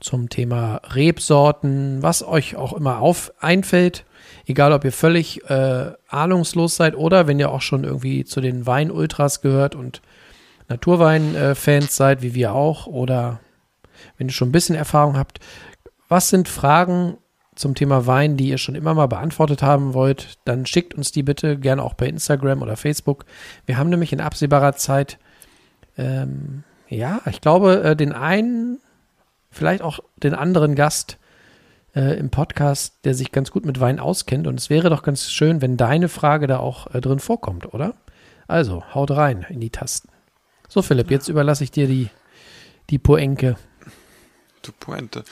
zum 0.00 0.30
Thema 0.30 0.80
Rebsorten, 0.94 2.02
was 2.02 2.22
euch 2.22 2.56
auch 2.56 2.72
immer 2.72 3.00
auf 3.00 3.32
einfällt. 3.38 4.04
Egal, 4.46 4.72
ob 4.72 4.84
ihr 4.84 4.92
völlig 4.92 5.48
äh, 5.50 5.92
ahnungslos 6.08 6.76
seid 6.76 6.96
oder 6.96 7.26
wenn 7.26 7.38
ihr 7.38 7.50
auch 7.50 7.60
schon 7.60 7.84
irgendwie 7.84 8.24
zu 8.24 8.40
den 8.40 8.66
Weinultras 8.66 9.42
gehört 9.42 9.74
und 9.74 10.00
Naturwein-Fans 10.68 11.94
seid, 11.94 12.22
wie 12.22 12.34
wir 12.34 12.54
auch, 12.54 12.86
oder 12.86 13.40
wenn 14.16 14.28
ihr 14.28 14.32
schon 14.32 14.48
ein 14.48 14.52
bisschen 14.52 14.76
Erfahrung 14.76 15.18
habt. 15.18 15.40
Was 16.08 16.30
sind 16.30 16.48
Fragen 16.48 17.18
zum 17.54 17.74
Thema 17.74 18.06
Wein, 18.06 18.36
die 18.36 18.48
ihr 18.48 18.58
schon 18.58 18.74
immer 18.74 18.94
mal 18.94 19.06
beantwortet 19.06 19.62
haben 19.62 19.94
wollt? 19.94 20.38
Dann 20.44 20.66
schickt 20.66 20.94
uns 20.94 21.12
die 21.12 21.22
bitte 21.22 21.58
gerne 21.58 21.82
auch 21.82 21.96
per 21.96 22.08
Instagram 22.08 22.62
oder 22.62 22.76
Facebook. 22.76 23.24
Wir 23.66 23.76
haben 23.76 23.90
nämlich 23.90 24.12
in 24.12 24.20
absehbarer 24.20 24.74
Zeit, 24.76 25.18
ähm, 25.96 26.64
ja, 26.88 27.20
ich 27.28 27.40
glaube, 27.40 27.82
äh, 27.82 27.96
den 27.96 28.12
einen, 28.12 28.78
vielleicht 29.50 29.82
auch 29.82 30.00
den 30.16 30.34
anderen 30.34 30.74
Gast 30.74 31.18
äh, 31.94 32.18
im 32.18 32.30
Podcast, 32.30 33.04
der 33.04 33.14
sich 33.14 33.32
ganz 33.32 33.50
gut 33.50 33.64
mit 33.64 33.80
Wein 33.80 34.00
auskennt. 34.00 34.46
Und 34.46 34.58
es 34.58 34.70
wäre 34.70 34.90
doch 34.90 35.02
ganz 35.02 35.30
schön, 35.30 35.60
wenn 35.60 35.76
deine 35.76 36.08
Frage 36.08 36.46
da 36.46 36.58
auch 36.58 36.92
äh, 36.94 37.00
drin 37.00 37.18
vorkommt, 37.18 37.72
oder? 37.72 37.94
Also, 38.46 38.82
haut 38.94 39.12
rein 39.12 39.46
in 39.48 39.60
die 39.60 39.70
Tasten. 39.70 40.08
So, 40.68 40.82
Philipp, 40.82 41.10
jetzt 41.10 41.28
überlasse 41.28 41.64
ich 41.64 41.70
dir 41.70 41.86
die, 41.86 42.10
die 42.90 42.98
Poenke. 42.98 43.56
die 44.64 44.72
Pointe. 44.72 45.24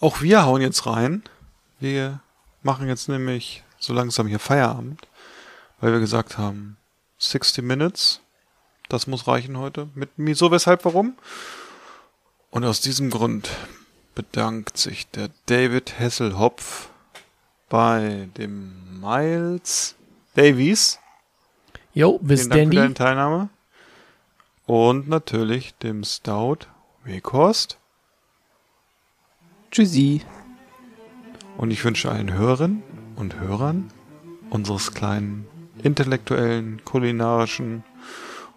Auch 0.00 0.22
wir 0.22 0.44
hauen 0.44 0.60
jetzt 0.60 0.86
rein. 0.86 1.22
Wir 1.84 2.20
machen 2.62 2.88
jetzt 2.88 3.10
nämlich 3.10 3.62
so 3.78 3.92
langsam 3.92 4.26
hier 4.26 4.38
Feierabend, 4.38 5.06
weil 5.80 5.92
wir 5.92 6.00
gesagt 6.00 6.38
haben, 6.38 6.78
60 7.18 7.62
Minutes, 7.62 8.22
das 8.88 9.06
muss 9.06 9.26
reichen 9.26 9.58
heute. 9.58 9.90
Mit 9.94 10.16
mir 10.16 10.34
so, 10.34 10.50
weshalb, 10.50 10.86
warum? 10.86 11.18
Und 12.48 12.64
aus 12.64 12.80
diesem 12.80 13.10
Grund 13.10 13.50
bedankt 14.14 14.78
sich 14.78 15.10
der 15.10 15.28
David 15.44 15.98
Hesselhopf 15.98 16.88
bei 17.68 18.30
dem 18.38 18.98
Miles 18.98 19.94
Davies. 20.36 20.98
Jo, 21.92 22.18
bis 22.18 22.44
Vielen 22.44 22.50
Dank 22.50 22.62
für 22.62 22.74
deine 22.76 22.80
Dandy. 22.80 22.94
Teilnahme. 22.94 23.48
Und 24.64 25.06
natürlich 25.06 25.74
dem 25.74 26.02
Stout 26.02 26.60
Weghorst. 27.04 27.76
Tschüssi. 29.70 30.22
Und 31.56 31.70
ich 31.70 31.84
wünsche 31.84 32.10
allen 32.10 32.32
Hörerinnen 32.32 32.82
und 33.16 33.38
Hörern 33.40 33.90
unseres 34.50 34.92
kleinen 34.92 35.46
intellektuellen, 35.82 36.82
kulinarischen 36.84 37.84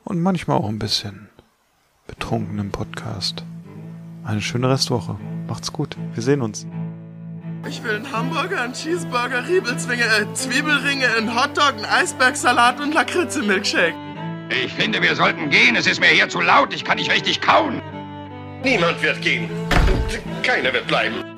und 0.04 0.22
manchmal 0.22 0.58
auch 0.58 0.70
ein 0.70 0.80
bisschen 0.80 1.30
betrunkenen 2.08 2.72
Podcast 2.72 3.44
eine 4.28 4.42
schöne 4.42 4.70
Restwoche. 4.70 5.16
Macht's 5.48 5.72
gut. 5.72 5.96
Wir 6.14 6.22
sehen 6.22 6.42
uns. 6.42 6.68
Ich 7.68 7.84
will 7.84 7.96
einen 7.96 8.12
Hamburger, 8.12 8.62
einen 8.62 8.74
Cheeseburger, 8.74 9.48
Riebelzwinge, 9.48 10.04
äh, 10.04 10.34
Zwiebelringe, 10.34 11.08
einen 11.18 11.34
Hotdog, 11.34 11.74
einen 11.76 11.86
Eisbergsalat 11.86 12.80
und 12.80 12.94
Lakritze-Milkshake. 12.94 13.96
Ich 14.50 14.74
finde, 14.74 15.02
wir 15.02 15.16
sollten 15.16 15.50
gehen. 15.50 15.76
Es 15.76 15.88
ist 15.88 16.00
mir 16.00 16.08
hier 16.08 16.30
zu 16.30 16.40
laut. 16.40 16.74
Ich 16.74 16.84
kann 16.84 16.98
nicht 16.98 17.12
richtig 17.12 17.42
kauen. 17.42 17.82
Niemand 18.64 19.02
wird 19.02 19.22
gehen. 19.22 19.50
Keiner 20.44 20.72
wird 20.74 20.88
bleiben. 20.88 21.37